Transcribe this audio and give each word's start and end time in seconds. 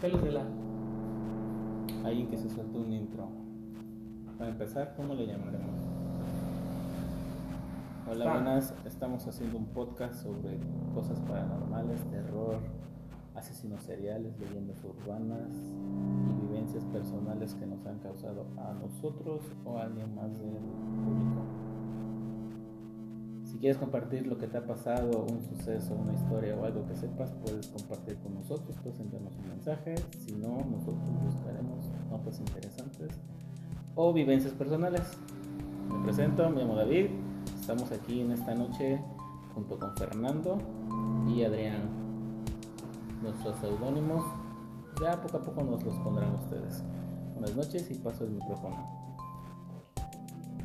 pelos 0.00 0.22
de 0.22 0.32
la. 0.32 0.42
Ahí 2.04 2.26
que 2.26 2.36
se 2.36 2.48
suelta 2.48 2.78
un 2.78 2.92
intro. 2.92 3.28
Para 4.38 4.50
empezar, 4.50 4.94
¿cómo 4.96 5.14
le 5.14 5.26
llamaremos? 5.26 5.76
Hola, 8.10 8.24
Ah. 8.30 8.32
buenas. 8.34 8.74
Estamos 8.86 9.26
haciendo 9.26 9.58
un 9.58 9.66
podcast 9.66 10.14
sobre 10.22 10.58
cosas 10.94 11.20
paranormales, 11.20 12.00
terror, 12.10 12.56
asesinos 13.34 13.82
seriales, 13.82 14.38
leyendas 14.38 14.82
urbanas 14.84 15.50
y 15.52 16.46
vivencias 16.46 16.84
personales 16.86 17.54
que 17.54 17.66
nos 17.66 17.84
han 17.86 17.98
causado 17.98 18.46
a 18.56 18.72
nosotros 18.74 19.42
o 19.64 19.76
a 19.78 19.82
alguien 19.82 20.14
más 20.14 20.30
del 20.38 20.56
público. 21.04 21.37
Si 23.58 23.62
quieres 23.62 23.78
compartir 23.78 24.24
lo 24.24 24.38
que 24.38 24.46
te 24.46 24.56
ha 24.56 24.64
pasado, 24.64 25.26
un 25.28 25.42
suceso, 25.42 25.92
una 25.92 26.14
historia 26.14 26.54
o 26.54 26.64
algo 26.64 26.86
que 26.86 26.94
sepas, 26.94 27.32
puedes 27.42 27.66
compartir 27.66 28.16
con 28.18 28.34
nosotros, 28.34 28.76
puedes 28.84 29.00
enviarnos 29.00 29.34
un 29.34 29.48
mensaje. 29.48 29.96
Si 30.16 30.30
no, 30.30 30.64
nosotros 30.70 31.10
buscaremos 31.24 31.90
notas 32.08 32.38
interesantes 32.38 33.08
o 33.96 34.12
vivencias 34.12 34.54
personales. 34.54 35.02
Me 35.88 36.04
presento, 36.04 36.48
me 36.50 36.60
llamo 36.60 36.76
David. 36.76 37.06
Estamos 37.58 37.90
aquí 37.90 38.20
en 38.20 38.30
esta 38.30 38.54
noche 38.54 39.00
junto 39.52 39.76
con 39.76 39.96
Fernando 39.96 40.58
y 41.26 41.42
Adrián. 41.42 41.82
Nuestros 43.24 43.58
seudónimos 43.58 44.24
ya 45.02 45.20
poco 45.20 45.38
a 45.38 45.42
poco 45.42 45.64
nos 45.64 45.82
los 45.82 45.96
pondrán 45.96 46.32
ustedes. 46.36 46.84
Buenas 47.34 47.56
noches 47.56 47.90
y 47.90 47.94
paso 47.94 48.22
el 48.22 48.30
micrófono. 48.30 48.86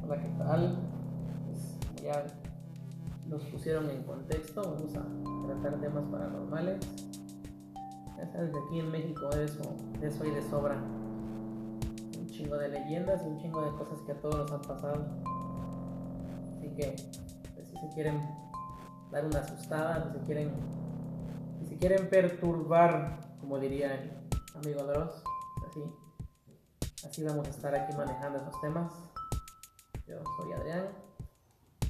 Hola, 0.05 0.21
¿qué 0.21 0.29
tal? 0.37 0.77
Pues 1.47 1.79
ya 2.03 2.42
nos 3.27 3.43
pusieron 3.45 3.89
en 3.89 4.03
contexto, 4.03 4.61
vamos 4.61 4.95
a 4.95 5.47
tratar 5.47 5.79
temas 5.79 6.03
paranormales. 6.05 6.79
Ya 8.17 8.27
sabes, 8.27 8.51
aquí 8.65 8.79
en 8.79 8.91
México 8.91 9.29
eso, 9.31 9.75
eso 10.01 10.23
hay 10.23 10.31
de 10.31 10.41
sobra. 10.41 10.75
Un 10.75 12.27
chingo 12.27 12.57
de 12.57 12.69
leyendas 12.69 13.21
y 13.23 13.27
un 13.27 13.37
chingo 13.39 13.61
de 13.61 13.71
cosas 13.71 13.99
que 14.05 14.11
a 14.11 14.21
todos 14.21 14.35
nos 14.37 14.51
han 14.51 14.61
pasado. 14.61 15.05
Así 16.57 16.69
que, 16.75 16.95
pues, 17.55 17.67
si 17.67 17.77
se 17.77 17.89
quieren 17.93 18.21
dar 19.11 19.25
una 19.25 19.39
asustada, 19.39 20.03
si 20.03 20.19
se 20.19 20.25
quieren, 20.25 20.51
si 21.59 21.65
se 21.65 21.77
quieren 21.77 22.09
perturbar, 22.09 23.19
como 23.39 23.59
diría 23.59 23.95
el 23.95 24.11
amigo 24.55 24.83
Dross, 24.83 25.23
así, 25.67 25.83
así 27.05 27.23
vamos 27.23 27.47
a 27.47 27.49
estar 27.49 27.75
aquí 27.75 27.95
manejando 27.95 28.39
estos 28.39 28.61
temas. 28.61 28.93
Yo 30.07 30.17
soy 30.37 30.53
Adrián 30.53 31.12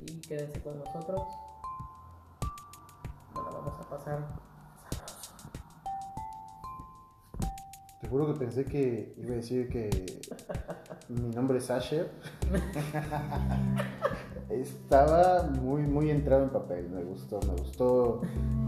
y 0.07 0.21
quédense 0.21 0.61
con 0.61 0.77
nosotros. 0.79 1.21
Bueno, 3.33 3.49
vamos 3.51 3.79
a 3.79 3.89
pasar. 3.89 4.53
Te 8.01 8.09
juro 8.09 8.27
que 8.27 8.39
pensé 8.39 8.65
que 8.65 9.15
iba 9.17 9.31
a 9.31 9.35
decir 9.37 9.69
que 9.69 9.89
mi 11.09 11.29
nombre 11.33 11.59
es 11.59 11.71
Asher. 11.71 12.11
Estaba 14.49 15.43
muy, 15.43 15.83
muy 15.83 16.11
entrado 16.11 16.43
en 16.43 16.49
papel, 16.49 16.89
me 16.89 17.01
gustó, 17.03 17.39
me 17.47 17.53
gustó 17.53 18.21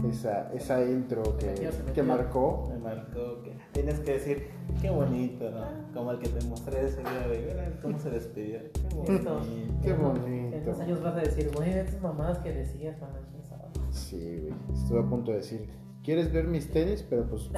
esa, 0.08 0.50
esa 0.52 0.82
intro 0.82 1.36
que, 1.36 1.46
metió, 1.46 1.70
que 1.94 2.02
marcó. 2.02 2.68
Me 2.70 2.78
marcó 2.78 3.42
que 3.42 3.56
tienes 3.72 4.00
que 4.00 4.12
decir 4.14 4.50
qué 4.80 4.90
bonito, 4.90 5.50
¿no? 5.50 5.66
Como 5.94 6.12
el 6.12 6.18
que 6.18 6.28
te 6.28 6.44
mostré 6.46 6.86
ese 6.86 7.00
día 7.00 7.28
de 7.28 7.78
cómo 7.82 7.98
se 8.00 8.10
despidió. 8.10 8.60
Qué 8.72 8.94
bonito. 8.94 9.40
Qué 9.82 9.92
En 10.56 10.62
unos 10.62 10.80
años 10.80 11.02
vas 11.02 11.16
a 11.16 11.20
decir, 11.20 11.50
güey, 11.54 11.70
esas 11.70 12.00
mamadas 12.00 12.38
que 12.38 12.52
decías 12.52 12.96
cuando 12.98 13.18
sabe. 13.48 13.62
Sí, 13.90 14.40
güey, 14.40 14.54
estuve 14.74 15.00
a 15.00 15.02
punto 15.02 15.30
de 15.30 15.38
decir, 15.38 15.68
¿quieres 16.02 16.32
ver 16.32 16.46
mis 16.46 16.70
tenis? 16.70 17.04
Pero 17.08 17.28
pues 17.28 17.50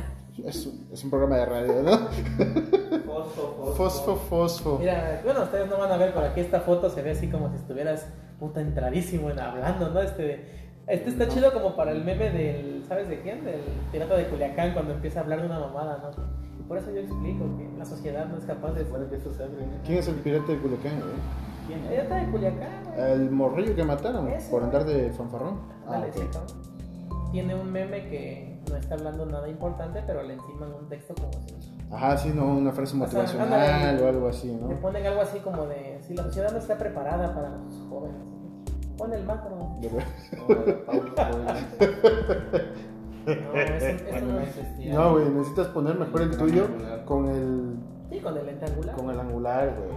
es 0.45 0.67
un, 0.67 0.89
es 0.93 1.05
un 1.05 1.11
programa 1.11 1.37
de 1.37 1.47
radio, 1.47 1.83
¿no? 1.83 1.99
Fosfo, 3.07 3.75
Fosfo, 3.77 4.17
fosfo. 4.17 4.79
Mira, 4.79 5.21
bueno, 5.25 5.43
ustedes 5.43 5.69
no 5.69 5.79
van 5.79 5.93
a 5.93 5.97
ver, 5.97 6.13
pero 6.13 6.27
aquí 6.27 6.41
esta 6.41 6.61
foto 6.61 6.91
se 6.91 7.03
ve 7.03 7.13
así 7.13 7.29
como 7.29 7.51
si 7.51 7.57
estuvieras 7.57 8.07
puta 8.39 8.61
entradísimo 8.61 9.31
en 9.31 9.39
hablando, 9.39 9.91
¿no? 9.91 10.01
Este, 10.01 10.45
este 10.87 11.11
está 11.11 11.29
chido 11.29 11.53
como 11.53 11.77
para 11.77 11.91
el 11.93 12.05
meme 12.05 12.31
del, 12.31 12.85
¿sabes 12.87 13.09
de 13.09 13.21
quién? 13.21 13.45
Del 13.45 13.61
pirata 13.93 14.17
de 14.17 14.27
Culiacán 14.27 14.73
cuando 14.73 14.95
empieza 14.95 15.21
a 15.21 15.23
hablar 15.23 15.41
de 15.41 15.47
una 15.47 15.59
mamada, 15.59 15.99
¿no? 16.03 16.11
Y 16.59 16.63
por 16.63 16.79
eso 16.79 16.91
yo 16.93 17.01
explico 17.01 17.45
que 17.57 17.69
la 17.79 17.85
sociedad 17.85 18.27
no 18.27 18.39
es 18.39 18.45
capaz 18.45 18.73
de... 18.73 18.85
Bueno, 18.85 19.09
que 19.09 19.17
esto 19.17 19.33
se 19.33 19.43
abre. 19.43 19.67
¿no? 19.67 19.83
¿Quién 19.85 19.99
es 19.99 20.09
el 20.09 20.15
pirata 20.17 20.53
de 20.53 20.59
Culiacán, 20.59 21.01
güey? 21.01 21.48
¿Quién 21.69 21.79
es? 21.85 21.89
Pirata 21.91 22.15
de 22.17 22.31
Culiacán, 22.33 22.83
güey. 22.85 23.13
El 23.13 23.31
morrillo 23.31 23.77
que 23.77 23.85
mataron 23.85 24.29
Ese, 24.29 24.51
por 24.51 24.65
andar 24.65 24.85
de 24.85 25.11
fanfarrón. 25.13 25.61
Ah, 25.87 25.93
Dale, 25.93 26.09
ok. 26.09 26.15
sí, 26.15 26.21
cabrón. 26.33 27.29
Tiene 27.31 27.55
un 27.55 27.71
meme 27.71 28.09
que 28.09 28.59
no 28.69 28.77
está 28.77 28.95
hablando 28.97 29.25
nada 29.27 29.49
importante, 29.49 30.03
pero 30.07 30.23
le 30.25 30.35
enciman 30.35 30.73
un 30.73 30.89
texto 30.89 31.15
como 31.15 31.31
si... 31.47 31.55
Ajá, 31.91 32.17
sí, 32.19 32.33
no, 32.35 32.47
una 32.57 32.73
frase 32.73 32.95
O 32.97 33.07
sea, 33.07 33.07
motivacional 33.07 33.53
ándale. 33.71 34.03
o 34.03 34.09
algo 34.09 34.29
así, 34.29 34.53
¿no? 34.53 34.69
Le 34.69 34.75
ponen 34.77 35.07
algo 35.07 35.21
así 35.23 35.39
como 35.41 35.67
de, 35.67 36.01
si 36.03 36.15
la 36.15 36.25
sociedad 36.25 36.51
no 36.53 36.59
está 36.59 36.77
preparada 36.77 37.35
para 37.35 37.51
los 37.51 37.75
jóvenes. 37.89 38.17
Pon 38.97 39.13
el 39.13 39.25
macro. 39.25 39.77
De 39.81 39.89
ver- 39.89 40.05
Hola, 40.89 41.15
Paulo. 41.17 41.45
No, 43.27 43.61
eso, 43.61 43.87
eso 43.87 44.27
no 44.27 44.41
existía. 44.41 44.95
No, 44.95 45.13
güey, 45.13 45.29
necesitas 45.31 45.67
poner 45.69 45.99
mejor 45.99 46.23
el 46.23 46.37
tuyo 46.37 46.67
con 47.05 47.29
el, 47.29 47.77
Sí, 48.11 48.19
con 48.21 48.37
el 48.37 48.47
lente 48.47 48.65
angular. 48.67 48.95
con 48.97 49.11
el 49.11 49.21
angular, 49.21 49.77
güey. 49.77 49.89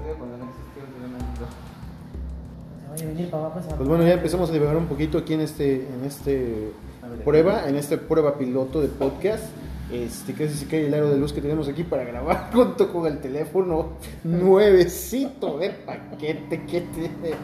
A 2.90 3.06
venir 3.06 3.30
para 3.30 3.46
abajo 3.46 3.60
Pues 3.78 3.88
bueno, 3.88 4.06
ya 4.06 4.14
empezamos 4.14 4.50
a 4.50 4.54
divagar 4.54 4.76
un 4.76 4.88
poquito 4.88 5.18
aquí 5.20 5.34
en 5.34 5.42
este, 5.42 5.88
en 5.88 6.04
este 6.04 6.72
ver, 7.10 7.24
prueba, 7.24 7.68
en 7.70 7.76
este 7.78 7.98
prueba 7.98 8.38
piloto 8.38 8.82
de 8.82 8.88
podcast. 8.90 9.46
Este, 9.92 10.34
que 10.34 10.46
es 10.46 10.64
que 10.66 10.88
el 10.88 10.94
aro 10.94 11.10
de 11.10 11.18
luz 11.18 11.34
que 11.34 11.42
tenemos 11.42 11.68
aquí 11.68 11.84
para 11.84 12.06
grabar 12.06 12.50
junto 12.54 12.92
con 12.94 13.08
el 13.08 13.20
teléfono 13.20 13.90
nuevecito 14.24 15.58
de 15.58 15.70
paquete 15.72 16.66
que 16.66 16.82
tiene 16.82 17.36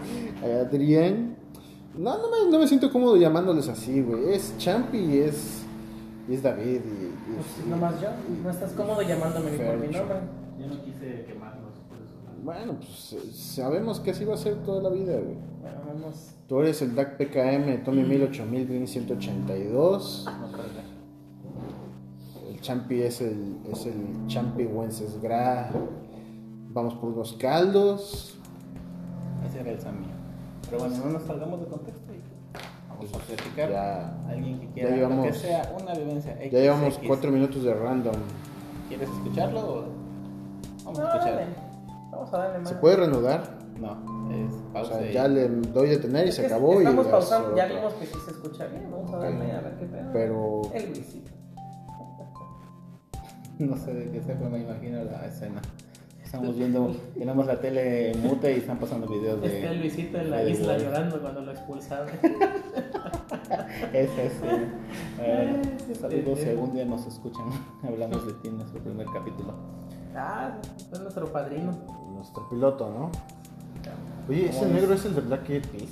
Adrián. 0.61 1.35
No, 1.97 2.17
no 2.17 2.29
me, 2.29 2.50
no 2.51 2.59
me 2.59 2.67
siento 2.67 2.91
cómodo 2.91 3.17
llamándoles 3.17 3.67
así, 3.67 4.01
güey. 4.01 4.33
Es 4.33 4.57
Champi 4.57 4.97
y 4.97 5.19
es, 5.19 5.63
y 6.29 6.35
es 6.35 6.44
David. 6.44 6.66
Y, 6.66 6.67
y- 6.77 7.13
Pues 7.35 7.67
nomás 7.67 8.00
yo, 8.01 8.09
no 8.44 8.50
estás 8.50 8.72
cómodo 8.73 9.01
llamándome 9.01 9.51
ni 9.51 9.57
por 9.57 9.77
mi 9.77 9.88
nombre. 9.88 10.16
Yo 10.69 10.75
no 10.75 10.83
quise 10.83 11.25
quemarlos, 11.25 11.73
por 11.89 11.97
eso. 11.97 12.44
Bueno, 12.44 12.73
pues 12.79 13.13
eh, 13.13 13.31
sabemos 13.33 14.00
que 14.00 14.11
así 14.11 14.25
va 14.25 14.33
a 14.35 14.38
ser 14.38 14.55
toda 14.63 14.81
la 14.81 14.89
vida, 14.89 15.13
güey. 15.13 15.35
Bueno, 15.61 15.78
vamos. 15.88 16.31
Tú 16.47 16.59
eres 16.61 16.81
el 16.81 16.95
DAC 16.95 17.17
PKM 17.17 17.83
Tommy 17.83 18.03
108000 18.03 18.67
Green 18.67 18.88
182. 18.88 20.25
No. 20.25 20.47
El 22.50 22.61
Champi 22.61 23.01
es 23.01 23.22
el, 23.22 23.57
es 23.72 23.85
el 23.85 24.27
Champi 24.27 24.66
Wencesgra. 24.66 25.72
Vamos 26.69 26.94
por 26.95 27.09
unos 27.11 27.33
caldos. 27.33 28.38
Ese 29.47 29.59
era 29.61 29.72
el 29.72 29.79
Sammy. 29.81 30.06
Pero 30.69 30.79
bueno, 30.79 30.97
no 30.97 31.11
nos 31.11 31.23
salgamos 31.23 31.59
de 31.61 31.66
contexto 31.67 32.13
y 32.13 32.19
vamos 32.89 33.13
a 33.13 33.17
platicar. 33.19 33.69
Ya, 33.72 34.17
Alguien 34.29 34.59
que 34.59 34.67
ya 34.67 34.73
quiera, 34.73 34.89
lo 34.91 34.95
llevamos- 34.97 35.27
que 35.27 35.33
sea, 35.33 35.75
una 35.81 35.94
vivencia 35.94 36.33
X, 36.41 36.51
ya 36.51 36.59
llevamos 36.59 36.95
X. 36.95 37.07
cuatro 37.07 37.31
minutos 37.31 37.63
de 37.63 37.73
random. 37.73 38.16
¿Quieres 38.89 39.09
escucharlo 39.09 39.59
o 39.59 39.83
vamos 40.87 40.99
No, 40.99 41.05
a 41.05 41.07
escuchar? 41.15 41.35
dale. 41.35 41.47
Vamos 42.11 42.33
a 42.33 42.37
darle 42.37 42.59
más. 42.59 42.69
¿Se 42.69 42.75
puede 42.75 42.95
reanudar? 42.97 43.57
No, 43.79 43.91
es 44.31 44.53
O 44.53 44.73
pausa. 44.73 44.97
sea, 44.99 45.09
y- 45.09 45.13
ya 45.13 45.27
le 45.27 45.47
doy 45.49 45.89
detener 45.89 46.25
y 46.25 46.29
Es 46.29 46.35
se 46.35 46.41
que 46.41 46.47
acabó. 46.47 46.73
y 46.75 46.77
Estamos 46.83 47.05
ya 47.05 47.11
pausando, 47.11 47.55
ya 47.55 47.65
vimos 47.67 47.93
que 47.93 48.05
sí 48.07 48.15
se 48.25 48.31
escucha 48.31 48.65
bien. 48.67 48.89
Vamos 48.91 49.13
a 49.13 49.17
darle 49.17 49.51
a 49.51 49.61
ver 49.61 49.75
qué 49.77 49.85
pedo. 49.85 50.09
Pero 50.13 50.61
El 50.73 50.87
Luisito. 50.89 51.31
No 53.59 53.75
sé 53.75 53.91
de 53.93 54.11
qué 54.11 54.21
sea, 54.21 54.37
pero 54.37 54.49
me 54.51 54.59
imagino 54.59 55.03
la 55.03 55.25
escena. 55.25 55.61
Estamos 56.23 56.55
viendo, 56.57 56.91
tenemos 57.17 57.45
la 57.47 57.59
tele 57.59 58.11
mute 58.21 58.53
y 58.53 58.57
están 58.59 58.77
pasando 58.79 59.07
videos 59.07 59.41
de. 59.41 59.47
Está 59.59 59.71
el 59.71 59.79
Luisito 59.79 60.17
en 60.19 60.29
la 60.29 60.37
de 60.37 60.51
isla 60.51 60.77
llorando 60.77 61.19
cuando 61.21 61.41
lo 61.41 61.51
expulsaron. 61.53 62.07
Ese 63.93 64.25
es. 64.27 64.33
eh, 65.21 65.62
saludos 66.00 66.39
si 66.39 66.50
algún 66.50 66.73
día 66.73 66.85
nos 66.85 67.06
escuchan. 67.07 67.45
Hablamos 67.83 68.27
de 68.27 68.33
ti 68.33 68.50
en 68.50 68.57
nuestro 68.57 68.79
primer 68.81 69.07
capítulo. 69.13 69.53
Ah, 70.15 70.57
es 70.92 71.00
nuestro 71.00 71.31
padrino. 71.31 71.71
nuestro 72.13 72.48
piloto, 72.50 72.89
¿no? 72.89 73.12
Oye, 74.30 74.50
ese 74.50 74.59
¿Cómo 74.59 74.74
negro 74.74 74.94
es 74.94 75.06
el 75.06 75.15
de 75.15 75.21
Black 75.21 75.50
Eyed 75.50 75.65
Peas. 75.68 75.89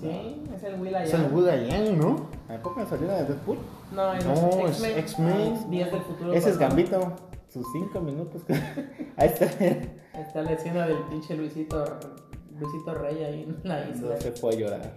Sí, 0.00 0.42
es 0.54 0.62
el 0.64 0.80
Will 0.80 0.94
Es 0.96 1.14
el 1.14 1.32
Woody 1.32 1.96
¿no? 1.96 2.28
¿A 2.48 2.58
poco 2.62 2.80
me 2.80 2.86
salió 2.86 3.06
la 3.06 3.22
de 3.22 3.24
Deadpool? 3.24 3.58
No, 3.92 4.12
es 4.12 4.24
No, 4.26 4.66
es 4.66 4.82
X-Men. 4.82 5.54
Ah, 5.56 5.66
Días 5.68 5.92
del 5.92 6.02
futuro. 6.02 6.32
Ese 6.32 6.50
es. 6.50 6.58
Gambito. 6.58 7.12
Sus 7.48 7.66
cinco 7.72 8.00
minutos. 8.00 8.42
Ahí 9.16 9.28
está. 9.28 9.46
Está 9.46 10.42
la 10.42 10.52
escena 10.52 10.86
del 10.86 10.98
pinche 11.04 11.36
Luisito, 11.36 11.84
Luisito 12.58 12.94
Rey 12.94 13.22
ahí 13.24 13.42
en 13.42 13.68
la 13.68 13.88
isla. 13.88 14.14
No 14.14 14.20
se 14.20 14.32
fue 14.32 14.54
a 14.54 14.56
llorar. 14.56 14.92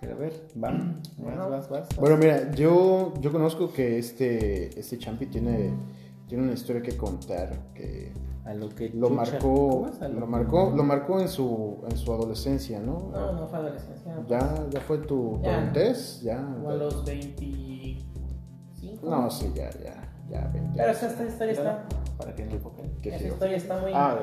Pero 0.00 0.12
a 0.14 0.18
ver, 0.18 0.32
va. 0.62 0.72
Bueno. 1.16 1.50
vas, 1.50 1.68
vas. 1.68 1.88
vas. 1.88 1.96
Bueno, 1.96 2.16
mira, 2.16 2.50
yo, 2.52 3.14
yo 3.20 3.32
conozco 3.32 3.72
que 3.72 3.98
este, 3.98 4.78
este 4.78 4.98
Champi 4.98 5.26
tiene, 5.26 5.72
tiene 6.28 6.44
una 6.44 6.52
historia 6.52 6.82
que 6.82 6.96
contar 6.96 7.50
que 7.74 8.12
A 8.44 8.54
lo 8.54 8.68
que 8.70 8.90
lo 8.90 9.08
chucha. 9.08 9.16
marcó, 9.32 9.68
¿Cómo 9.70 9.88
es? 9.88 10.02
A 10.02 10.08
lo 10.08 10.26
marcó, 10.26 10.72
lo 10.74 10.82
marcó 10.82 11.20
en 11.20 11.28
su, 11.28 11.82
en 11.88 11.96
su 11.96 12.12
adolescencia, 12.12 12.80
¿no? 12.80 13.10
No, 13.12 13.32
no 13.32 13.46
fue 13.46 13.58
adolescencia. 13.58 14.14
Ya, 14.28 14.66
ya 14.70 14.80
fue 14.80 14.98
tu, 14.98 15.38
tu 15.38 15.42
Ya. 15.42 15.58
adultez, 15.58 16.20
ya. 16.22 16.36
Como 16.42 16.70
a 16.70 16.74
los 16.74 17.04
25, 17.04 19.10
No, 19.10 19.30
sí, 19.30 19.50
ya, 19.54 19.70
ya, 19.82 20.08
ya, 20.28 20.50
20 20.52 20.72
Pero 20.76 20.90
esta, 20.92 21.06
esta 21.08 21.24
historia 21.26 21.52
está. 21.52 21.84
Para 22.18 22.34
que 22.34 22.44
no 22.46 22.52
enfoquen. 22.52 22.90
Qué 23.02 23.14
Esa 23.16 23.26
historia 23.28 23.56
está 23.56 23.78
muy. 23.80 23.92
Ah, 23.94 24.16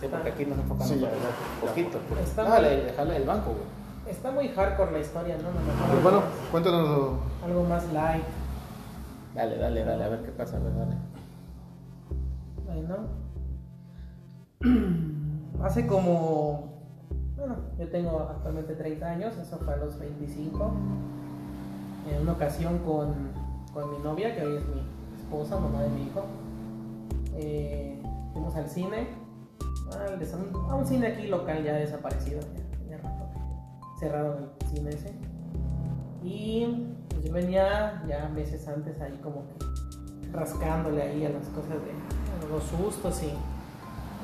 Sí, 0.00 0.08
porque 0.10 0.28
aquí 0.30 0.44
nos 0.44 0.58
enfocamos 0.58 0.88
Sí, 0.88 0.98
ya, 1.00 1.08
ya. 1.08 1.66
poquito. 1.68 1.98
Pues. 2.08 2.20
Está 2.28 2.42
Dale, 2.42 2.76
muy- 2.76 2.84
déjale 2.86 3.16
el 3.16 3.24
banco, 3.24 3.50
güey. 3.52 4.12
Está 4.14 4.30
muy 4.32 4.48
hardcore 4.48 4.92
la 4.92 4.98
historia, 4.98 5.36
¿no? 5.38 5.44
Lo 5.44 5.60
mejor 5.60 5.90
pues 5.90 6.02
bueno, 6.02 6.22
cuéntanos. 6.50 7.10
Algo 7.44 7.62
más 7.64 7.90
light. 7.92 8.24
Dale, 9.34 9.56
dale, 9.56 9.84
dale, 9.84 10.04
a 10.04 10.08
ver 10.08 10.22
qué 10.22 10.30
pasa, 10.32 10.56
a 10.56 10.60
ver, 10.60 10.74
dale. 10.76 10.96
Bueno. 12.74 12.96
Hace 15.62 15.86
como. 15.86 16.74
Bueno, 17.36 17.56
yo 17.78 17.88
tengo 17.88 18.20
actualmente 18.20 18.74
30 18.74 19.06
años, 19.06 19.36
eso 19.36 19.58
fue 19.58 19.74
a 19.74 19.76
los 19.78 19.98
25. 19.98 20.72
En 22.10 22.22
una 22.22 22.32
ocasión 22.32 22.78
con, 22.78 23.14
con 23.72 23.90
mi 23.90 23.98
novia, 23.98 24.34
que 24.36 24.44
hoy 24.44 24.56
es 24.56 24.66
mi 24.68 24.82
esposa, 25.16 25.58
mamá 25.58 25.82
de 25.82 25.88
mi 25.90 26.02
hijo. 26.02 26.22
eh, 27.36 28.00
fuimos 28.32 28.54
al 28.56 28.68
cine, 28.68 29.08
al 29.98 30.18
des- 30.18 30.34
a 30.34 30.74
un 30.74 30.86
cine 30.86 31.08
aquí 31.08 31.26
local 31.26 31.64
ya 31.64 31.74
desaparecido, 31.74 32.40
ya 32.40 32.78
tenía 32.78 32.98
rato 32.98 33.24
que 33.32 33.98
cerrado 34.00 34.38
el 34.38 34.68
cine 34.68 34.90
ese. 34.90 35.12
Y 36.22 36.94
pues, 37.08 37.24
yo 37.24 37.32
venía 37.32 38.02
ya 38.06 38.28
meses 38.34 38.66
antes 38.68 39.00
ahí 39.00 39.18
como 39.22 39.44
que 39.46 40.30
rascándole 40.32 41.02
ahí 41.02 41.24
a 41.26 41.30
las 41.30 41.46
cosas 41.48 41.70
de 41.70 42.13
los 42.50 42.62
sustos 42.64 43.22
y, 43.22 43.26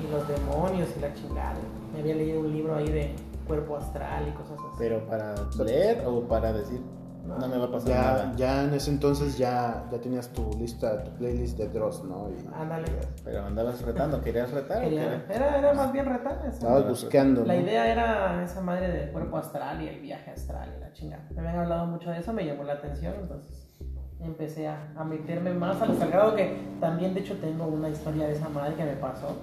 y 0.02 0.10
los 0.10 0.26
demonios 0.28 0.88
y 0.96 1.00
la 1.00 1.12
chingada. 1.14 1.54
Me 1.92 2.00
había 2.00 2.14
leído 2.14 2.40
un 2.40 2.52
libro 2.52 2.76
ahí 2.76 2.88
de 2.90 3.14
cuerpo 3.46 3.76
astral 3.76 4.28
y 4.28 4.32
cosas 4.32 4.52
así. 4.58 4.76
Pero 4.78 5.04
para 5.06 5.34
leer 5.64 6.04
o 6.06 6.20
para 6.22 6.52
decir, 6.52 6.80
no 7.26 7.48
me 7.48 7.58
va 7.58 7.66
a 7.66 7.70
pasar 7.70 7.88
Ya, 7.88 8.00
nada. 8.02 8.32
ya 8.36 8.64
en 8.64 8.74
ese 8.74 8.90
entonces 8.90 9.36
ya, 9.36 9.84
ya 9.90 10.00
tenías 10.00 10.28
tu 10.32 10.50
lista, 10.58 11.04
tu 11.04 11.10
playlist 11.12 11.58
de 11.58 11.68
Dross, 11.68 12.02
¿no? 12.04 12.28
Y 12.30 12.46
Ándale. 12.54 12.86
Pero 13.24 13.44
andabas 13.44 13.82
retando, 13.82 14.20
¿querías 14.22 14.50
retar 14.52 14.78
o 14.78 14.80
Quería- 14.80 15.26
qué? 15.26 15.34
era, 15.34 15.58
era 15.58 15.74
más 15.74 15.92
bien 15.92 16.06
retar. 16.06 16.38
eso. 16.40 16.48
estabas 16.48 16.88
buscando, 16.88 17.44
La 17.44 17.54
¿no? 17.54 17.60
idea 17.60 17.90
era 17.92 18.42
esa 18.42 18.60
madre 18.62 18.88
del 18.88 19.10
cuerpo 19.12 19.36
astral 19.36 19.82
y 19.82 19.88
el 19.88 20.00
viaje 20.00 20.30
astral 20.30 20.72
y 20.76 20.80
la 20.80 20.92
chingada. 20.92 21.24
Me 21.34 21.40
habían 21.40 21.58
hablado 21.58 21.86
mucho 21.86 22.10
de 22.10 22.18
eso, 22.20 22.32
me 22.32 22.44
llamó 22.46 22.64
la 22.64 22.74
atención, 22.74 23.14
entonces 23.20 23.68
empecé 24.24 24.68
a, 24.68 24.92
a 24.96 25.04
meterme 25.04 25.52
más 25.54 25.80
al 25.80 25.96
sagrado 25.96 26.34
que 26.36 26.56
también 26.80 27.14
de 27.14 27.20
hecho 27.20 27.36
tengo 27.38 27.66
una 27.66 27.88
historia 27.88 28.26
de 28.26 28.34
esa 28.34 28.48
madre 28.48 28.74
que 28.74 28.84
me 28.84 28.92
pasó 28.94 29.36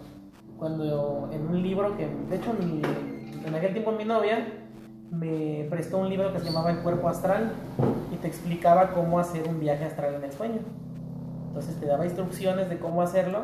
cuando 0.58 1.30
en 1.32 1.48
un 1.48 1.62
libro 1.62 1.96
que 1.98 2.08
de 2.08 2.36
hecho 2.36 2.54
mi- 2.54 2.82
en 3.46 3.56
aquel 3.56 3.74
tiempo 3.74 3.92
mi 3.92 4.06
novia 4.06 4.40
me 5.12 5.66
prestó 5.70 6.00
un 6.00 6.10
libro 6.10 6.32
que 6.34 6.40
se 6.40 6.46
llamaba 6.46 6.70
El 6.72 6.80
cuerpo 6.80 7.08
astral 7.10 7.52
y 8.12 8.18
te 8.18 8.28
explicaba 8.28 8.92
cómo 8.92 9.20
hacer 9.20 9.48
un 9.48 9.60
viaje 9.60 9.86
astral 9.86 10.16
en 10.16 10.24
el 10.26 10.32
sueño. 10.34 10.60
Entonces 11.48 11.80
te 11.80 11.86
daba 11.86 12.04
instrucciones 12.06 12.70
de 12.70 12.78
cómo 12.78 13.02
hacerlo. 13.02 13.40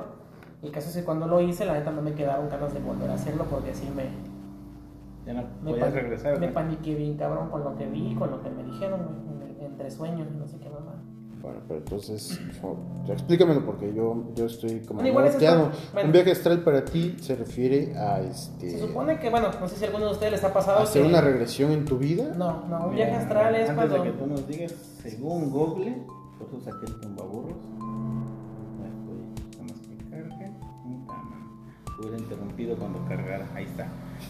Y 0.62 0.68
el 0.68 0.71
caso 0.74 0.89
es 0.89 0.95
que 0.97 1.03
cuando 1.06 1.25
lo 1.27 1.39
hice, 1.39 1.65
la 1.65 1.74
neta 1.74 1.91
no 1.91 2.01
me 2.01 2.13
quedaron 2.13 2.50
ganas 2.50 2.74
de 2.74 2.79
volver 2.81 3.09
a 3.09 3.13
hacerlo 3.13 3.45
porque 3.50 3.71
así 3.71 3.89
me, 3.95 4.03
Ya 5.25 5.33
no 5.39 5.44
me, 5.63 5.74
pan- 5.75 5.94
regresar. 5.94 6.38
me 6.38 6.50
paniqué 6.50 6.95
bien 6.95 7.15
cabrón 7.15 7.50
con 7.50 7.63
lo 7.63 7.75
que 7.77 7.86
vi 7.88 8.13
con 8.15 8.29
lo 8.31 8.41
que 8.44 8.50
me 8.50 8.63
dijeron, 8.65 9.00
güey, 9.38 9.65
entre 9.65 9.89
sueños 9.89 10.27
y 10.33 10.38
no 10.38 10.45
sé 10.47 10.57
qué 10.59 10.69
mamá. 10.69 10.93
Bueno, 11.44 11.60
pero 11.68 11.80
entonces, 11.80 12.40
explícamelo 13.06 13.66
porque 13.66 13.94
yo, 13.94 14.31
yo 14.34 14.45
estoy 14.45 14.80
como 14.80 15.01
Bueno, 15.01 15.10
igual 15.10 15.30
bueno. 15.38 15.72
Un 16.06 16.12
viaje 16.13 16.31
astral 16.31 16.63
para 16.63 16.86
ti 16.86 17.18
se 17.19 17.36
refiere 17.36 17.94
a 17.98 18.22
este 18.22 18.69
Se 18.72 18.80
supone 18.80 19.19
que, 19.19 19.30
bueno, 19.30 19.50
no 19.60 19.68
sé 19.68 19.75
si 19.75 19.84
a 19.84 19.88
alguno 19.88 20.06
de 20.06 20.12
ustedes 20.13 20.31
les 20.31 20.44
ha 20.45 20.54
pasado 20.54 20.80
hacer 20.80 21.01
que- 21.01 21.07
una 21.10 21.19
regresión 21.19 21.72
en 21.74 21.84
tu 21.84 21.98
vida. 21.98 22.34
No, 22.38 22.66
no, 22.68 22.86
un 22.88 22.94
Mira, 22.94 23.07
viaje 23.07 23.24
astral 23.24 23.56
es 23.56 23.69
Antes 23.69 23.75
cuando... 23.75 24.04
de 24.06 24.12
que 24.12 24.18
tú 24.18 24.25
nos 24.25 24.48
digas, 24.48 24.74
según 25.01 25.50
Google, 25.51 25.98
por 26.40 26.48
eso 26.48 26.62
saqué 26.63 26.86
el 26.86 27.00
tumbaburros. 27.01 27.56
Hubiera 32.03 32.17
interrumpido 32.17 32.75
cuando 32.75 33.03
cargara. 33.07 33.47
Ahí 33.55 33.63
está. 33.65 33.88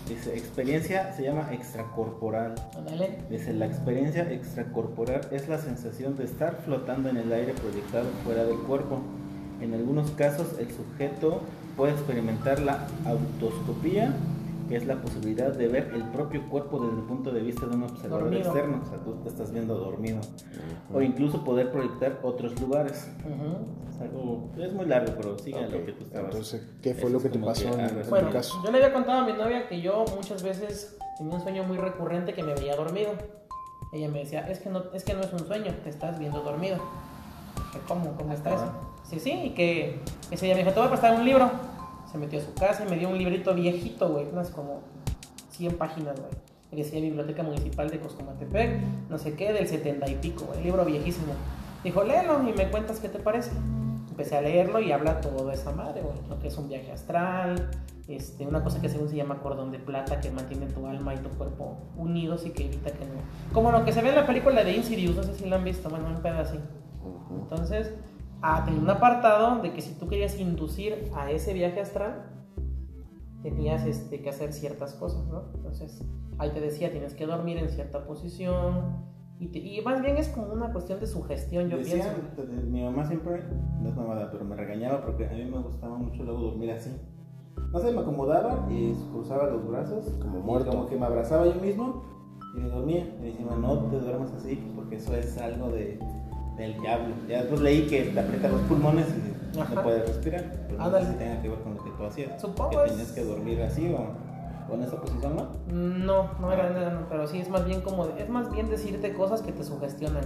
Dice, 0.07 0.37
experiencia 0.37 1.11
se 1.13 1.23
llama 1.23 1.49
extracorporal. 1.51 2.55
Dice, 3.29 3.53
la 3.53 3.65
experiencia 3.65 4.31
extracorporal 4.31 5.21
es 5.31 5.49
la 5.49 5.57
sensación 5.57 6.15
de 6.15 6.25
estar 6.25 6.61
flotando 6.63 7.09
en 7.09 7.17
el 7.17 7.33
aire 7.33 7.53
proyectado 7.53 8.09
fuera 8.23 8.43
del 8.43 8.57
cuerpo. 8.59 8.99
En 9.61 9.73
algunos 9.73 10.11
casos, 10.11 10.59
el 10.59 10.69
sujeto 10.71 11.41
puede 11.75 11.93
experimentar 11.93 12.59
la 12.59 12.87
autoscopía, 13.05 14.13
que 14.73 14.77
es 14.77 14.87
la 14.87 14.95
posibilidad 14.99 15.51
de 15.53 15.67
ver 15.67 15.91
el 15.93 16.01
propio 16.05 16.49
cuerpo 16.49 16.79
desde 16.79 16.97
el 16.97 17.03
punto 17.03 17.29
de 17.31 17.41
vista 17.41 17.67
de 17.67 17.75
un 17.75 17.83
observador 17.83 18.23
Dormido. 18.23 18.49
externo. 18.49 18.81
O 18.83 18.89
sea, 18.89 18.97
tú 19.03 19.13
te 19.21 19.29
estás 19.29 19.51
viendo 19.51 19.75
dormido. 19.77 20.19
O 20.91 20.99
incluso 20.99 21.43
poder 21.43 21.71
proyectar 21.71 22.19
otros 22.23 22.59
lugares. 22.59 23.07
Ujú. 23.23 23.67
Es 23.87 24.01
algo, 24.01 24.49
es 24.57 24.73
muy 24.73 24.87
largo, 24.87 25.13
pero 25.15 25.37
sigue 25.37 25.63
Ok, 25.63 25.71
lo 25.73 25.85
que 25.85 25.91
tú 25.91 26.03
estabas. 26.05 26.31
Entonces, 26.31 26.67
¿qué 26.81 26.95
fue 26.95 27.03
Eso 27.03 27.13
lo 27.13 27.21
que 27.21 27.29
te 27.29 27.37
pasó 27.37 27.65
que, 27.69 27.73
en, 27.75 27.81
ah, 27.81 27.87
en 28.03 28.09
Bueno, 28.09 28.27
tu 28.29 28.33
caso? 28.33 28.61
yo 28.65 28.71
le 28.71 28.77
había 28.79 28.93
contado 28.93 29.19
a 29.21 29.25
mi 29.27 29.33
novia 29.33 29.67
que 29.67 29.79
yo 29.79 30.05
muchas 30.15 30.41
veces 30.41 30.97
tenía 31.19 31.35
un 31.35 31.41
sueño 31.41 31.63
muy 31.65 31.77
recurrente 31.77 32.33
que 32.33 32.41
me 32.41 32.55
veía 32.55 32.75
dormido. 32.75 33.11
Ella 33.91 34.09
me 34.09 34.19
decía, 34.21 34.47
es 34.49 34.57
que 34.57 34.71
no, 34.71 34.85
es 34.95 35.03
que 35.03 35.13
no 35.13 35.21
es 35.21 35.31
un 35.33 35.45
sueño, 35.45 35.71
te 35.83 35.89
estás 35.91 36.17
viendo 36.17 36.41
dormido. 36.41 36.77
¿Cómo? 37.87 38.13
¿Cómo 38.17 38.33
está 38.33 38.55
eso? 38.55 38.71
Sí, 39.03 39.19
sí, 39.19 39.31
y 39.43 39.49
que 39.51 39.99
ese 40.31 40.47
día 40.47 40.55
me 40.55 40.61
dijo, 40.61 40.73
te 40.73 40.79
voy 40.79 40.87
a 40.87 40.89
prestar 40.89 41.13
un 41.15 41.25
libro. 41.25 41.51
Se 42.13 42.19
metió 42.19 42.39
a 42.39 42.43
su 42.43 42.53
casa 42.53 42.85
y 42.85 42.89
me 42.91 42.95
dio 42.95 43.09
un 43.09 43.17
librito 43.17 43.55
viejito, 43.55 44.07
güey, 44.07 44.27
unas 44.31 44.51
como 44.51 44.81
100 45.49 45.79
páginas, 45.79 46.15
güey. 46.19 46.31
Y 46.71 46.75
decía 46.75 47.01
Biblioteca 47.01 47.41
Municipal 47.41 47.89
de 47.89 47.99
Coscomatepec, 47.99 48.81
no 49.09 49.17
sé 49.17 49.33
qué, 49.33 49.51
del 49.51 49.67
70 49.67 50.07
y 50.11 50.15
pico, 50.17 50.45
güey, 50.45 50.63
libro 50.63 50.85
viejísimo. 50.85 51.33
Dijo, 51.83 52.03
léelo 52.03 52.47
y 52.47 52.53
me 52.53 52.69
cuentas 52.69 52.99
qué 52.99 53.09
te 53.09 53.17
parece. 53.17 53.49
Empecé 54.09 54.37
a 54.37 54.41
leerlo 54.41 54.79
y 54.79 54.91
habla 54.91 55.21
todo 55.21 55.47
de 55.47 55.55
esa 55.55 55.71
madre, 55.71 56.01
güey. 56.03 56.15
Lo 56.29 56.37
que 56.39 56.49
es 56.49 56.57
un 56.59 56.69
viaje 56.69 56.91
astral, 56.91 57.71
este, 58.07 58.45
una 58.45 58.63
cosa 58.63 58.79
que 58.79 58.89
según 58.89 59.09
se 59.09 59.15
llama 59.15 59.39
cordón 59.41 59.71
de 59.71 59.79
plata 59.79 60.21
que 60.21 60.29
mantiene 60.29 60.67
tu 60.67 60.85
alma 60.85 61.15
y 61.15 61.17
tu 61.17 61.29
cuerpo 61.29 61.79
unidos 61.97 62.45
y 62.45 62.51
que 62.51 62.65
evita 62.65 62.91
que 62.91 63.05
no. 63.05 63.21
Como 63.53 63.71
lo 63.71 63.83
que 63.85 63.91
se 63.91 64.03
ve 64.03 64.09
en 64.09 64.15
la 64.17 64.27
película 64.27 64.63
de 64.63 64.73
Insidious, 64.73 65.15
no 65.15 65.23
sé 65.23 65.33
si 65.33 65.49
lo 65.49 65.55
han 65.55 65.63
visto, 65.63 65.89
bueno, 65.89 66.09
un 66.09 66.21
pedo 66.21 66.37
así. 66.37 66.59
Entonces, 67.31 67.91
ah, 68.43 68.63
tenía 68.65 68.81
un 68.81 68.89
apartado 68.89 69.61
de 69.61 69.73
que 69.73 69.81
si 69.81 69.95
tú 69.97 70.07
querías 70.07 70.39
inducir 70.39 71.09
a 71.15 71.31
ese 71.31 71.53
viaje 71.53 71.79
astral, 71.81 72.29
tenías 73.41 73.85
este, 73.85 74.21
que 74.21 74.29
hacer 74.29 74.53
ciertas 74.53 74.93
cosas, 74.93 75.25
¿no? 75.27 75.43
Entonces, 75.55 76.01
ahí 76.37 76.51
te 76.51 76.61
decía, 76.61 76.91
tienes 76.91 77.13
que 77.13 77.25
dormir 77.25 77.57
en 77.57 77.69
cierta 77.69 78.05
posición. 78.05 79.11
Y, 79.39 79.47
te- 79.47 79.59
y 79.59 79.81
más 79.81 80.01
bien 80.01 80.17
es 80.17 80.29
como 80.29 80.53
una 80.53 80.71
cuestión 80.71 80.99
de 80.99 81.07
sugestión, 81.07 81.67
yo 81.69 81.77
Decía, 81.77 82.15
pienso. 82.35 82.51
mi 82.69 82.83
mamá 82.83 83.05
siempre, 83.05 83.43
no 83.81 83.89
es 83.89 83.95
mamada, 83.95 84.29
pero 84.31 84.45
me 84.45 84.55
regañaba 84.55 85.01
porque 85.03 85.27
a 85.27 85.31
mí 85.31 85.43
me 85.43 85.57
gustaba 85.59 85.97
mucho 85.97 86.23
luego 86.23 86.39
dormir 86.41 86.71
así. 86.71 86.91
No 87.71 87.79
sé, 87.79 87.91
me 87.91 88.01
acomodaba 88.01 88.67
y 88.71 88.93
cruzaba 89.11 89.49
los 89.49 89.67
brazos. 89.67 90.05
Como 90.21 90.39
muerto. 90.39 90.69
Como 90.71 90.87
que 90.87 90.95
me 90.95 91.05
abrazaba 91.05 91.45
yo 91.47 91.55
mismo 91.55 92.03
y 92.55 92.59
me 92.59 92.69
dormía. 92.69 92.99
Y 93.17 93.21
me 93.21 93.25
decía, 93.31 93.45
no 93.59 93.77
te 93.89 93.99
duermas 93.99 94.31
así 94.33 94.71
porque 94.75 94.95
eso 94.97 95.13
es 95.15 95.37
algo 95.39 95.69
de, 95.69 95.99
del 96.57 96.79
diablo. 96.79 97.15
Ya 97.27 97.39
después 97.39 97.61
leí 97.61 97.87
que 97.87 98.03
te 98.03 98.19
aprieta 98.19 98.49
los 98.49 98.61
pulmones 98.61 99.07
y 99.55 99.59
Ajá. 99.59 99.75
no 99.75 99.83
puedes 99.83 100.07
respirar. 100.07 100.43
Pero 100.67 100.77
no 100.77 100.99
sé 100.99 101.05
si 101.05 101.13
tenga 101.13 101.41
que 101.41 101.49
ver 101.49 101.59
con 101.59 101.75
lo 101.75 101.83
que 101.83 101.89
tú 101.91 102.05
hacías. 102.05 102.41
Supongo 102.41 102.69
Que 102.69 102.89
tenías 102.89 103.11
que 103.11 103.23
dormir 103.23 103.61
así 103.61 103.93
o, 103.93 104.71
o 104.71 104.75
en 104.75 104.83
esa 104.83 104.99
posición, 104.99 105.35
¿no? 105.35 105.47
No, 105.73 106.31
no 106.39 106.51
era, 106.51 106.69
no 106.69 106.79
era, 106.79 106.91
no, 106.91 107.07
pero 107.09 107.27
sí 107.27 107.39
es 107.39 107.49
más 107.49 107.65
bien 107.65 107.81
como, 107.81 108.05
es 108.05 108.29
más 108.29 108.51
bien 108.51 108.69
decirte 108.69 109.13
cosas 109.13 109.41
que 109.41 109.51
te 109.51 109.63
sugestionan 109.63 110.23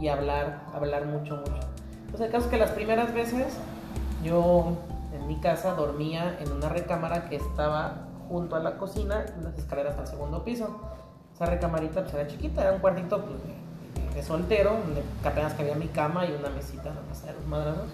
y 0.00 0.08
hablar, 0.08 0.64
hablar 0.74 1.06
mucho, 1.06 1.36
mucho. 1.36 1.54
Pues 2.10 2.20
el 2.22 2.30
caso 2.30 2.46
es 2.46 2.50
que 2.50 2.58
las 2.58 2.70
primeras 2.70 3.14
veces 3.14 3.56
yo 4.24 4.76
en 5.14 5.26
mi 5.26 5.40
casa 5.40 5.74
dormía 5.74 6.36
en 6.40 6.52
una 6.52 6.68
recámara 6.68 7.28
que 7.28 7.36
estaba 7.36 8.08
junto 8.28 8.56
a 8.56 8.60
la 8.60 8.78
cocina, 8.78 9.24
en 9.36 9.44
las 9.44 9.58
escaleras 9.58 9.98
al 9.98 10.06
segundo 10.06 10.44
piso. 10.44 10.80
Esa 11.34 11.46
recamarita 11.46 12.02
pues 12.02 12.14
era 12.14 12.26
chiquita, 12.26 12.62
era 12.62 12.72
un 12.72 12.80
cuartito 12.80 13.24
pues, 13.24 13.38
de, 14.14 14.22
soltero, 14.22 14.78
donde 14.84 15.02
apenas 15.24 15.54
cabía 15.54 15.74
mi 15.74 15.88
cama 15.88 16.26
y 16.26 16.32
una 16.32 16.50
mesita 16.50 16.84
para 16.84 17.00
pasar 17.02 17.34
los 17.34 17.46
madrazos. 17.46 17.90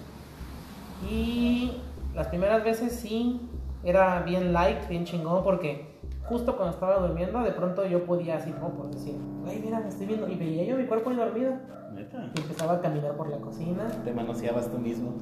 Y 1.09 1.71
las 2.15 2.27
primeras 2.27 2.63
veces 2.63 2.93
sí, 2.93 3.41
era 3.83 4.21
bien 4.21 4.53
light, 4.53 4.87
bien 4.89 5.05
chingón, 5.05 5.43
porque 5.43 5.87
justo 6.23 6.55
cuando 6.55 6.73
estaba 6.73 6.99
durmiendo, 6.99 7.41
de 7.41 7.51
pronto 7.51 7.85
yo 7.85 8.05
podía 8.05 8.37
así, 8.37 8.51
como 8.51 8.69
por 8.71 8.91
decir, 8.91 9.15
ay, 9.47 9.61
mira, 9.63 9.79
me 9.79 9.89
estoy 9.89 10.07
viendo, 10.07 10.27
y 10.27 10.35
veía 10.35 10.63
yo 10.65 10.77
mi 10.77 10.85
cuerpo 10.85 11.09
ahí 11.09 11.15
dormido, 11.15 11.53
Neta. 11.93 12.29
y 12.35 12.41
empezaba 12.41 12.73
a 12.73 12.81
caminar 12.81 13.15
por 13.15 13.29
la 13.29 13.37
cocina. 13.37 13.87
Te 14.03 14.13
manoseabas 14.13 14.69
tú 14.69 14.77
mismo. 14.77 15.13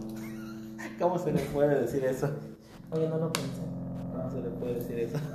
¿Cómo 1.00 1.18
se 1.18 1.32
le 1.32 1.42
puede 1.42 1.82
decir 1.82 2.04
eso? 2.04 2.30
Oye, 2.92 3.08
no 3.08 3.18
lo 3.18 3.32
pensé. 3.32 3.62
¿Cómo 4.18 4.32
se 4.32 4.38
le 4.42 4.50
puede 4.50 4.74
decir 4.76 5.00
eso? 5.00 5.18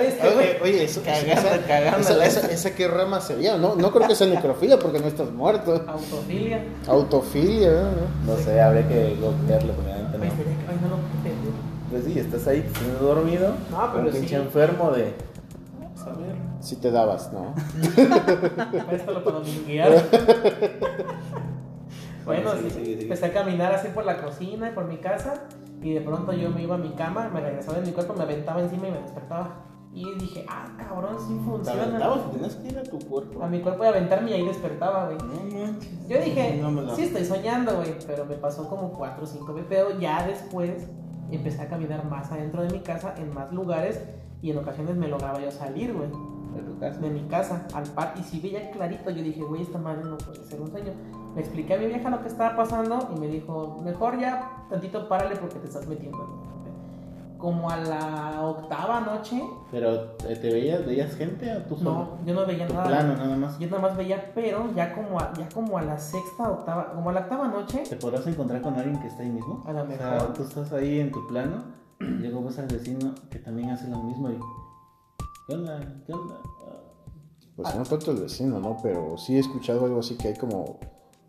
Este, 0.00 0.28
Oye, 0.28 0.58
oye, 0.62 0.84
eso, 0.84 1.02
Cagando, 1.04 1.32
esa, 1.32 1.66
cagando. 1.66 1.98
esa, 2.08 2.24
esa- 2.24 2.46
esa 2.50 2.74
qué 2.74 2.88
rama 2.88 3.20
sería, 3.20 3.56
¿no? 3.56 3.74
No 3.76 3.90
creo 3.92 4.08
que 4.08 4.14
sea 4.14 4.26
necrofilia 4.26 4.78
porque 4.78 4.98
no 5.00 5.06
estás 5.06 5.30
muerto. 5.30 5.84
Autofilia. 5.86 6.64
Autofilia, 6.86 7.70
¿no? 7.70 8.32
No 8.34 8.38
sé, 8.40 8.60
habría 8.60 8.86
que 8.88 9.16
googlearlo 9.20 9.72
Oye, 9.72 9.82
no. 9.82 10.34
ay, 10.68 10.78
no. 10.82 11.90
Pues 11.90 12.04
sí, 12.04 12.18
estás 12.18 12.46
ahí 12.48 12.68
siendo 12.78 12.98
dormido. 13.00 13.54
No, 13.70 13.90
pero 13.92 14.04
un 14.06 14.12
pinche 14.12 14.28
sí. 14.28 14.34
enfermo 14.36 14.90
de. 14.92 15.14
Pues 15.94 16.06
a 16.06 16.10
ver. 16.18 16.34
Si 16.60 16.76
te 16.76 16.90
dabas, 16.90 17.30
¿no? 17.32 17.54
Esto 18.92 19.12
lo 19.12 19.24
puedo 19.24 19.42
guiar. 19.66 20.02
bueno, 22.24 22.52
Sí, 22.54 22.58
sí, 22.62 22.70
sí, 22.70 22.84
sí. 22.96 23.02
empecé 23.02 23.26
a 23.26 23.32
caminar 23.32 23.72
así 23.74 23.88
por 23.88 24.04
la 24.04 24.20
cocina 24.22 24.68
y 24.70 24.72
por 24.72 24.84
mi 24.86 24.96
casa. 24.98 25.34
Y 25.80 25.94
de 25.94 26.00
pronto 26.00 26.32
yo 26.32 26.50
me 26.50 26.62
iba 26.62 26.74
a 26.74 26.78
mi 26.78 26.90
cama, 26.90 27.28
me 27.32 27.40
regresaba 27.40 27.78
en 27.78 27.84
mi 27.84 27.92
cuerpo, 27.92 28.14
me 28.14 28.22
aventaba 28.24 28.60
encima 28.60 28.88
y 28.88 28.90
me 28.92 29.00
despertaba. 29.00 29.64
Y 29.92 30.04
dije, 30.18 30.44
ah, 30.48 30.66
cabrón, 30.76 31.16
sí 31.18 31.34
Te 31.34 31.44
funciona. 31.44 31.82
aventabas, 31.84 32.30
tenías 32.32 32.54
que 32.56 32.68
ir 32.68 32.78
a 32.78 32.82
tu 32.82 32.98
cuerpo. 32.98 33.42
A 33.42 33.48
mi 33.48 33.60
cuerpo 33.60 33.84
y 33.84 33.86
aventarme 33.86 34.30
y 34.30 34.34
ahí 34.34 34.46
despertaba, 34.46 35.06
güey. 35.06 35.18
No 35.18 35.58
manches. 35.58 36.08
Yo 36.08 36.20
dije, 36.20 36.58
No 36.60 36.70
la- 36.82 36.94
sí 36.94 37.02
estoy 37.02 37.24
soñando, 37.24 37.76
güey, 37.76 37.94
pero 38.06 38.24
me 38.26 38.34
pasó 38.36 38.68
como 38.68 38.92
4 38.92 39.24
o 39.24 39.26
5 39.26 39.54
veces. 39.54 39.66
Pero 39.68 39.98
ya 39.98 40.26
después 40.26 40.86
empecé 41.30 41.62
a 41.62 41.68
caminar 41.68 42.04
más 42.08 42.30
adentro 42.30 42.62
de 42.62 42.70
mi 42.70 42.80
casa, 42.80 43.14
en 43.16 43.32
más 43.32 43.52
lugares, 43.52 44.00
y 44.42 44.50
en 44.50 44.58
ocasiones 44.58 44.94
me 44.96 45.08
lograba 45.08 45.40
yo 45.40 45.50
salir, 45.50 45.92
güey, 45.94 46.08
¿De 46.54 46.62
tu 46.62 46.78
casa? 46.78 47.00
de 47.00 47.10
mi 47.10 47.22
casa 47.26 47.66
al 47.74 47.84
par. 47.84 48.14
Y 48.18 48.22
si 48.22 48.40
veía 48.40 48.70
clarito, 48.70 49.10
yo 49.10 49.22
dije, 49.22 49.42
güey, 49.42 49.62
esta 49.62 49.78
madre 49.78 50.04
no 50.04 50.16
puede 50.18 50.44
ser 50.44 50.60
un 50.60 50.70
sueño. 50.70 50.92
Le 51.34 51.40
expliqué 51.40 51.74
a 51.74 51.78
mi 51.78 51.86
vieja 51.86 52.10
lo 52.10 52.20
que 52.22 52.28
estaba 52.28 52.56
pasando 52.56 53.08
y 53.14 53.18
me 53.20 53.28
dijo, 53.28 53.80
mejor 53.84 54.18
ya 54.18 54.64
tantito 54.70 55.08
párale 55.08 55.36
porque 55.36 55.56
te 55.60 55.66
estás 55.68 55.86
metiendo. 55.86 56.18
en 56.18 56.24
un 56.24 56.38
pedo". 56.64 57.38
Como 57.38 57.70
a 57.70 57.76
la 57.76 58.42
octava 58.42 59.00
noche, 59.00 59.40
Pero 59.70 60.16
eh, 60.28 60.34
te 60.40 60.50
veías, 60.52 60.84
veías 60.84 61.14
gente 61.14 61.56
o 61.56 61.62
tú 61.62 61.76
solo? 61.76 61.90
no, 61.92 62.24
yo 62.26 62.34
no 62.34 62.44
veía 62.46 62.66
nada. 62.68 62.84
plano 62.88 63.14
nada 63.16 63.36
más. 63.36 63.58
Yo 63.60 63.68
nada 63.68 63.82
más 63.82 63.96
veía, 63.96 64.32
pero 64.34 64.72
ya 64.74 64.92
como 64.92 65.20
a, 65.20 65.32
ya 65.34 65.48
como 65.54 65.78
a 65.78 65.82
la 65.82 65.96
sexta, 65.98 66.50
octava, 66.50 66.92
como 66.94 67.10
a 67.10 67.12
la 67.12 67.20
octava 67.20 67.46
noche, 67.46 67.84
¿Te 67.88 67.94
podrás 67.96 68.26
encontrar 68.26 68.60
con 68.60 68.74
alguien 68.74 68.98
que 69.00 69.06
está 69.06 69.22
ahí 69.22 69.30
mismo? 69.30 69.62
A 69.66 69.72
lo 69.72 69.82
O 69.84 69.86
sea, 69.86 70.10
mejor. 70.14 70.32
tú 70.34 70.42
estás 70.42 70.72
ahí 70.72 70.98
en 70.98 71.12
tu 71.12 71.24
plano, 71.28 71.62
y 72.00 72.04
luego 72.04 72.42
ves 72.42 72.58
al 72.58 72.66
vecino 72.66 73.14
que 73.30 73.38
también 73.38 73.70
hace 73.70 73.86
lo 73.88 74.02
mismo 74.02 74.30
y... 74.30 74.38
¿Qué 75.46 75.54
onda? 75.54 75.78
¿Qué 76.06 76.12
onda? 76.12 76.34
Ah, 76.44 76.72
Pues 77.54 77.74
no 77.76 77.82
tanto 77.84 78.10
el 78.10 78.18
vecino, 78.22 78.58
¿no? 78.58 78.76
Pero 78.82 79.16
sí 79.16 79.36
he 79.36 79.38
escuchado 79.38 79.84
algo 79.84 80.00
así 80.00 80.16
que 80.18 80.28
hay 80.28 80.34
como 80.36 80.80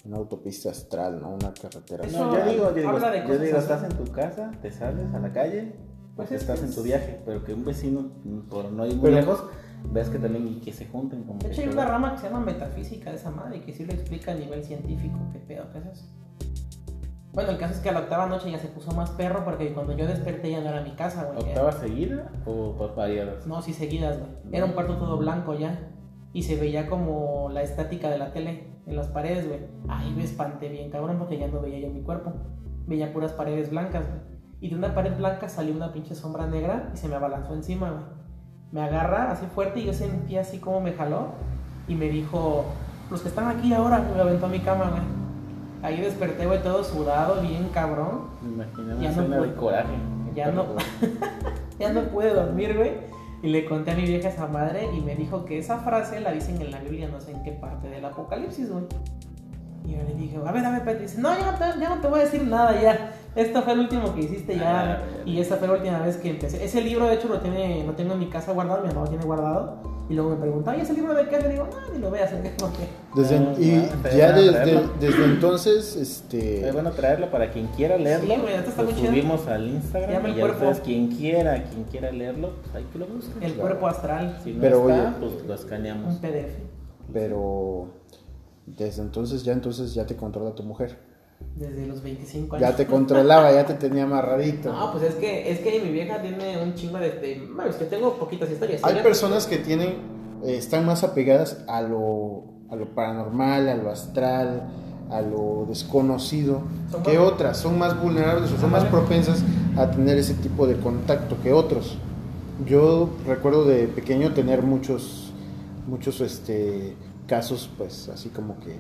una 0.10 0.18
autopista 0.18 0.72
astral, 0.72 1.22
¿no? 1.22 1.30
Una 1.30 1.54
carretera 1.54 2.06
No, 2.12 2.26
astral. 2.26 2.46
yo 2.46 2.52
digo, 2.52 2.70
yo 2.70 2.76
digo, 2.76 2.90
habla 2.90 3.12
de 3.12 3.20
yo 3.20 3.26
cosas 3.28 3.42
digo, 3.42 3.58
estás 3.60 3.84
en 3.84 3.90
tu 3.98 4.12
casa, 4.12 4.52
te 4.62 4.72
sales 4.72 5.14
a 5.14 5.20
la 5.20 5.32
calle, 5.32 5.76
Pues 6.16 6.32
es 6.32 6.42
estás 6.42 6.60
que 6.60 6.66
en 6.66 6.76
tu 6.76 6.82
viaje, 6.84 7.22
pero 7.26 7.44
que 7.46 7.54
un 7.54 7.64
vecino, 7.64 8.10
por 8.50 8.72
no 8.72 8.86
ir 8.86 8.96
muy 8.96 9.04
Pero- 9.04 9.16
lejos, 9.18 9.44
ves 9.94 10.10
que 10.10 10.18
también 10.20 10.48
y 10.48 10.60
que 10.60 10.74
se 10.74 10.86
junten 10.88 11.24
como 11.24 11.40
De 11.40 11.46
que 11.46 11.52
hecho, 11.54 11.62
hay 11.62 11.68
una 11.70 11.86
rama 11.86 12.12
que 12.14 12.18
se 12.22 12.24
llama 12.28 12.42
metafísica 12.42 13.12
de 13.12 13.16
esa 13.18 13.30
madre 13.32 13.58
y 13.58 13.60
que 13.62 13.72
sí 13.74 13.86
lo 13.86 13.94
explica 13.94 14.32
a 14.32 14.36
nivel 14.36 14.64
científico. 14.64 15.18
¿Qué 15.32 15.40
pedo? 15.40 15.66
¿Qué 15.72 15.78
es 15.80 15.86
eso? 15.86 16.06
Bueno, 17.32 17.52
el 17.52 17.58
caso 17.60 17.76
es 17.76 17.80
que 17.80 17.90
a 17.90 17.92
la 17.94 18.00
octava 18.00 18.26
noche 18.26 18.50
ya 18.52 18.58
se 18.58 18.68
puso 18.68 18.92
más 18.92 19.12
perro 19.12 19.46
porque 19.46 19.72
cuando 19.74 19.96
yo 19.96 20.08
desperté 20.08 20.50
ya 20.52 20.62
no 20.62 20.70
era 20.70 20.82
mi 20.82 20.92
casa, 20.96 21.26
güey. 21.26 21.38
¿Octava 21.48 21.72
seguida 21.72 22.32
o 22.46 22.76
por 22.76 22.96
variadas? 22.96 23.46
No, 23.46 23.62
sí 23.62 23.72
seguidas, 23.74 24.18
güey. 24.18 24.32
Era 24.52 24.66
un 24.66 24.74
cuarto 24.74 24.98
todo 24.98 25.18
blanco 25.18 25.54
ya. 25.54 25.80
Y 26.34 26.44
se 26.44 26.56
veía 26.58 26.88
como 26.90 27.50
la 27.50 27.62
estática 27.62 28.10
de 28.10 28.18
la 28.18 28.32
tele 28.34 28.68
en 28.90 28.96
las 28.96 29.08
paredes, 29.08 29.48
güey. 29.48 29.60
Ahí 29.88 30.14
me 30.16 30.24
espanté 30.24 30.70
bien, 30.70 30.90
cabrón, 30.92 31.18
porque 31.18 31.38
ya 31.38 31.48
no 31.48 31.62
veía 31.62 31.80
yo 31.80 31.90
mi 31.94 32.02
cuerpo. 32.02 32.34
Veía 32.88 33.14
puras 33.14 33.32
paredes 33.34 33.70
blancas, 33.70 34.06
güey. 34.08 34.20
Y 34.62 34.70
de 34.70 34.76
una 34.76 34.94
pared 34.94 35.16
blanca 35.18 35.48
salió 35.48 35.74
una 35.76 35.94
pinche 35.94 36.16
sombra 36.16 36.46
negra 36.48 36.90
y 36.94 36.98
se 36.98 37.08
me 37.08 37.16
abalanzó 37.16 37.54
encima, 37.54 37.90
güey. 37.92 38.04
Me 38.72 38.82
agarra 38.82 39.32
así 39.32 39.46
fuerte 39.48 39.80
y 39.80 39.86
yo 39.86 39.94
sentí 39.94 40.38
así 40.38 40.60
como 40.60 40.82
me 40.82 40.94
jaló. 40.94 41.28
Y 41.88 41.96
me 41.96 42.10
dijo, 42.10 42.66
los 43.10 43.22
que 43.22 43.30
están 43.30 43.48
aquí 43.48 43.74
ahora, 43.74 44.00
me 44.16 44.22
aventó 44.22 44.46
a 44.46 44.50
mi 44.50 44.60
cama, 44.60 44.90
güey. 44.92 45.02
Ahí 45.82 46.02
desperté, 46.02 46.46
güey, 46.46 46.62
todo 46.62 46.84
sudado, 46.84 47.42
bien 47.42 47.70
cabrón. 47.74 48.24
Me 48.42 48.66
Ya 48.66 49.12
no 49.12 49.22
escena 49.22 49.28
puedo. 49.38 49.42
de 49.44 49.54
coraje. 49.56 49.94
Ya 50.36 50.52
no. 50.52 50.66
ya 51.80 51.94
no 51.94 52.02
pude 52.04 52.34
dormir, 52.34 52.76
güey. 52.78 52.92
Y 53.42 53.48
le 53.48 53.66
conté 53.66 53.92
a 53.92 53.96
mi 53.96 54.04
vieja 54.04 54.30
esa 54.30 54.48
madre 54.48 54.90
y 54.94 55.02
me 55.02 55.16
dijo 55.16 55.46
que 55.46 55.58
esa 55.60 55.80
frase 55.80 56.20
la 56.20 56.32
dicen 56.32 56.62
en 56.62 56.72
la 56.72 56.80
Biblia, 56.80 57.08
no 57.08 57.22
sé 57.22 57.32
en 57.32 57.44
qué 57.44 57.52
parte 57.52 57.90
del 57.90 58.04
Apocalipsis, 58.04 58.70
güey. 58.70 58.86
Y 59.86 59.94
yo 59.94 60.04
le 60.04 60.14
dije, 60.14 60.38
a 60.46 60.52
ver, 60.52 60.66
a 60.66 60.72
ver, 60.72 60.80
espérate. 60.80 61.04
Dice, 61.04 61.22
no, 61.22 61.30
ya 61.38 61.52
no, 61.52 61.58
te, 61.58 61.80
ya 61.80 61.96
no 61.96 62.02
te 62.02 62.08
voy 62.08 62.20
a 62.20 62.24
decir 62.24 62.44
nada, 62.44 62.80
ya. 62.82 63.14
Esto 63.36 63.62
fue 63.62 63.74
el 63.74 63.80
último 63.80 64.14
que 64.14 64.22
hiciste 64.22 64.58
ya. 64.58 64.92
Ah, 64.92 65.02
y 65.26 65.40
esta 65.40 65.56
fue 65.56 65.68
la 65.68 65.76
última 65.76 66.00
vez 66.00 66.18
que 66.18 66.30
empecé. 66.30 66.64
Ese 66.64 66.82
libro, 66.82 67.08
de 67.08 67.16
hecho, 67.16 67.28
lo, 67.30 67.40
tiene, 67.40 67.84
lo 67.86 67.94
tengo 67.94 68.14
en 68.14 68.20
mi 68.20 68.28
casa 68.28 68.52
guardado, 68.52 68.82
mi 68.82 68.90
mamá 68.90 69.02
lo 69.02 69.10
tiene 69.10 69.24
guardado. 69.24 69.99
Y 70.10 70.16
luego 70.16 70.32
me 70.32 70.38
preguntaba, 70.38 70.76
¿y 70.76 70.82
ese 70.82 70.94
libro 70.94 71.14
de 71.14 71.28
qué? 71.28 71.40
Le 71.40 71.50
digo, 71.50 71.68
no, 71.72 71.94
ni 71.94 72.00
lo 72.00 72.10
veas, 72.10 72.32
Desde, 73.16 73.38
Ah, 73.38 73.54
y 73.60 73.72
bueno, 73.80 74.18
ya 74.18 74.32
desde, 74.32 75.24
entonces, 75.26 75.96
este... 75.96 76.68
Es 76.68 76.74
bueno 76.74 76.92
traerlo 76.92 77.30
para 77.30 77.52
quien 77.52 77.68
quiera 77.68 77.96
leerlo. 77.96 78.34
Sí, 78.34 78.42
güey, 78.42 78.56
esto 78.56 78.70
está 78.72 78.82
lo 78.82 78.90
muy 78.90 79.00
chido. 79.00 79.12
subimos 79.12 79.48
al 79.48 79.68
Instagram 79.68 80.12
llama 80.12 80.28
y 80.30 80.32
El 80.32 80.38
ya 80.38 80.42
Cuerpo. 80.58 80.82
quien 80.84 81.08
quiera, 81.10 81.64
quien 81.64 81.84
quiera 81.84 82.12
leerlo, 82.12 82.54
pues 82.64 82.76
hay 82.76 82.84
que 82.92 82.98
lo 82.98 83.06
busquen. 83.06 83.44
el 83.44 83.54
Claro. 83.54 83.62
cuerpo 83.70 83.88
astral, 83.88 84.40
Si 84.44 84.52
no 84.54 84.62
Pero, 84.62 84.90
está, 84.90 85.16
oye, 85.20 85.32
pues 85.32 85.46
lo 85.46 85.54
escaneamos. 85.54 86.14
un 86.16 86.22
PDF. 86.22 86.56
Pero 87.14 87.88
desde 88.66 89.02
entonces 89.04 89.44
ya 89.44 89.54
entonces 89.54 89.94
ya 89.94 90.06
te 90.08 90.16
controla 90.16 90.56
tu 90.56 90.64
mujer. 90.64 90.98
Desde 91.56 91.86
los 91.88 92.02
25 92.02 92.56
años. 92.56 92.70
Ya 92.70 92.76
te 92.76 92.86
controlaba, 92.86 93.52
ya 93.52 93.66
te 93.66 93.74
tenía 93.74 94.04
amarradito. 94.04 94.72
No, 94.72 94.92
pues 94.92 95.04
es 95.04 95.16
que, 95.16 95.52
es 95.52 95.60
que 95.60 95.82
mi 95.84 95.92
vieja 95.92 96.22
tiene 96.22 96.62
un 96.62 96.74
chingo 96.76 96.98
de... 97.00 97.12
de 97.12 97.48
bueno, 97.54 97.70
es 97.70 97.76
que 97.76 97.86
tengo 97.86 98.14
poquitas 98.18 98.50
historias. 98.50 98.84
Hay 98.84 99.02
personas 99.04 99.46
que 99.46 99.58
tienen, 99.58 99.90
eh, 100.46 100.56
están 100.58 100.86
más 100.86 101.04
apegadas 101.04 101.64
a 101.68 101.82
lo, 101.82 102.46
a 102.70 102.76
lo 102.76 102.94
paranormal, 102.96 103.68
a 103.68 103.76
lo 103.76 103.90
astral, 103.90 104.70
a 105.10 105.22
lo 105.22 105.66
desconocido 105.68 106.62
que 107.04 107.18
más- 107.18 107.28
otras, 107.28 107.58
son 107.58 107.78
más 107.78 108.02
vulnerables 108.02 108.52
o 108.52 108.58
son 108.58 108.72
más 108.72 108.86
propensas 108.86 109.44
a 109.76 109.90
tener 109.92 110.18
ese 110.18 110.36
tipo 110.36 110.66
de 110.68 110.76
contacto 110.78 111.36
que 111.42 111.52
otros. 111.52 111.98
Yo 112.66 113.10
recuerdo 113.26 113.66
de 113.66 113.88
pequeño 113.88 114.34
tener 114.34 114.62
muchos, 114.62 115.32
muchos 115.88 116.22
este, 116.22 116.96
casos, 117.28 117.70
pues 117.78 118.10
así 118.10 118.30
como 118.30 118.60
que 118.60 118.76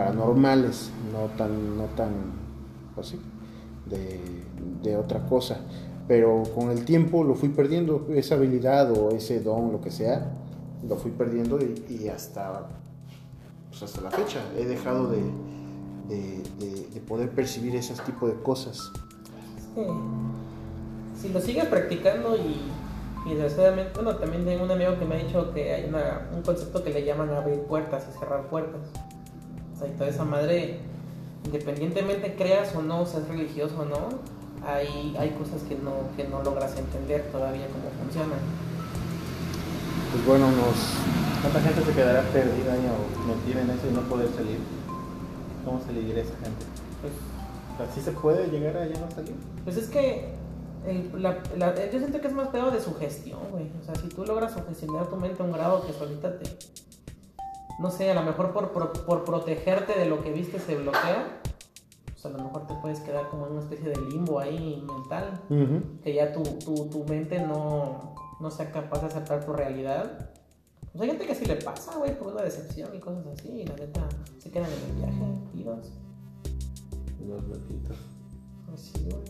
paranormales, 0.00 0.90
no 1.10 1.34
tan, 1.38 1.78
no 1.78 1.84
tan, 1.96 2.10
pues 2.94 3.06
sí, 3.08 3.20
de, 3.86 4.20
de 4.82 4.94
otra 4.94 5.24
cosa. 5.26 5.60
Pero 6.06 6.42
con 6.54 6.70
el 6.70 6.84
tiempo 6.84 7.24
lo 7.24 7.34
fui 7.34 7.48
perdiendo, 7.48 8.06
esa 8.10 8.34
habilidad 8.34 8.92
o 8.92 9.10
ese 9.12 9.40
don, 9.40 9.72
lo 9.72 9.80
que 9.80 9.90
sea, 9.90 10.34
lo 10.86 10.96
fui 10.96 11.12
perdiendo 11.12 11.58
y, 11.88 12.08
hasta, 12.08 12.66
pues 13.70 13.82
hasta 13.84 14.02
la 14.02 14.10
fecha 14.10 14.40
he 14.58 14.66
dejado 14.66 15.08
de, 15.08 15.22
de, 16.08 16.42
de- 16.60 16.86
de 16.92 17.00
poder 17.00 17.30
percibir 17.30 17.74
ese 17.74 17.94
tipo 18.02 18.28
de 18.28 18.34
cosas. 18.42 18.92
Es 19.56 19.64
que 19.74 19.90
si 21.22 21.28
lo 21.32 21.40
sigues 21.40 21.64
practicando 21.66 22.36
y, 22.36 23.30
y 23.30 23.34
desgraciadamente, 23.34 23.92
bueno, 23.94 24.16
también 24.16 24.44
tengo 24.44 24.62
un 24.64 24.70
amigo 24.70 24.98
que 24.98 25.06
me 25.06 25.14
ha 25.14 25.18
dicho 25.24 25.52
que 25.54 25.72
hay 25.72 25.88
una- 25.88 26.28
un 26.36 26.42
concepto 26.42 26.84
que 26.84 26.90
le 26.90 27.02
llaman 27.02 27.30
abrir 27.30 27.60
puertas 27.62 28.06
y 28.14 28.18
cerrar 28.18 28.46
puertas. 28.50 28.82
O 29.76 29.78
sea, 29.78 29.88
y 29.88 29.92
toda 29.92 30.08
esa 30.08 30.24
madre, 30.24 30.78
independientemente 31.44 32.34
creas 32.34 32.74
o 32.74 32.82
no, 32.82 33.04
seas 33.06 33.28
religioso 33.28 33.80
o 33.80 33.84
no, 33.84 34.08
hay, 34.66 35.14
hay 35.18 35.30
cosas 35.30 35.62
que 35.68 35.74
no, 35.76 35.92
que 36.16 36.24
no 36.28 36.42
logras 36.42 36.76
entender 36.78 37.22
todavía 37.30 37.66
cómo 37.68 37.90
funcionan. 38.02 38.38
Pues 40.12 40.26
bueno, 40.26 40.50
nos, 40.50 40.76
¿Cuánta 41.42 41.60
gente 41.60 41.84
se 41.84 41.92
quedará 41.92 42.22
perdida 42.32 42.72
o 42.74 43.28
metida 43.28 43.60
en 43.62 43.70
eso 43.70 43.86
y 43.88 43.92
no 43.92 44.00
poder 44.02 44.28
salir? 44.34 44.58
¿Cómo 45.64 45.80
se 45.86 45.92
le 45.92 46.00
dirá 46.00 46.18
a 46.20 46.22
esa 46.22 46.34
gente? 46.36 46.64
Pues, 47.02 47.88
¿Así 47.90 48.00
se 48.00 48.12
puede 48.12 48.46
llegar 48.48 48.76
a 48.78 48.86
ya 48.86 48.98
no 48.98 49.10
salir? 49.10 49.34
Pues 49.64 49.76
es 49.76 49.88
que 49.88 50.28
el- 50.86 51.10
la- 51.22 51.38
la- 51.58 51.74
yo 51.90 51.98
siento 51.98 52.20
que 52.20 52.28
es 52.28 52.32
más 52.32 52.48
pedo 52.48 52.70
de 52.70 52.80
sugestión, 52.80 53.40
güey. 53.50 53.66
O 53.80 53.84
sea, 53.84 53.94
si 53.96 54.08
tú 54.08 54.24
logras 54.24 54.54
sugestionar 54.54 55.06
tu 55.08 55.16
mente 55.16 55.42
a 55.42 55.46
un 55.46 55.52
grado 55.52 55.86
que 55.86 55.92
solita 55.92 56.38
te. 56.38 56.46
No 57.78 57.90
sé, 57.90 58.10
a 58.10 58.14
lo 58.14 58.22
mejor 58.22 58.52
por, 58.52 58.72
por, 58.72 58.92
por 59.04 59.24
protegerte 59.24 59.98
de 59.98 60.06
lo 60.06 60.22
que 60.22 60.32
viste 60.32 60.58
se 60.58 60.76
bloquea. 60.76 61.40
Pues 62.06 62.24
a 62.24 62.30
lo 62.30 62.42
mejor 62.42 62.66
te 62.66 62.74
puedes 62.74 63.00
quedar 63.00 63.28
como 63.28 63.46
en 63.46 63.52
una 63.52 63.60
especie 63.60 63.90
de 63.90 64.00
limbo 64.10 64.38
ahí 64.38 64.82
mental. 64.86 65.40
Que 66.02 66.14
ya 66.14 66.32
tu, 66.32 66.42
tu, 66.42 66.88
tu 66.88 67.04
mente 67.04 67.40
no, 67.40 68.14
no 68.40 68.50
sea 68.50 68.72
capaz 68.72 69.00
de 69.00 69.06
aceptar 69.06 69.44
tu 69.44 69.52
realidad. 69.52 70.30
Pues 70.92 71.02
hay 71.02 71.08
gente 71.08 71.26
que 71.26 71.34
sí 71.34 71.44
le 71.44 71.56
pasa, 71.56 71.98
güey, 71.98 72.18
por 72.18 72.28
una 72.28 72.42
decepción 72.42 72.94
y 72.94 73.00
cosas 73.00 73.26
así. 73.26 73.48
Y 73.50 73.66
la 73.66 73.76
neta 73.76 74.08
se 74.38 74.50
quedan 74.50 74.70
en 74.70 74.90
el 74.90 74.96
viaje, 74.96 75.40
idos. 75.54 75.92
Los 77.26 77.44
loquitos. 77.44 77.98
Así, 78.72 79.08
güey. 79.10 79.24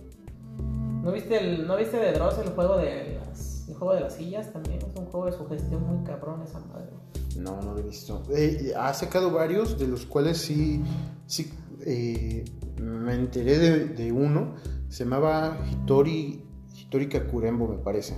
¿No 1.02 1.12
viste, 1.12 1.38
el, 1.38 1.66
¿No 1.66 1.76
viste 1.76 1.96
de 1.96 2.12
Dross 2.12 2.38
el 2.38 2.50
juego 2.50 2.76
de 2.76 3.18
las, 3.18 3.68
el 3.68 3.74
juego 3.74 3.94
de 3.94 4.00
las 4.00 4.14
sillas 4.14 4.52
también? 4.52 4.78
Es 4.78 4.96
un 4.96 5.06
juego 5.06 5.26
de 5.26 5.32
sugestión 5.32 5.82
muy 5.84 6.04
cabrón 6.04 6.42
esa 6.42 6.60
madre. 6.60 6.90
No, 7.38 7.60
no 7.60 7.74
lo 7.74 7.80
he 7.80 7.82
visto. 7.82 8.22
Eh, 8.34 8.72
ha 8.76 8.92
sacado 8.94 9.30
varios, 9.30 9.78
de 9.78 9.86
los 9.86 10.06
cuales 10.06 10.38
sí, 10.38 10.82
sí 11.26 11.52
eh, 11.84 12.44
me 12.80 13.14
enteré 13.14 13.58
de, 13.58 13.84
de 13.86 14.12
uno. 14.12 14.54
Se 14.88 15.04
llamaba 15.04 15.58
Hitori, 15.70 16.42
Hitori 16.74 17.08
Kakurembo, 17.08 17.68
me 17.68 17.78
parece. 17.78 18.16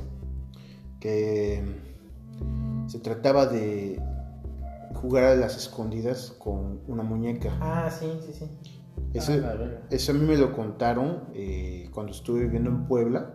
Que 1.01 1.63
se 2.87 2.99
trataba 3.01 3.47
de 3.47 4.01
jugar 4.95 5.25
a 5.25 5.35
las 5.37 5.57
escondidas 5.57 6.35
con 6.39 6.81
una 6.87 7.03
muñeca. 7.03 7.57
Ah, 7.61 7.91
sí, 7.91 8.07
sí, 8.27 8.33
sí. 8.33 8.47
Ese, 9.15 9.43
Ah, 9.45 9.55
eso 9.91 10.13
a 10.13 10.15
mí 10.15 10.27
me 10.27 10.37
lo 10.37 10.53
contaron 10.53 11.25
eh, 11.35 11.89
cuando 11.93 12.13
estuve 12.13 12.41
viviendo 12.41 12.71
en 12.71 12.87
Puebla. 12.87 13.35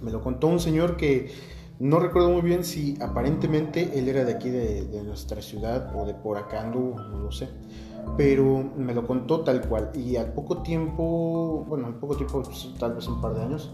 Me 0.00 0.10
lo 0.10 0.20
contó 0.20 0.48
un 0.48 0.60
señor 0.60 0.96
que 0.96 1.30
No 1.84 2.00
recuerdo 2.00 2.30
muy 2.30 2.40
bien 2.40 2.64
si 2.64 2.96
aparentemente 2.98 3.90
él 3.98 4.08
era 4.08 4.24
de 4.24 4.32
aquí 4.32 4.48
de, 4.48 4.86
de 4.86 5.02
nuestra 5.02 5.42
ciudad 5.42 5.94
o 5.94 6.06
de 6.06 6.14
por 6.14 6.38
acá 6.38 6.62
anduvo, 6.62 6.98
no 6.98 7.18
lo 7.18 7.30
sé. 7.30 7.46
Pero 8.16 8.70
me 8.78 8.94
lo 8.94 9.06
contó 9.06 9.40
tal 9.42 9.60
cual. 9.68 9.90
Y 9.94 10.16
al 10.16 10.32
poco 10.32 10.62
tiempo, 10.62 11.66
bueno, 11.68 11.86
al 11.88 11.94
poco 11.96 12.16
tiempo, 12.16 12.42
pues, 12.42 12.70
tal 12.78 12.94
vez 12.94 13.06
un 13.06 13.20
par 13.20 13.34
de 13.34 13.42
años, 13.42 13.70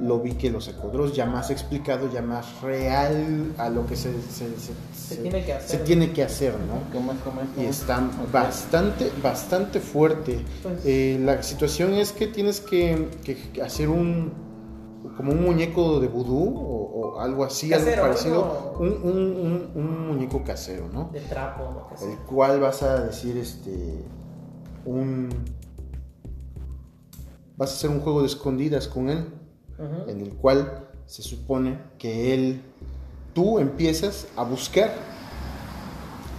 lo 0.00 0.18
vi 0.20 0.32
que 0.32 0.50
los 0.50 0.66
ecodros 0.68 1.14
ya 1.14 1.26
más 1.26 1.50
explicado, 1.50 2.10
ya 2.10 2.22
más 2.22 2.62
real 2.62 3.52
a 3.58 3.68
lo 3.68 3.84
que 3.86 3.96
se, 3.96 4.12
se, 4.22 4.46
se- 4.56 4.72
Se 4.94 5.14
se- 5.16 5.20
tiene 5.22 5.40
que 5.40 5.46
se 5.48 5.52
hacer. 5.52 5.84
tiene 5.84 6.12
que 6.12 6.22
hacer, 6.22 6.54
¿no? 6.54 6.90
¿Cómo 6.90 7.12
es? 7.12 7.18
¿Cómo 7.18 7.42
es? 7.42 7.48
¿Cómo 7.50 7.62
Y 7.62 7.68
es? 7.68 7.80
está 7.80 7.98
Ok. 7.98 8.32
bastante, 8.32 9.12
bastante 9.22 9.78
fuerte. 9.78 10.42
Pues, 10.62 10.80
Eh, 10.86 11.20
la 11.22 11.42
situación 11.42 11.92
es 11.92 12.12
que 12.12 12.28
tienes 12.28 12.62
que, 12.62 13.08
que 13.22 13.60
hacer 13.62 13.90
un 13.90 14.32
como 15.16 15.32
un 15.32 15.42
muñeco 15.42 16.00
de 16.00 16.08
vudú 16.08 16.54
o, 16.56 17.14
o 17.16 17.20
algo 17.20 17.44
así, 17.44 17.68
Casero, 17.70 18.02
algo 18.04 18.14
parecido, 18.14 18.76
un, 18.78 18.88
un- 18.88 19.36
un- 19.36 19.70
un 19.74 20.06
muñeco 20.08 20.42
casero, 20.44 20.88
¿no? 20.92 21.10
de 21.12 21.20
trapo, 21.20 21.62
lo 21.90 21.96
que 21.96 22.12
El 22.12 22.18
cual 22.20 22.60
vas 22.60 22.82
a 22.82 23.04
decir 23.04 23.36
este 23.36 24.04
un 24.84 25.28
vas 27.56 27.70
a 27.70 27.74
hacer 27.74 27.90
un 27.90 28.00
juego 28.00 28.20
de 28.22 28.26
escondidas 28.26 28.88
con 28.88 29.08
él, 29.10 29.26
en 30.08 30.20
el 30.20 30.30
cual 30.34 30.88
se 31.06 31.22
supone 31.22 31.78
que 31.98 32.32
él 32.34 32.62
tú 33.34 33.58
empiezas 33.58 34.26
a 34.36 34.44
buscar. 34.44 34.92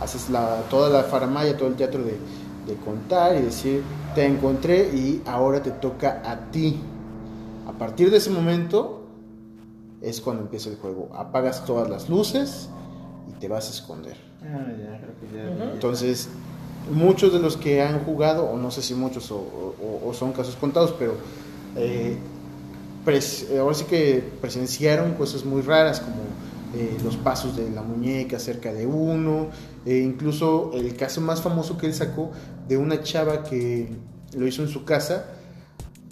Haces 0.02 0.30
la, 0.30 0.62
toda 0.70 0.90
la 0.90 1.04
faramaya, 1.04 1.56
todo 1.56 1.68
el 1.70 1.76
teatro 1.76 2.04
de, 2.04 2.18
de 2.68 2.76
contar 2.84 3.36
y 3.38 3.42
decir, 3.42 3.84
te 4.16 4.26
encontré 4.26 4.90
y 4.94 5.22
ahora 5.26 5.62
te 5.62 5.72
toca 5.72 6.22
a 6.26 6.52
ti. 6.52 6.82
A 7.68 7.72
partir 7.74 8.12
de 8.12 8.18
ese 8.18 8.30
momento 8.30 9.02
es 10.02 10.20
cuando 10.22 10.44
empieza 10.44 10.70
el 10.70 10.76
juego. 10.78 11.10
Apagas 11.16 11.66
todas 11.66 11.90
las 11.90 12.10
luces 12.10 12.70
y 13.30 13.40
te 13.40 13.48
vas 13.48 13.68
a 13.68 13.72
esconder. 13.72 14.18
Ah, 14.42 14.68
ya, 14.70 15.00
creo 15.00 15.14
que 15.20 15.38
ya. 15.38 15.50
Ujú. 15.50 15.60
ya. 15.60 15.74
Entonces, 15.74 16.30
muchos 16.94 17.32
de 17.32 17.40
los 17.40 17.56
que 17.58 17.82
han 17.82 18.00
jugado, 18.04 18.46
o 18.46 18.58
no 18.58 18.70
sé 18.72 18.82
si 18.82 18.94
muchos 18.94 19.32
o, 19.32 19.38
o- 19.38 20.02
o 20.10 20.14
son 20.14 20.34
casos 20.34 20.56
contados, 20.58 20.94
pero 21.00 21.14
eh, 21.78 22.18
pres- 23.06 23.48
eh, 23.50 23.60
ahora 23.60 23.74
sí 23.76 23.86
que 23.86 24.22
presenciaron 24.42 25.14
cosas 25.14 25.46
muy 25.46 25.62
raras 25.62 26.02
como 26.02 26.18
eh, 26.76 26.98
los 27.04 27.16
pasos 27.18 27.56
de 27.56 27.70
la 27.70 27.82
muñeca 27.84 28.40
cerca 28.40 28.74
de 28.74 28.86
uno, 28.86 29.48
e 29.86 30.00
incluso 30.00 30.72
el 30.74 30.96
caso 30.98 31.22
más 31.22 31.42
famoso 31.42 31.78
que 31.78 31.86
él 31.86 31.94
sacó 31.94 32.32
de 32.68 32.78
una 32.78 33.02
chava 33.04 33.44
que 33.44 33.90
lo 34.36 34.48
hizo 34.48 34.64
en 34.64 34.70
su 34.70 34.84
casa, 34.84 35.28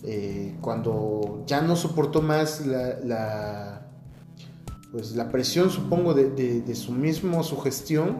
eh, 0.04 0.56
cuando 0.62 1.44
ya 1.48 1.62
no 1.62 1.76
soportó 1.76 2.22
más 2.22 2.66
la, 2.66 3.00
la- 3.04 3.88
pues 4.92 5.16
la 5.16 5.30
presión, 5.32 5.70
supongo, 5.70 6.14
de, 6.14 6.30
de- 6.32 6.62
de 6.62 6.76
su 6.76 6.92
mismo 6.92 7.44
sugestión, 7.44 8.18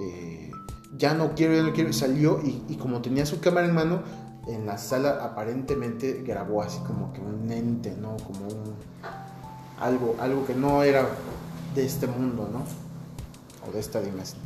eh, 0.00 0.50
ya 0.96 1.14
no 1.14 1.34
quiero, 1.34 1.54
ya 1.54 1.62
no 1.62 1.72
quiero, 1.72 1.92
salió 1.92 2.40
y, 2.42 2.62
y 2.68 2.76
como 2.76 3.02
tenía 3.02 3.26
su 3.26 3.40
cámara 3.40 3.66
en 3.66 3.74
mano, 3.74 4.02
en 4.48 4.66
la 4.66 4.78
sala 4.78 5.22
aparentemente 5.22 6.22
grabó 6.26 6.62
así 6.62 6.78
como 6.86 7.12
que 7.12 7.20
un 7.20 7.50
ente, 7.50 7.94
¿no? 8.00 8.16
Como 8.16 8.46
un, 8.46 8.74
algo, 9.80 10.16
algo 10.20 10.46
que 10.46 10.54
no 10.54 10.82
era 10.82 11.06
de 11.74 11.84
este 11.84 12.06
mundo, 12.06 12.48
¿no? 12.52 12.62
O 13.68 13.72
de 13.72 13.78
esta 13.80 14.00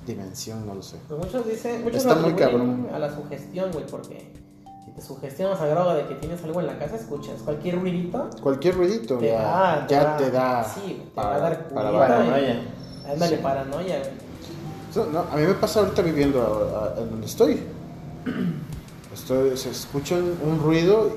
dimensión, 0.07 0.67
no 0.67 0.75
lo 0.75 0.83
sé. 0.83 0.99
Pues 1.09 1.19
muchos 1.25 1.47
dicen, 1.49 1.83
muchos 1.85 2.03
Está 2.03 2.17
muy 2.17 2.35
cabrón. 2.35 2.89
a 2.93 2.99
la 2.99 3.15
sugestión, 3.15 3.71
güey, 3.73 3.87
porque 3.87 4.33
sugestionas 5.03 5.61
a 5.61 5.67
grado 5.67 5.95
de 5.95 6.07
que 6.07 6.15
tienes 6.15 6.43
algo 6.45 6.61
en 6.61 6.67
la 6.69 6.79
casa, 6.79 6.97
escuchas 6.97 7.41
cualquier 7.45 7.79
ruidito, 7.81 8.29
Cualquier 8.43 8.75
ruidito 8.76 9.19
te 9.19 9.29
ya, 9.29 9.41
da, 9.43 9.87
ya 9.88 10.17
te 10.17 10.31
da 10.31 10.65
sí, 10.65 11.03
te 11.05 11.11
para- 11.15 11.29
va 11.31 11.35
a 11.37 11.38
dar 11.41 11.69
para 11.69 11.91
y- 11.91 11.97
paranoia. 11.97 12.62
Ándale, 13.12 13.37
Sí. 13.37 13.43
paranoia. 13.43 14.03
So, 14.93 15.07
no, 15.07 15.21
a 15.21 15.37
mí 15.37 15.43
me 15.47 15.55
pasa 15.55 15.81
ahorita 15.81 16.03
viviendo 16.03 16.41
a- 16.43 16.95
a- 16.99 17.03
en 17.03 17.11
donde 17.11 17.26
estoy. 17.26 17.62
estoy. 19.14 19.57
Se 19.57 19.70
escucha 19.70 20.14
un, 20.16 20.61
ruido 20.62 21.11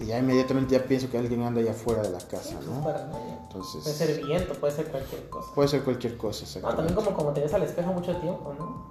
y 0.00 0.06
ya 0.06 0.18
inmediatamente 0.18 0.74
ya 0.76 0.82
pienso 0.84 1.08
que 1.10 1.18
alguien 1.18 1.42
anda 1.42 1.60
allá 1.60 1.72
afuera 1.72 2.02
de 2.02 2.10
la 2.10 2.18
casa, 2.18 2.42
Sí, 2.50 2.54
pues, 2.56 2.66
¿no? 2.66 2.82
paranoia. 2.82 3.38
Entonces, 3.46 3.82
Puede 3.82 3.94
ser 3.96 4.24
viento, 4.24 4.54
puede 4.54 4.72
ser 4.74 4.86
cualquier 4.86 5.28
cosa. 5.28 5.48
puede 5.54 5.68
ser 5.68 5.82
cualquier 5.82 6.16
cosa. 6.16 6.40
No, 6.40 6.46
exactamente. 6.46 6.76
también 6.76 6.94
como, 6.96 7.16
como 7.16 7.30
te 7.32 7.40
ves 7.42 7.54
al 7.54 7.62
espejo 7.62 7.92
mucho 7.92 8.16
tiempo, 8.16 8.54
¿no? 8.58 8.82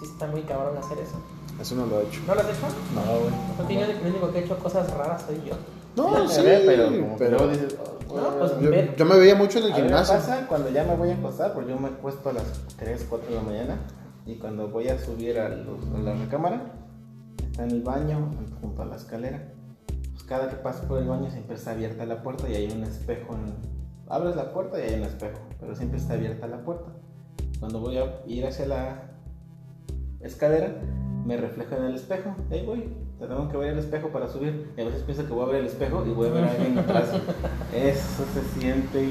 Sí 0.00 0.06
está 0.06 0.26
muy 0.26 0.42
cabrón 0.42 0.76
hacer 0.76 0.98
eso. 0.98 1.14
Eso 1.62 1.76
no 1.76 1.86
lo 1.86 2.00
he 2.00 2.04
hecho. 2.04 2.20
¿No 2.26 2.34
lo 2.34 2.40
has 2.40 2.46
hecho? 2.48 2.66
No, 2.94 3.20
güey. 3.20 3.34
Porque 3.56 3.74
yo 3.74 3.80
el 3.84 4.06
único 4.10 4.32
que 4.32 4.38
he 4.40 4.44
hecho 4.44 4.58
cosas 4.58 4.92
raras 4.94 5.22
soy 5.22 5.40
yo. 5.48 5.54
No, 5.96 6.28
Se 6.28 6.40
sí, 6.40 6.46
ve, 6.46 6.62
pero 6.66 6.86
como 6.86 7.48
dices, 7.48 7.76
oh, 8.08 8.16
No, 8.16 8.38
pues, 8.38 8.96
yo, 8.96 9.04
me 9.04 9.16
veía 9.18 9.34
mucho 9.36 9.58
en 9.60 9.66
el 9.66 9.72
A 9.72 9.76
gimnasio. 9.76 10.14
pasa 10.14 10.46
cuando 10.48 10.70
ya 10.70 10.82
me 10.84 10.96
voy 10.96 11.10
a 11.10 11.14
acostar, 11.14 11.52
porque 11.54 11.70
yo 11.70 11.78
me 11.78 11.88
acuesto 11.88 12.28
a 12.30 12.32
las 12.32 12.44
3, 12.78 13.06
4 13.08 13.28
de 13.28 13.34
la 13.36 13.42
mañana 13.42 13.78
y 14.26 14.36
cuando 14.36 14.68
voy 14.68 14.88
a 14.88 14.98
subir 14.98 15.38
a, 15.38 15.48
los- 15.50 15.84
a 15.94 15.98
la 15.98 16.14
recámara, 16.14 16.72
está 17.50 17.62
en 17.64 17.70
el 17.70 17.82
baño, 17.82 18.30
junto 18.60 18.82
a 18.82 18.86
la 18.86 18.96
escalera. 18.96 19.52
Pues 20.12 20.24
cada 20.24 20.48
que 20.48 20.56
paso 20.56 20.82
por 20.88 20.98
el 20.98 21.06
baño 21.08 21.30
siempre 21.30 21.54
está 21.56 21.70
abierta 21.72 22.04
la 22.06 22.22
puerta 22.22 22.48
y 22.48 22.56
hay 22.56 22.72
un 22.72 22.82
espejo. 22.82 23.34
En... 23.34 23.54
Abres 24.08 24.34
la 24.34 24.52
puerta 24.52 24.78
y 24.80 24.82
hay 24.82 24.94
un 24.98 25.04
espejo, 25.06 25.38
pero 25.60 25.74
siempre 25.76 25.98
está 26.00 26.14
abierta 26.14 26.46
la 26.48 26.58
puerta. 26.64 26.90
Cuando 27.60 27.78
voy 27.80 27.98
a 27.98 28.20
ir 28.26 28.46
hacia 28.46 28.66
la 28.66 29.02
escalera, 30.20 30.74
me 31.24 31.36
reflejo 31.36 31.76
en 31.76 31.84
el 31.84 31.94
espejo 31.94 32.34
ahí 32.50 32.64
voy. 32.66 32.88
Tengo 33.18 33.48
que 33.48 33.56
ver 33.56 33.72
el 33.74 33.78
espejo 33.78 34.08
para 34.08 34.28
subir. 34.28 34.72
Y 34.76 34.80
a 34.80 34.84
veces 34.84 35.02
pienso 35.02 35.24
que 35.26 35.32
voy 35.32 35.44
a 35.44 35.52
ver 35.52 35.60
el 35.60 35.66
espejo 35.66 36.04
y 36.04 36.10
voy 36.10 36.28
a 36.28 36.32
ver 36.32 36.44
a 36.44 36.50
alguien 36.50 36.78
atrás. 36.78 37.10
Eso 37.74 38.24
se 38.34 38.60
siente 38.60 39.10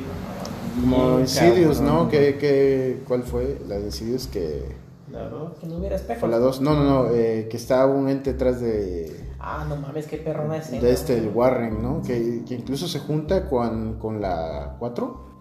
Como 0.82 1.19
Insidious. 1.19 1.80
¿no? 1.80 2.10
¿Qué, 2.10 2.38
qué, 2.38 3.04
cuál 3.08 3.24
fue? 3.24 3.62
La 3.67 3.78
de 3.78 3.86
Insidious 3.86 4.28
que. 4.28 4.76
La 5.12 5.30
dos. 5.30 5.58
Que 5.60 5.67
no 5.67 5.78
hubiera 5.78 5.95
espejos. 5.95 6.19
Fue 6.19 6.30
la 6.30 6.39
2. 6.39 6.62
No, 6.62 6.74
no, 6.76 6.84
no. 6.84 7.10
eh, 7.12 7.47
que 7.50 7.58
estaba 7.58 7.86
un 7.86 8.10
ente 8.10 8.34
detrás 8.34 8.60
de. 8.60 9.30
Ah, 9.39 9.65
no 9.67 9.76
mames, 9.76 10.08
qué 10.08 10.17
perrona 10.17 10.58
escena. 10.58 10.82
de 10.82 10.91
este, 10.91 11.17
el. 11.17 11.30
Warren, 11.30 11.82
¿no? 11.82 12.02
Que, 12.02 12.43
que 12.47 12.56
incluso 12.56 12.88
se 12.88 13.00
junta 13.00 13.50
con, 13.50 13.97
con 14.00 14.21
la 14.21 14.76
4. 14.80 15.32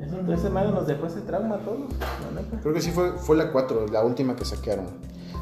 Eso, 0.00 0.32
ese 0.32 0.50
madre 0.50 0.70
nos 0.72 0.86
dejó 0.86 1.06
ese 1.06 1.20
trauma 1.22 1.56
a 1.56 1.58
todos. 1.58 1.78
Creo 2.62 2.74
que 2.74 2.80
sí 2.80 2.90
fue, 2.90 3.12
fue 3.12 3.36
la 3.36 3.52
4, 3.52 3.86
la 3.88 4.04
última 4.04 4.36
que 4.36 4.44
saquearon. 4.44 4.86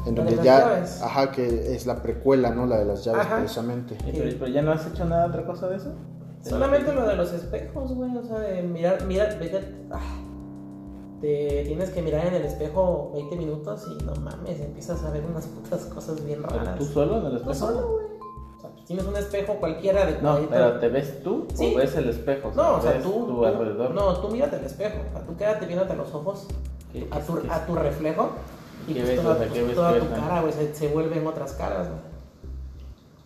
En 0.05 0.15
de 0.15 0.23
donde 0.23 0.35
ya. 0.43 0.59
llaves. 0.59 1.01
Ajá, 1.01 1.31
que 1.31 1.75
es 1.75 1.85
la 1.85 2.01
precuela, 2.01 2.49
¿no? 2.51 2.65
La 2.65 2.77
de 2.79 2.85
las 2.85 3.03
llaves, 3.05 3.21
Ajá. 3.25 3.37
precisamente. 3.37 3.97
Pero, 4.05 4.35
pero 4.39 4.47
ya 4.51 4.61
no 4.61 4.71
has 4.71 4.85
hecho 4.87 5.05
nada 5.05 5.27
otra 5.27 5.45
cosa 5.45 5.67
de 5.69 5.77
eso. 5.77 5.93
Solamente 6.41 6.93
lo 6.93 7.05
de 7.07 7.15
los 7.15 7.31
espejos, 7.31 7.93
güey. 7.93 8.15
O 8.17 8.23
sea, 8.23 8.39
de 8.39 8.61
mirar, 8.63 9.05
mirar, 9.05 9.39
vete- 9.39 9.63
ah, 9.91 10.01
te 11.21 11.63
tienes 11.65 11.89
que 11.91 12.01
mirar 12.01 12.25
en 12.27 12.33
el 12.33 12.43
espejo 12.43 13.11
20 13.13 13.37
minutos 13.37 13.87
y 13.89 14.03
no 14.03 14.13
mames, 14.15 14.59
empiezas 14.59 15.01
a 15.05 15.11
ver 15.11 15.23
unas 15.25 15.45
putas 15.47 15.85
cosas 15.85 16.23
bien 16.25 16.41
¿Pero 16.45 16.59
raras. 16.59 16.77
tú 16.79 16.85
solo 16.85 17.19
en 17.19 17.25
el 17.27 17.31
No 17.33 17.37
espejo? 17.37 17.53
solo, 17.53 17.91
güey. 17.93 18.05
O 18.57 18.59
sea, 18.61 18.69
pues 18.71 18.85
tienes 18.85 19.05
un 19.05 19.15
espejo 19.15 19.53
cualquiera 19.55 20.05
de 20.05 20.21
No, 20.21 20.37
pero 20.49 20.79
¿te 20.79 20.89
ves 20.89 21.23
tú 21.23 21.47
Sí. 21.53 21.71
o 21.73 21.77
ves 21.77 21.95
el 21.95 22.09
espejo? 22.09 22.51
No, 22.55 22.75
o 22.75 22.81
sea, 22.81 23.01
tú, 23.01 23.09
tu 23.11 23.25
tú- 23.27 23.45
alrededor. 23.45 23.91
No, 23.91 24.13
tú 24.19 24.27
mírate 24.29 24.57
al 24.57 24.65
espejo. 24.65 24.97
O 25.09 25.13
sea, 25.17 25.25
tú 25.25 25.37
quédate 25.37 25.65
viéndote 25.65 25.93
a 25.93 25.95
los 25.95 26.13
ojos, 26.13 26.47
¿Qué- 26.91 27.07
a 27.09 27.19
tu, 27.21 27.41
qué- 27.41 27.49
a 27.49 27.65
tu 27.65 27.75
reflejo. 27.75 28.29
Y 28.87 28.93
¿Qué 28.93 28.99
pues 28.99 29.11
ves? 29.11 29.21
toda, 29.21 29.35
O 29.35 29.37
sea, 29.37 29.47
pues, 29.47 29.59
¿qué 29.59 29.65
ves 29.65 29.75
toda 29.75 29.93
que 29.93 29.99
tu 29.99 30.05
ves? 30.09 30.19
cara, 30.19 30.41
güey, 30.41 30.53
se, 30.53 30.75
se 30.75 30.87
vuelven 30.89 31.27
otras 31.27 31.53
caras, 31.53 31.87
güey. 31.87 32.13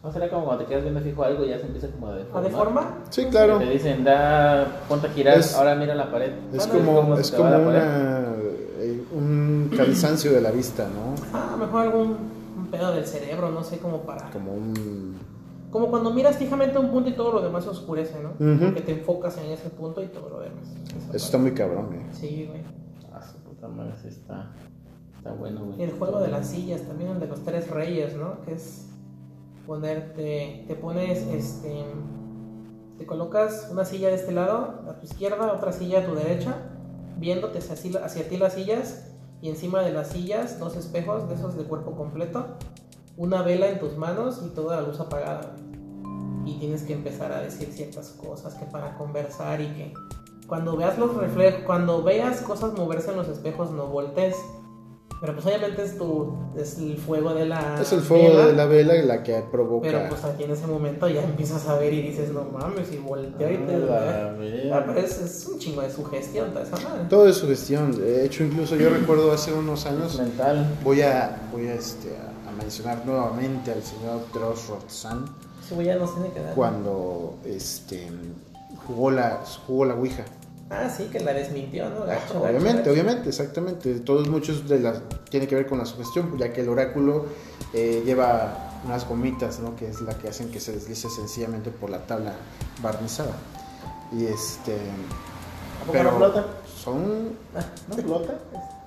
¿No 0.03 0.11
será 0.13 0.29
como 0.29 0.45
cuando 0.45 0.63
te 0.63 0.69
quedas 0.69 0.83
viendo 0.83 1.01
fijo 1.01 1.23
algo 1.23 1.43
y 1.43 1.49
ya 1.49 1.59
se 1.59 1.65
empieza 1.65 1.87
como 1.89 2.07
a 2.07 2.11
¿A 2.13 2.15
deformar? 2.17 2.43
deformar? 2.43 2.87
Sí, 3.09 3.25
claro. 3.25 3.59
Que 3.59 3.65
Te 3.65 3.71
dicen, 3.71 4.03
da, 4.03 4.81
ponte 4.87 5.07
a 5.07 5.09
girar, 5.09 5.37
Es- 5.39 5.55
ahora 5.55 5.75
mira 5.75 5.95
la 5.95 6.09
pared. 6.11 6.31
Es 6.53 6.67
Bueno, 6.69 6.73
como, 6.85 6.95
¿cómo 7.01 7.15
se 7.15 7.21
es 7.23 7.31
como 7.31 7.43
va 7.43 7.57
la 7.57 7.65
pared? 7.65 7.81
una, 7.81 8.25
eh, 8.79 9.03
un 9.11 9.71
cansancio 9.75 10.31
de 10.31 10.41
la 10.41 10.51
vista, 10.51 10.83
¿no? 10.87 11.15
Ah, 11.37 11.51
a 11.53 11.57
mejor 11.57 11.81
algún 11.81 12.17
un 12.57 12.67
pedo 12.71 12.91
del 12.93 13.05
cerebro, 13.05 13.49
no 13.51 13.63
sé, 13.63 13.79
como 13.79 14.01
para... 14.01 14.29
Como 14.29 14.53
un... 14.53 15.17
Como 15.71 15.87
cuando 15.89 16.11
miras 16.13 16.37
fijamente 16.37 16.77
un 16.79 16.89
punto 16.89 17.09
y 17.09 17.13
todo 17.13 17.33
lo 17.33 17.41
demás 17.41 17.63
se 17.65 17.69
oscurece, 17.71 18.15
¿no? 18.21 18.29
Ujú. 18.39 18.65
Porque 18.65 18.81
te 18.81 18.91
enfocas 18.93 19.37
en 19.37 19.51
ese 19.51 19.69
punto 19.69 20.01
y 20.01 20.07
todo 20.07 20.29
lo 20.29 20.39
demás. 20.39 20.63
Eso 21.09 21.25
está 21.25 21.37
muy 21.37 21.51
cabrón, 21.51 21.89
eh. 21.93 22.05
Sí, 22.13 22.45
güey. 22.49 22.61
Ah, 23.13 23.21
su 23.21 23.37
puta 23.39 23.67
madre, 23.67 23.93
sí 24.01 24.07
está, 24.07 24.51
bueno, 25.33 25.75
el 25.77 25.91
juego 25.91 26.19
de 26.19 26.29
las 26.29 26.47
sillas, 26.47 26.81
también 26.83 27.11
el 27.11 27.19
de 27.19 27.27
los 27.27 27.43
tres 27.43 27.69
reyes, 27.69 28.15
¿no? 28.15 28.41
Que 28.41 28.53
es 28.53 28.87
ponerte, 29.65 30.65
te 30.67 30.75
pones, 30.75 31.19
este, 31.27 31.85
te 32.97 33.05
colocas 33.05 33.69
una 33.71 33.85
silla 33.85 34.09
de 34.09 34.15
este 34.15 34.31
lado, 34.31 34.81
a 34.87 34.99
tu 34.99 35.05
izquierda, 35.05 35.53
otra 35.53 35.71
silla 35.71 35.99
a 35.99 36.05
tu 36.05 36.15
derecha, 36.15 36.55
viéndote 37.17 37.59
hacia, 37.59 38.03
hacia 38.03 38.29
ti 38.29 38.37
las 38.37 38.53
sillas 38.53 39.11
y 39.41 39.49
encima 39.49 39.81
de 39.81 39.91
las 39.91 40.09
sillas 40.09 40.59
dos 40.59 40.75
espejos 40.75 41.27
de 41.29 41.35
esos 41.35 41.57
de 41.57 41.63
cuerpo 41.63 41.91
completo, 41.95 42.45
una 43.17 43.41
vela 43.41 43.69
en 43.69 43.79
tus 43.79 43.97
manos 43.97 44.41
y 44.45 44.49
toda 44.49 44.81
la 44.81 44.87
luz 44.87 44.99
apagada. 44.99 45.55
Y 46.45 46.59
tienes 46.59 46.83
que 46.83 46.93
empezar 46.93 47.31
a 47.33 47.41
decir 47.41 47.67
ciertas 47.71 48.09
cosas 48.11 48.53
que 48.55 48.65
para 48.65 48.97
conversar 48.97 49.59
y 49.59 49.67
que 49.67 49.93
cuando 50.47 50.77
veas 50.77 50.97
los 50.97 51.13
reflejos, 51.15 51.61
cuando 51.65 52.03
veas 52.03 52.41
cosas 52.41 52.73
moverse 52.73 53.11
en 53.11 53.17
los 53.17 53.27
espejos 53.27 53.71
no 53.71 53.87
voltees. 53.87 54.35
Pero 55.19 55.33
pues 55.33 55.45
obviamente 55.47 55.83
es 55.83 55.97
tu, 55.97 56.31
es 56.55 56.77
el 56.77 56.95
fuego 56.97 57.33
de 57.33 57.45
la 57.47 57.81
Es 57.81 57.91
el 57.91 58.01
fuego 58.01 58.29
vela, 58.29 58.45
de 58.47 58.53
la 58.53 58.65
vela 58.65 58.93
la 58.93 59.23
que 59.23 59.41
provoca. 59.51 59.87
Pero 59.87 60.09
pues 60.09 60.23
aquí 60.23 60.43
en 60.43 60.51
ese 60.51 60.67
momento 60.67 61.07
ya 61.09 61.23
empiezas 61.23 61.67
a 61.67 61.75
ver 61.79 61.91
y 61.93 62.01
dices, 62.03 62.29
no 62.31 62.43
mames, 62.43 62.91
y 62.93 62.97
volteo 62.97 63.51
y 63.51 63.57
te... 63.57 63.75
Ah, 63.89 64.27
Ah, 64.29 64.33
mira. 64.39 64.85
pero 64.85 64.99
es, 64.99 65.19
es 65.19 65.45
un 65.47 65.57
chingo 65.59 65.81
de 65.81 65.89
sugestión 65.91 66.51
toda 66.51 66.63
esa 66.65 66.75
madre. 66.77 67.03
Todo 67.09 67.27
es 67.27 67.37
sugestión. 67.37 67.97
De 67.97 68.25
hecho, 68.25 68.43
incluso 68.43 68.75
yo 68.75 68.89
recuerdo 68.89 69.31
hace 69.31 69.51
unos 69.53 69.85
años. 69.85 70.17
mental. 70.19 70.67
Voy 70.83 71.01
a, 71.01 71.49
voy 71.51 71.67
a, 71.67 71.73
este, 71.73 72.09
a, 72.15 72.49
a 72.49 72.51
mencionar 72.51 73.03
nuevamente 73.05 73.71
al 73.71 73.81
señor 73.83 74.21
Dross 74.33 74.67
Rotzan 74.67 75.25
güey 75.71 75.87
ya 75.87 75.95
nos 75.97 76.13
tiene 76.13 76.29
que 76.31 76.39
dar. 76.39 76.55
cuando 76.55 77.35
este, 77.45 78.07
jugó, 78.85 79.11
la, 79.11 79.41
jugó 79.65 79.83
la 79.85 79.95
Ouija. 79.95 80.23
Ah, 80.69 80.89
sí, 80.89 81.05
que 81.05 81.19
la 81.21 81.33
desmintió, 81.33 81.89
¿no? 81.89 82.05
Gacho, 82.05 82.41
Obviamente, 82.41 82.79
gacho. 82.79 82.91
obviamente, 82.91 83.29
exactamente. 83.29 83.99
Todos 84.01 84.27
muchos 84.27 84.67
de 84.67 84.79
las 84.79 85.01
tiene 85.29 85.47
que 85.47 85.55
ver 85.55 85.67
con 85.67 85.77
la 85.77 85.85
sugestión, 85.85 86.37
ya 86.37 86.51
que 86.51 86.61
el 86.61 86.69
oráculo 86.69 87.25
eh, 87.73 88.03
lleva 88.05 88.71
unas 88.85 89.07
gomitas, 89.07 89.59
¿no? 89.59 89.75
Que 89.75 89.87
es 89.87 90.01
la 90.01 90.13
que 90.17 90.27
hacen 90.27 90.51
que 90.51 90.59
se 90.59 90.73
deslice 90.73 91.09
sencillamente 91.09 91.69
por 91.71 91.89
la 91.89 91.99
tabla 92.05 92.33
barnizada. 92.81 93.33
Y 94.11 94.25
este, 94.25 94.73
¿A 94.73 95.79
poco 95.85 95.91
pero 95.93 96.11
no 96.11 96.17
flota? 96.17 96.45
son, 96.83 97.29
¿No 97.87 97.95
flota? 97.95 98.33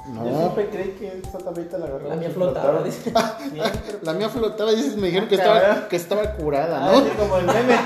Yo 0.06 0.12
no, 0.30 0.38
siempre 0.38 0.68
creí 0.70 0.90
que 0.92 1.20
esa 1.26 1.38
tablita 1.38 1.78
la 1.78 1.86
agarraba. 1.86 2.08
La 2.14 2.16
mía 2.20 2.30
flotaba, 2.30 2.82
dice. 2.82 3.02
Siempre. 3.50 3.98
la 4.02 4.12
mía 4.14 4.28
flotaba 4.28 4.72
y 4.72 4.96
me 4.96 5.06
dijeron 5.08 5.28
que 5.28 5.36
Ah, 5.36 5.38
estaba, 5.38 5.88
que 5.88 5.96
estaba 5.96 6.32
curada, 6.32 6.88
Ah, 6.88 6.92
¿no? 6.92 7.00
sí, 7.04 7.10
como 7.18 7.36
el 7.38 7.46
meme. 7.46 7.76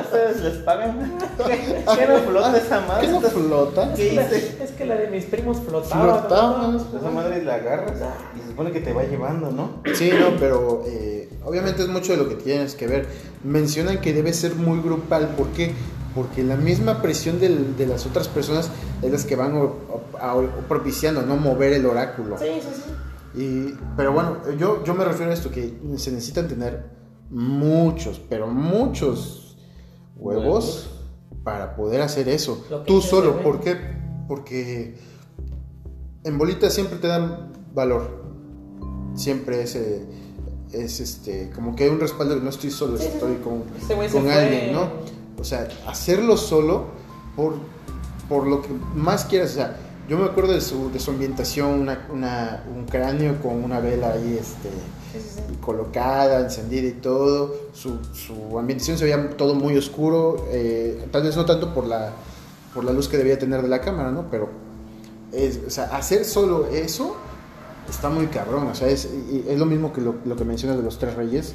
¿Ustedes 0.00 0.40
les 0.42 0.56
pagan? 0.58 1.18
¿Qué 1.46 2.06
no 2.06 2.16
flota 2.18 2.56
esa 2.58 2.80
madre? 2.82 3.06
¿Qué 3.06 3.12
no 3.12 3.20
flota? 3.20 3.94
¿Qué 3.94 4.02
Es 4.06 4.10
que 4.10 4.14
la- 4.16 4.22
hice? 4.26 4.64
Es 4.64 4.70
que 4.72 4.84
la 4.84 4.94
de 4.96 5.06
mis 5.08 5.24
primos 5.24 5.58
flotaba. 5.66 6.18
Flotaba. 6.20 6.68
¿no? 6.68 6.98
Esa 6.98 7.10
madre 7.10 7.42
la 7.42 7.54
agarras 7.54 7.98
y 8.36 8.40
se 8.40 8.46
supone 8.48 8.70
que 8.70 8.80
te 8.80 8.92
va 8.92 9.02
llevando, 9.04 9.50
¿no? 9.50 9.80
Sí, 9.94 10.10
no, 10.18 10.36
pero 10.38 10.82
eh, 10.86 11.28
obviamente 11.44 11.82
es 11.82 11.88
mucho 11.88 12.12
de 12.12 12.18
lo 12.18 12.28
que 12.28 12.36
tienes 12.36 12.74
que 12.74 12.86
ver. 12.86 13.06
Mencionan 13.42 14.00
que 14.00 14.12
debe 14.12 14.32
ser 14.32 14.54
muy 14.54 14.80
grupal, 14.80 15.28
¿por 15.36 15.48
qué? 15.48 15.74
Porque 16.14 16.42
la 16.44 16.56
misma 16.56 17.02
presión 17.02 17.40
del- 17.40 17.76
de 17.76 17.86
las 17.86 18.06
otras 18.06 18.28
personas 18.28 18.70
es 19.02 19.10
las 19.10 19.24
que 19.24 19.34
van 19.36 19.56
o- 19.56 19.72
a- 20.20 20.36
o 20.36 20.46
propiciando, 20.68 21.22
¿no? 21.22 21.36
Mover 21.36 21.72
el 21.72 21.86
oráculo. 21.86 22.38
Sí, 22.38 22.46
sí, 22.60 22.68
sí. 22.84 23.40
Y, 23.40 23.74
pero 23.96 24.12
bueno, 24.12 24.36
yo, 24.58 24.84
yo 24.84 24.94
me 24.94 25.04
refiero 25.04 25.30
a 25.32 25.34
esto, 25.34 25.50
que 25.50 25.74
se 25.96 26.12
necesitan 26.12 26.46
tener 26.46 26.84
muchos, 27.30 28.20
pero 28.28 28.46
muchos 28.46 29.56
huevos, 30.16 30.44
Huevos. 30.44 30.90
para 31.42 31.74
poder 31.74 32.00
hacer 32.02 32.28
eso. 32.28 32.64
Tú 32.86 33.00
solo, 33.00 33.30
ese 33.34 33.42
¿por 33.42 33.60
qué? 33.60 33.76
Porque 34.28 34.94
en 36.22 36.38
bolitas 36.38 36.72
siempre 36.72 36.98
te 36.98 37.08
dan 37.08 37.50
valor. 37.74 38.22
Siempre 39.16 39.62
es, 39.62 39.74
eh, 39.74 40.04
es 40.72 41.00
este, 41.00 41.50
como 41.54 41.74
que 41.74 41.84
hay 41.84 41.90
un 41.90 42.00
respaldo 42.00 42.36
de 42.36 42.40
no 42.40 42.50
estoy 42.50 42.70
solo, 42.70 42.96
estoy 42.96 43.36
con, 43.36 43.64
Ese 43.76 43.88
se 44.08 44.16
con 44.16 44.28
alguien, 44.30 44.72
¿no? 44.72 44.88
O 45.38 45.44
sea, 45.44 45.68
hacerlo 45.86 46.36
solo 46.36 46.84
por, 47.36 47.54
por 48.28 48.46
lo 48.46 48.62
que 48.62 48.68
más 48.94 49.24
quieras. 49.24 49.52
O 49.52 49.54
sea, 49.54 49.76
yo 50.08 50.18
me 50.18 50.24
acuerdo 50.26 50.52
de 50.52 50.60
su, 50.60 50.90
de 50.92 50.98
su 51.00 51.10
ambientación, 51.10 51.80
una, 51.80 52.06
una- 52.12 52.64
un 52.74 52.84
cráneo 52.86 53.40
con 53.42 53.62
una 53.64 53.80
vela 53.80 54.12
ahí 54.12 54.38
este, 54.40 54.70
Sí, 55.12 55.20
sí, 55.20 55.40
colocada, 55.60 56.40
encendida 56.40 56.88
y 56.88 56.92
todo. 56.92 57.54
Su, 57.72 57.98
su 58.12 58.58
ambientación 58.58 58.98
se 58.98 59.04
veía 59.04 59.30
todo 59.36 59.54
muy 59.54 59.76
oscuro, 59.76 60.44
eh, 60.50 61.06
tal 61.12 61.22
vez 61.22 61.36
no 61.36 61.44
tanto 61.44 61.72
por 61.72 61.86
la, 61.86 62.10
por 62.74 62.82
la 62.84 62.92
luz 62.92 63.08
que 63.08 63.16
debía 63.16 63.38
tener 63.38 63.62
de 63.62 63.68
la 63.68 63.80
cámara, 63.80 64.10
¿no? 64.10 64.26
Pero, 64.30 64.48
es, 65.32 65.60
o 65.66 65.70
sea, 65.70 65.84
hacer 65.96 66.24
solo 66.24 66.66
eso 66.66 67.16
está 67.88 68.10
muy 68.10 68.26
cabrón. 68.26 68.66
O 68.66 68.74
sea, 68.74 68.88
es, 68.88 69.04
es 69.48 69.58
lo 69.58 69.66
mismo 69.66 69.92
que 69.92 70.00
lo, 70.00 70.16
lo 70.24 70.34
que 70.36 70.44
mencionas 70.44 70.76
de 70.78 70.82
los 70.84 70.98
tres 70.98 71.14
reyes. 71.14 71.54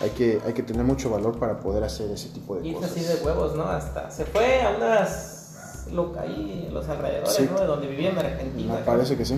Hay 0.00 0.10
que, 0.10 0.40
hay 0.46 0.52
que 0.54 0.62
tener 0.62 0.82
mucho 0.84 1.10
valor 1.10 1.38
para 1.38 1.60
poder 1.60 1.84
hacer 1.84 2.10
ese 2.10 2.30
tipo 2.30 2.56
de 2.56 2.66
Y 2.68 2.72
cosas. 2.74 2.92
así 2.92 3.00
de 3.04 3.14
huevos, 3.24 3.54
¿no? 3.54 3.64
Hasta 3.64 4.10
se 4.10 4.24
fue 4.24 4.62
a 4.62 4.70
unas. 4.76 5.86
Lo, 5.92 6.12
ahí 6.18 6.64
en 6.68 6.74
los 6.74 6.88
alrededores, 6.88 7.34
Sí. 7.34 7.48
¿no? 7.52 7.60
De 7.60 7.66
donde 7.66 7.86
vivía 7.88 8.10
en 8.10 8.18
Argentina. 8.18 8.74
Me 8.74 8.80
parece 8.80 9.16
que 9.16 9.24
sí. 9.24 9.36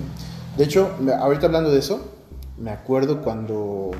De 0.57 0.63
hecho, 0.63 0.89
ahorita 1.19 1.47
hablando 1.47 1.69
de 1.71 1.79
eso, 1.79 1.99
me 2.57 2.69
acuerdo 2.71 3.21
cuando 3.23 3.91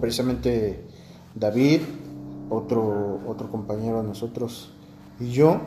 precisamente 0.00 0.84
David, 1.34 1.80
otro, 2.50 3.20
otro 3.26 3.50
compañero 3.50 4.02
de 4.02 4.08
nosotros 4.08 4.72
y 5.20 5.30
yo 5.30 5.60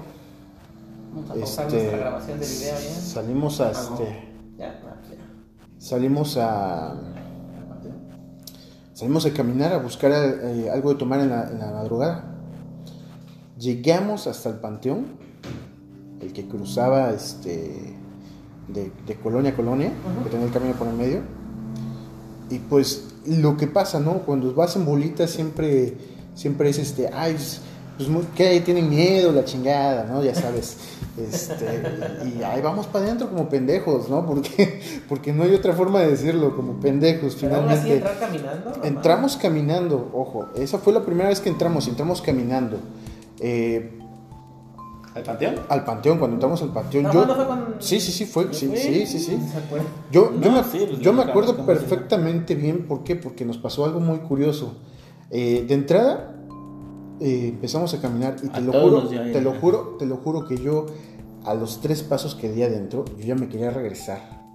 Vamos 1.13 1.57
a 1.57 1.63
este, 1.63 1.89
grabación 1.97 2.39
de 2.39 2.45
video 2.45 2.73
ya. 2.75 2.79
salimos 3.01 3.61
a 3.61 3.69
Ah, 3.69 3.71
no. 3.73 3.79
este, 3.95 4.29
Ya, 4.57 4.65
ya. 4.67 4.95
salimos 5.79 6.37
a 6.37 6.93
salimos 8.95 9.25
a 9.25 9.33
caminar 9.33 9.73
a 9.73 9.77
buscar 9.77 10.11
eh, 10.13 10.69
algo 10.73 10.89
de 10.89 10.95
tomar 10.95 11.19
en 11.19 11.29
la, 11.29 11.49
en 11.51 11.59
la 11.59 11.71
madrugada. 11.71 12.31
Llegamos 13.59 14.25
hasta 14.25 14.49
el 14.49 14.55
panteón, 14.55 15.05
el 16.21 16.31
que 16.33 16.47
cruzaba 16.47 17.11
este 17.11 17.93
de, 18.69 18.91
de 19.05 19.15
colonia 19.17 19.51
a 19.51 19.55
colonia, 19.55 19.89
Ujú. 19.89 20.23
que 20.23 20.29
tenía 20.31 20.47
el 20.47 20.51
camino 20.53 20.73
por 20.75 20.87
el 20.87 20.95
medio. 20.95 21.21
Y 22.49 22.59
pues 22.59 23.15
lo 23.27 23.57
que 23.57 23.67
pasa, 23.67 23.99
¿no? 23.99 24.19
Cuando 24.19 24.53
vas 24.55 24.75
en 24.77 24.85
bolitas 24.85 25.29
siempre, 25.29 25.97
siempre 26.33 26.69
es 26.69 26.79
este, 26.79 27.09
ay, 27.13 27.35
pues 27.97 28.09
muy- 28.09 28.25
¿qué? 28.35 28.59
Tienen 28.61 28.89
miedo, 28.89 29.31
la 29.31 29.43
chingada, 29.45 30.03
¿no? 30.05 30.23
Ya 30.23 30.35
sabes. 30.35 30.77
Este, 31.17 31.81
y, 32.37 32.43
ahí 32.43 32.61
vamos 32.61 32.87
para 32.87 33.05
adentro 33.05 33.29
como 33.29 33.47
pendejos, 33.47 34.09
¿no? 34.09 34.25
Porque, 34.25 34.81
porque 35.07 35.31
no 35.31 35.43
hay 35.43 35.53
otra 35.55 35.73
forma 35.73 36.01
de 36.01 36.07
decirlo, 36.11 36.55
como 36.55 36.73
pendejos, 36.81 37.37
Pero 37.39 37.55
aún 37.55 37.69
así 37.69 37.83
finalmente. 37.83 37.95
entrar 37.95 38.19
caminando. 38.19 38.73
Entramos 38.83 39.37
caminando, 39.37 40.09
ojo, 40.13 40.47
esa 40.55 40.77
fue 40.77 40.91
la 40.91 41.05
primera 41.05 41.29
vez 41.29 41.39
que 41.39 41.47
entramos, 41.49 41.87
entramos 41.87 42.21
caminando. 42.21 42.79
Eh, 43.39 43.99
¿Al 45.13 45.23
panteón? 45.23 45.55
al 45.69 45.85
panteón, 45.85 46.17
cuando 46.19 46.35
entramos 46.35 46.61
al 46.61 46.73
panteón, 46.73 47.03
¿No, 47.05 47.13
yo... 47.13 47.19
cuándo 47.25 47.35
fue 47.35 47.45
con- 47.47 47.75
Sí, 47.79 48.01
sí, 48.01 48.11
sí, 48.11 48.25
fue, 48.25 48.53
sí, 48.53 48.67
fue? 48.67 48.75
sí, 48.77 49.05
sí, 49.07 49.19
sí. 49.19 49.39
acuerdan? 49.65 49.87
Yo, 50.11 50.33
yo, 50.41 50.51
me, 50.51 50.63
sí, 50.65 50.85
pues, 50.85 50.99
yo 50.99 51.13
me 51.13 51.23
acuerdo 51.23 51.65
perfectamente 51.65 52.55
bien, 52.55 52.85
¿por 52.85 53.05
qué? 53.05 53.15
Porque 53.15 53.45
nos 53.45 53.57
pasó 53.57 53.85
algo 53.85 54.01
muy 54.01 54.17
curioso. 54.19 54.75
Eh, 55.31 55.63
de 55.65 55.73
entrada, 55.73 56.34
eh, 57.19 57.49
empezamos 57.49 57.93
a 57.93 58.01
caminar 58.01 58.35
y 58.43 58.49
te 58.49 58.57
A 58.57 58.59
lo, 58.59 58.73
juro, 58.73 59.07
te 59.07 59.41
lo 59.41 59.53
juro, 59.53 59.95
te 59.99 60.05
lo 60.05 60.17
juro 60.17 60.45
que 60.45 60.57
yo 60.57 60.85
a 61.43 61.53
los 61.53 61.81
tres 61.81 62.03
pasos 62.03 62.35
que 62.35 62.51
di 62.51 62.63
adentro, 62.63 63.05
yo 63.17 63.25
ya 63.25 63.35
me 63.35 63.47
quería 63.47 63.69
regresar. 63.69 64.45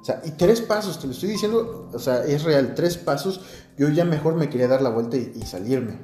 O 0.00 0.04
sea, 0.04 0.22
y 0.24 0.30
tres 0.30 0.60
pasos, 0.60 0.98
te 0.98 1.06
lo 1.06 1.12
estoy 1.12 1.30
diciendo, 1.30 1.90
o 1.92 1.98
sea, 1.98 2.24
es 2.24 2.44
real, 2.44 2.74
tres 2.74 2.96
pasos, 2.96 3.42
yo 3.76 3.88
ya 3.88 4.04
mejor 4.04 4.34
me 4.34 4.48
quería 4.48 4.68
dar 4.68 4.80
la 4.80 4.90
vuelta 4.90 5.16
y, 5.16 5.32
y 5.34 5.42
salirme. 5.42 5.98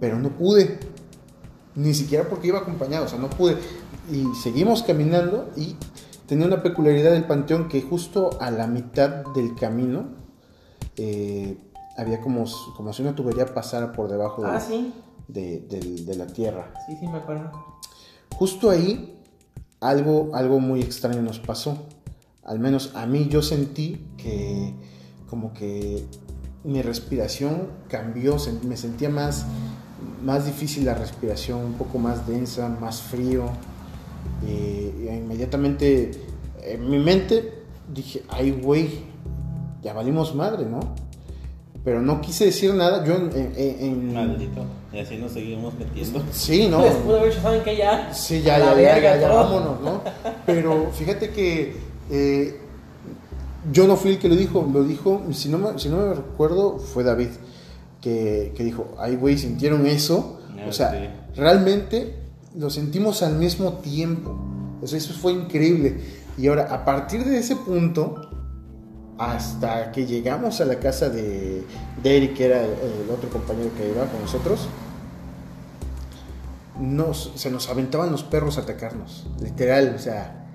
Pero 0.00 0.18
no 0.18 0.30
pude, 0.30 0.80
ni 1.76 1.94
siquiera 1.94 2.28
porque 2.28 2.48
iba 2.48 2.58
acompañado, 2.58 3.04
o 3.04 3.08
sea, 3.08 3.18
no 3.18 3.30
pude. 3.30 3.56
Y 4.10 4.24
seguimos 4.42 4.82
caminando 4.82 5.50
y 5.56 5.76
tenía 6.26 6.46
una 6.46 6.62
peculiaridad 6.62 7.12
del 7.12 7.24
panteón 7.24 7.68
que 7.68 7.82
justo 7.82 8.30
a 8.40 8.50
la 8.50 8.66
mitad 8.66 9.24
del 9.34 9.54
camino 9.54 10.08
eh, 10.96 11.56
había 11.96 12.20
como, 12.20 12.44
como 12.76 12.92
si 12.92 13.02
una 13.02 13.14
tubería 13.14 13.46
pasara 13.46 13.92
por 13.92 14.08
debajo 14.10 14.42
de, 14.42 14.48
Ah, 14.48 14.60
sí. 14.60 14.92
de- 15.28 16.14
la 16.16 16.26
tierra. 16.26 16.72
Sí, 16.86 16.96
sí, 16.98 17.06
me 17.06 17.18
acuerdo. 17.18 17.50
Justo 18.36 18.70
ahí 18.70 19.18
algo, 19.80 20.30
algo 20.34 20.60
muy 20.60 20.80
extraño 20.80 21.22
nos 21.22 21.38
pasó. 21.38 21.76
Al 22.44 22.58
menos 22.58 22.92
a 22.94 23.06
mí 23.06 23.28
yo 23.28 23.42
sentí 23.42 24.04
que 24.16 24.74
como 25.28 25.52
que 25.54 26.04
mi 26.64 26.82
respiración 26.82 27.68
cambió, 27.88 28.36
me 28.64 28.76
sentía 28.76 29.08
más, 29.08 29.46
más 30.22 30.46
difícil 30.46 30.84
la 30.84 30.94
respiración, 30.94 31.60
un 31.64 31.72
poco 31.74 31.98
más 31.98 32.26
densa, 32.26 32.68
más 32.68 33.00
frío. 33.02 33.44
Y, 34.46 34.50
y 34.50 35.08
inmediatamente 35.08 36.10
en 36.62 36.90
mi 36.90 36.98
mente 36.98 37.62
dije, 37.92 38.22
ay 38.28 38.50
güey, 38.52 39.04
ya 39.82 39.92
valimos 39.92 40.34
madre, 40.34 40.66
¿no? 40.66 40.80
Pero 41.84 42.02
no 42.02 42.20
quise 42.20 42.44
decir 42.46 42.74
nada, 42.74 43.04
yo 43.04 43.14
en... 43.16 43.30
en- 43.34 43.54
en- 43.80 44.12
Maldito. 44.14 44.64
Y 44.92 44.98
así 44.98 45.16
nos 45.16 45.32
seguimos 45.32 45.72
metiendo. 45.78 46.22
Sí, 46.32 46.68
no. 46.68 46.80
Pues 46.80 46.92
pudo 46.96 47.16
haber 47.18 47.30
dicho, 47.30 47.42
¿saben 47.42 47.62
qué? 47.62 47.76
Ya. 47.76 48.12
Sí, 48.12 48.42
ya, 48.42 48.58
ya, 48.58 48.98
ya, 49.00 49.16
ya, 49.20 49.28
vámonos, 49.28 49.80
¿no? 49.80 50.02
Pero 50.44 50.90
fíjate 50.92 51.30
que 51.30 51.76
eh, 52.10 52.60
yo 53.72 53.86
no 53.86 53.96
fui 53.96 54.12
el 54.12 54.18
que 54.18 54.28
lo 54.28 54.36
dijo, 54.36 54.68
lo 54.72 54.84
dijo, 54.84 55.22
si 55.32 55.48
no 55.48 55.58
me, 55.58 55.78
si 55.78 55.88
no 55.88 55.96
me 55.98 56.14
recuerdo, 56.14 56.78
fue 56.78 57.02
David, 57.04 57.28
que, 58.00 58.52
que 58.56 58.64
dijo, 58.64 58.94
ay, 58.98 59.16
güey, 59.16 59.38
¿sintieron 59.38 59.86
eso? 59.86 60.40
Ah, 60.58 60.66
O 60.68 60.72
sea, 60.72 60.90
sí. 60.92 60.98
realmente 61.40 62.16
lo 62.58 62.68
sentimos 62.68 63.22
al 63.22 63.36
mismo 63.36 63.74
tiempo. 63.74 64.36
Eso, 64.82 64.96
eso 64.96 65.14
fue 65.14 65.32
increíble. 65.32 66.00
Y 66.36 66.48
ahora, 66.48 66.64
a 66.74 66.84
partir 66.84 67.24
de 67.24 67.38
ese 67.38 67.56
punto, 67.56 68.29
hasta 69.20 69.92
que 69.92 70.06
llegamos 70.06 70.62
a 70.62 70.64
la 70.64 70.76
casa 70.76 71.10
de, 71.10 71.62
de 72.02 72.16
Eric, 72.16 72.34
que 72.38 72.46
era 72.46 72.64
el, 72.64 73.10
otro 73.14 73.28
compañero 73.28 73.68
que 73.76 73.90
iba 73.90 74.06
con 74.06 74.22
nosotros, 74.22 74.66
nos, 76.80 77.32
se 77.34 77.50
nos 77.50 77.68
aventaban 77.68 78.10
los 78.10 78.22
perros 78.22 78.56
a 78.56 78.62
atacarnos, 78.62 79.26
literal, 79.42 79.92
o 79.94 79.98
sea, 79.98 80.46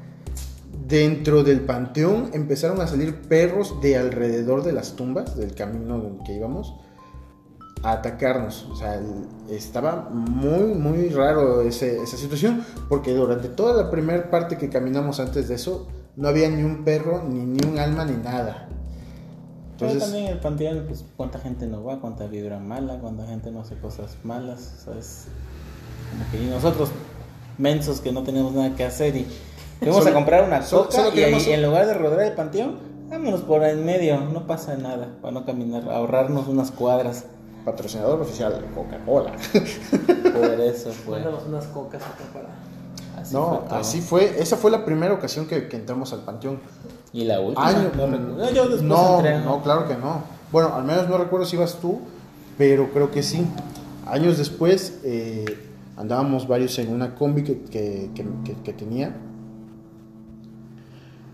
dentro 0.88 1.43
del 1.43 1.62
panteón 1.62 2.32
empezaron 2.34 2.82
a 2.82 2.88
salir 2.88 3.21
perros 3.21 3.80
de 3.82 3.97
alrededor 3.97 4.63
de 4.63 4.73
las 4.73 4.95
tumbas, 4.95 5.36
del 5.38 5.54
camino 5.54 5.97
en 5.97 6.23
que 6.23 6.34
íbamos, 6.34 6.73
a 7.84 7.91
atacarnos. 7.91 8.67
O 8.71 8.75
sea, 8.75 8.99
estaba 9.47 10.10
muy, 10.12 10.73
muy 10.73 11.10
raro 11.10 11.62
ese- 11.62 12.01
esa 12.01 12.17
situación, 12.17 12.65
porque 12.89 13.13
durante 13.13 13.47
toda 13.47 13.84
la 13.84 13.91
primera 13.91 14.32
parte 14.32 14.58
que 14.58 14.69
caminamos 14.69 15.19
antes 15.19 15.47
de 15.49 15.56
eso, 15.56 15.88
no 16.15 16.28
había 16.28 16.49
ni 16.49 16.63
un 16.63 16.84
perro, 16.84 17.23
ni, 17.28 17.39
ni 17.45 17.65
un 17.67 17.78
alma, 17.80 18.06
ni 18.06 18.17
nada. 18.17 18.67
Pero 19.78 19.91
Entonces, 19.91 20.04
también 20.12 20.32
el 20.32 20.39
panteón, 20.39 20.86
pues 20.88 21.04
cuánta 21.17 21.39
gente 21.39 21.67
no 21.67 21.84
va, 21.84 21.99
cuánta 21.99 22.28
vibra 22.28 22.60
mala, 22.60 22.97
cuánta 22.99 23.25
gente 23.28 23.51
no 23.51 23.62
hace 23.62 23.75
cosas 23.78 24.15
malas, 24.23 24.75
¿sabes? 24.86 25.25
Como 26.12 26.32
que 26.32 26.41
y 26.43 26.49
nosotros, 26.49 26.89
mensos 27.58 27.99
que 28.01 28.12
no 28.12 28.23
tenemos 28.23 28.54
nada 28.54 28.73
que 28.75 28.86
hacer 28.86 29.15
y 29.17 29.28
fuimos 29.80 29.97
Solo- 29.97 30.10
a 30.12 30.13
comprar 30.13 30.43
una 30.45 30.62
solo- 30.62 30.86
coca 30.86 31.04
solo 31.04 31.15
y 31.19 31.23
ahí, 31.23 31.49
en 31.51 31.63
lugar 31.63 31.86
de 31.88 31.93
rodear 31.93 32.21
el 32.23 32.34
panteón, 32.34 32.78
vámonos 33.10 33.41
por 33.41 33.63
en 33.65 33.84
medio, 33.86 34.19
no 34.21 34.47
pasa 34.47 34.78
nada, 34.78 35.10
para 35.21 35.34
no 35.34 35.45
caminar, 35.45 35.84
ahorrarnos 35.89 36.47
unas 36.47 36.71
cuadras. 36.71 37.25
patrocinador 37.65 38.21
oficial 38.21 38.54
de 38.62 38.67
Coca-Cola. 38.75 39.32
Por 40.34 40.62
eso 40.62 40.91
fue. 40.91 41.15
Mándanos 41.17 41.45
unas 41.47 41.65
cocas 41.65 41.99
acá 42.04 42.23
para. 42.32 42.49
Así 43.25 43.33
no, 43.33 43.63
fue 43.67 43.77
así 43.77 44.01
fue. 44.01 44.41
Esa 44.41 44.57
fue 44.57 44.71
la 44.71 44.85
primera 44.85 45.13
ocasión 45.13 45.45
que, 45.47 45.67
que 45.67 45.75
entramos 45.77 46.13
al 46.13 46.19
panteón. 46.21 46.59
Y 47.13 47.23
la 47.25 47.39
última, 47.39 47.67
Año- 47.67 47.91
no. 47.95 48.07
No, 48.07 48.49
yo 48.51 48.63
después 48.63 48.81
no, 48.83 49.15
entré, 49.17 49.39
no, 49.41 49.61
claro 49.63 49.88
que 49.88 49.95
no. 49.95 50.23
Bueno, 50.51 50.73
al 50.75 50.83
menos 50.83 51.07
no 51.09 51.17
recuerdo 51.17 51.45
si 51.45 51.55
ibas 51.55 51.75
tú, 51.81 51.99
pero 52.57 52.91
creo 52.91 53.11
que 53.11 53.23
sí. 53.23 53.45
Años 54.05 54.38
después 54.38 54.99
eh, 55.03 55.45
andábamos 55.97 56.47
varios 56.47 56.77
en 56.79 56.93
una 56.93 57.15
combi 57.15 57.43
que, 57.43 57.61
que- 57.63 58.11
que- 58.13 58.25
que- 58.43 58.61
que 58.63 58.73
tenía. 58.73 59.15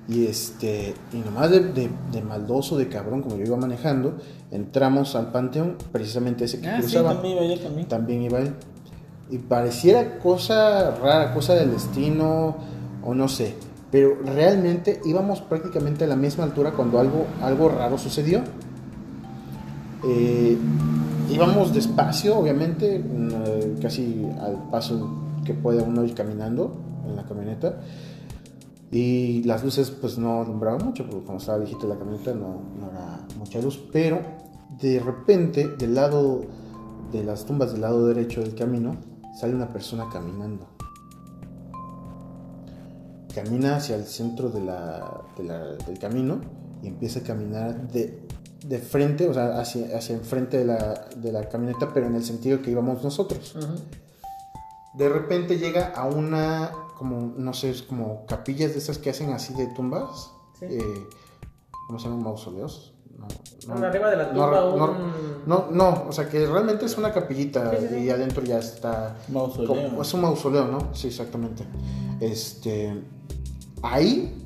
Y 0.08 0.26
este, 0.26 0.94
y 1.14 1.18
nomás 1.18 1.52
de, 1.52 1.60
de- 1.62 1.90
de 2.12 2.22
maldoso, 2.22 2.78
de 2.78 2.88
cabrón, 2.90 3.22
como 3.22 3.38
yo 3.38 3.46
iba 3.46 3.56
manejando, 3.58 4.18
entramos 4.50 5.16
al 5.16 5.32
panteón, 5.32 5.78
precisamente 5.92 6.46
ese 6.46 6.60
que 6.60 6.68
Ah, 6.68 6.76
sí, 6.78 6.82
cruzaba. 6.84 7.14
también 7.14 7.38
iba 7.38 7.56
yo 7.56 7.62
también. 7.62 7.88
también 7.88 8.22
iba 8.24 8.40
él. 8.40 8.54
Y 9.32 9.38
pareciera 9.40 10.20
cosa 10.20 10.94
rara, 10.96 11.34
cosa 11.34 11.56
del 11.56 11.72
destino, 11.72 12.58
o 13.04 13.16
no 13.16 13.28
sé. 13.28 13.56
Pero 13.90 14.18
realmente 14.24 15.02
íbamos 15.06 15.42
prácticamente 15.42 16.04
a 16.04 16.08
la 16.08 16.16
misma 16.16 16.44
altura 16.44 16.72
cuando 16.72 17.00
algo, 17.00 17.26
algo 17.42 17.70
raro 17.70 17.98
sucedió. 17.98 18.42
Eh, 20.04 20.58
íbamos 21.30 21.74
despacio, 21.74 22.38
obviamente, 22.38 23.04
casi 23.82 24.26
al 24.40 24.70
paso 24.70 25.10
que 25.46 25.54
puede 25.54 25.82
uno 25.82 26.04
ir 26.04 26.14
caminando 26.14 26.76
en 27.08 27.16
la 27.16 27.24
camioneta. 27.24 27.80
Y 28.92 29.44
las 29.44 29.64
luces 29.64 29.90
pues 29.92 30.18
no 30.18 30.42
alumbraban 30.42 30.86
mucho, 30.86 31.06
porque 31.08 31.26
como 31.26 31.38
estaba 31.38 31.60
viejita 31.60 31.88
la 31.88 31.98
camioneta 31.98 32.34
no, 32.34 32.62
no 32.78 32.92
era 32.92 33.20
mucha 33.38 33.62
luz. 33.62 33.82
Pero 33.92 34.20
de 34.82 35.00
repente, 35.00 35.70
del 35.78 35.96
lado 35.96 36.42
de 37.12 37.24
las 37.24 37.46
tumbas 37.46 37.72
del 37.72 37.82
lado 37.82 38.08
derecho 38.08 38.42
del 38.42 38.56
camino, 38.56 38.96
sale 39.40 39.56
una 39.56 39.72
persona 39.72 40.08
caminando. 40.12 40.68
Camina 43.34 43.78
hacia 43.78 43.96
el 43.96 44.06
centro 44.06 44.50
de 44.50 44.62
la- 44.62 45.22
de 45.38 45.44
la- 45.44 45.76
del 45.78 45.98
camino 46.00 46.42
y 46.84 46.88
empieza 46.88 47.20
a 47.20 47.24
caminar 47.24 47.88
de, 47.90 48.28
de 48.66 48.78
frente, 48.80 49.28
o 49.30 49.34
sea, 49.34 49.60
hacia, 49.60 49.98
hacia 49.98 50.16
enfrente 50.16 50.58
de 50.58 50.66
la, 50.66 51.06
de 51.16 51.32
la 51.32 51.48
camioneta, 51.48 51.94
pero 51.94 52.08
en 52.08 52.16
el 52.16 52.24
sentido 52.26 52.62
que 52.62 52.72
íbamos 52.72 53.04
nosotros. 53.04 53.56
De 54.96 55.08
repente 55.08 55.58
llega 55.58 55.94
a 55.96 56.06
una, 56.06 56.72
como, 56.98 57.34
no 57.38 57.54
sé, 57.54 57.74
como 57.88 58.26
capillas 58.26 58.74
de 58.74 58.80
esas 58.80 58.98
que 58.98 59.10
hacen 59.10 59.32
así 59.32 59.54
de 59.54 59.68
tumbas. 59.68 60.32
Sí. 60.60 60.66
Eh, 60.70 61.08
¿Cómo 61.88 61.98
se 62.00 62.10
llaman? 62.10 62.24
Mausoleos. 62.24 62.91
No, 63.68 63.76
no. 63.76 63.86
Arriba 63.88 64.10
de 64.10 64.18
la 64.18 64.24
No, 64.26 64.30
tumba 64.32 64.62
no, 64.62 64.86
un... 64.86 65.12
No, 65.46 65.68
no, 65.72 66.06
o 66.10 66.12
sea 66.12 66.30
que 66.30 66.46
realmente 66.46 66.86
es 66.86 66.98
una 66.98 67.12
capillita 67.12 67.72
Sí, 67.72 67.78
sí, 67.82 67.88
sí. 67.96 67.96
y 68.04 68.10
adentro 68.10 68.44
ya 68.44 68.60
está. 68.60 69.16
Mausoleo. 69.30 69.68
como- 69.68 70.02
es 70.02 70.14
un 70.14 70.22
mausoleo, 70.22 70.68
¿no? 70.68 70.94
Sí, 70.94 71.08
exactamente. 71.08 71.64
Este. 72.20 73.04
Ahí 73.84 74.38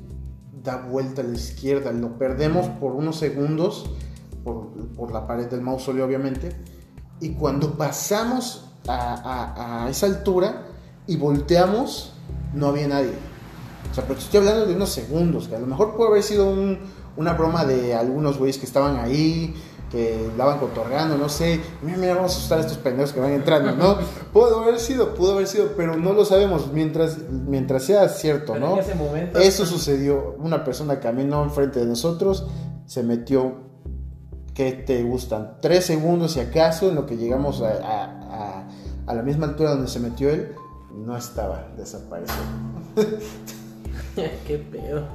da 0.62 0.78
vuelta 0.78 1.20
a 1.20 1.24
la 1.24 1.34
izquierda, 1.34 1.92
lo 1.92 2.18
perdemos 2.18 2.66
por 2.80 2.92
unos 2.92 3.16
segundos 3.16 3.90
por, 4.42 4.68
por 4.96 5.12
la 5.12 5.26
pared 5.26 5.46
del 5.46 5.60
mausoleo, 5.60 6.04
obviamente. 6.06 6.56
Y 7.20 7.30
cuando 7.34 7.72
pasamos 7.76 8.64
a, 8.88 9.14
a- 9.14 9.84
a 9.86 9.90
esa 9.90 10.06
altura 10.06 10.62
y 11.06 11.16
volteamos, 11.16 12.12
no 12.54 12.68
había 12.68 12.88
nadie. 12.88 13.12
O 13.90 13.94
sea, 13.94 14.04
pero 14.04 14.18
te 14.18 14.24
estoy 14.24 14.40
hablando 14.40 14.66
de 14.66 14.74
unos 14.74 14.90
segundos, 14.90 15.48
que 15.48 15.56
a 15.56 15.58
lo 15.60 15.66
mejor 15.66 15.96
puede 15.96 16.10
haber 16.10 16.22
sido 16.22 16.50
un- 16.50 16.78
una 17.16 17.32
broma 17.34 17.64
de 17.64 17.94
algunos 17.94 18.38
güeyes 18.38 18.58
que 18.58 18.66
estaban 18.66 18.96
ahí, 18.98 19.54
que 19.90 20.26
andaban 20.32 20.58
cotorreando, 20.58 21.16
no 21.16 21.28
sé. 21.28 21.60
Mira, 21.82 21.96
mira, 21.98 22.14
vamos 22.14 22.32
a 22.32 22.36
asustar 22.36 22.58
a 22.58 22.60
estos 22.62 22.78
pendejos 22.78 23.12
que 23.12 23.20
van 23.20 23.32
entrando, 23.32 23.72
¿no? 23.72 23.98
Pudo 24.32 24.60
haber 24.62 24.78
sido, 24.80 25.14
pudo 25.14 25.34
haber 25.34 25.46
sido, 25.46 25.68
pero 25.76 25.96
no 25.96 26.12
lo 26.12 26.24
sabemos. 26.24 26.72
Mientras, 26.72 27.18
mientras 27.30 27.84
sea 27.84 28.08
cierto, 28.08 28.52
Pero 28.54 28.66
¿no? 28.66 28.72
en 28.74 28.80
ese 28.80 28.94
momento... 28.94 29.38
Eso 29.38 29.64
sucedió. 29.64 30.34
Una 30.38 30.64
persona 30.64 30.98
caminó 31.00 31.42
enfrente 31.44 31.78
de 31.80 31.86
nosotros, 31.86 32.46
se 32.86 33.02
metió, 33.04 33.54
¿qué 34.54 34.72
te 34.72 35.02
gustan? 35.04 35.58
Tres 35.62 35.86
segundos 35.86 36.32
si 36.32 36.40
acaso, 36.40 36.88
en 36.88 36.96
lo 36.96 37.06
que 37.06 37.16
llegamos 37.16 37.62
a, 37.62 37.68
a- 37.68 38.04
a- 38.60 38.68
a 39.06 39.14
la 39.14 39.22
misma 39.22 39.46
altura 39.46 39.70
donde 39.70 39.86
se 39.88 40.00
metió 40.00 40.28
él, 40.30 40.52
no 40.96 41.16
estaba, 41.16 41.68
desapareció. 41.76 42.34
Qué 44.46 44.58
pedo. 44.58 45.06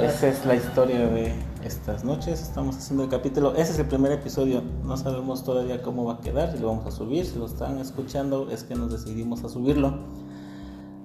Esa 0.00 0.28
es 0.28 0.44
la 0.44 0.54
historia 0.54 1.06
de 1.08 1.34
estas 1.64 2.04
noches. 2.04 2.40
Estamos 2.42 2.76
haciendo 2.76 3.04
el 3.04 3.10
capítulo. 3.10 3.54
Ese 3.54 3.72
es 3.72 3.78
el 3.78 3.86
primer 3.86 4.12
episodio. 4.12 4.62
No 4.84 4.96
sabemos 4.96 5.44
todavía 5.44 5.82
cómo 5.82 6.04
va 6.04 6.14
a 6.14 6.20
quedar, 6.20 6.52
si 6.52 6.58
lo 6.58 6.68
vamos 6.68 6.86
a 6.86 6.90
subir. 6.90 7.26
Si 7.26 7.38
lo 7.38 7.46
están 7.46 7.78
escuchando, 7.78 8.50
es 8.50 8.64
que 8.64 8.74
nos 8.74 8.90
decidimos 8.90 9.44
a 9.44 9.48
subirlo. 9.48 9.98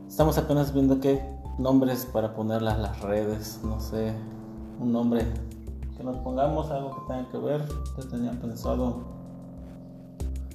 Estamos 0.07 0.37
apenas 0.37 0.73
viendo 0.73 0.99
qué 0.99 1.23
nombres 1.57 2.05
para 2.05 2.33
ponerlas 2.33 2.79
las 2.79 3.01
redes. 3.01 3.59
No 3.63 3.79
sé, 3.79 4.13
un 4.79 4.91
nombre 4.91 5.25
que 5.97 6.03
nos 6.03 6.17
pongamos, 6.17 6.69
algo 6.71 6.91
que 6.95 7.13
tenga 7.13 7.29
que 7.29 7.37
ver. 7.37 7.65
Yo 7.97 8.07
tenía 8.09 8.31
pensado. 8.31 9.01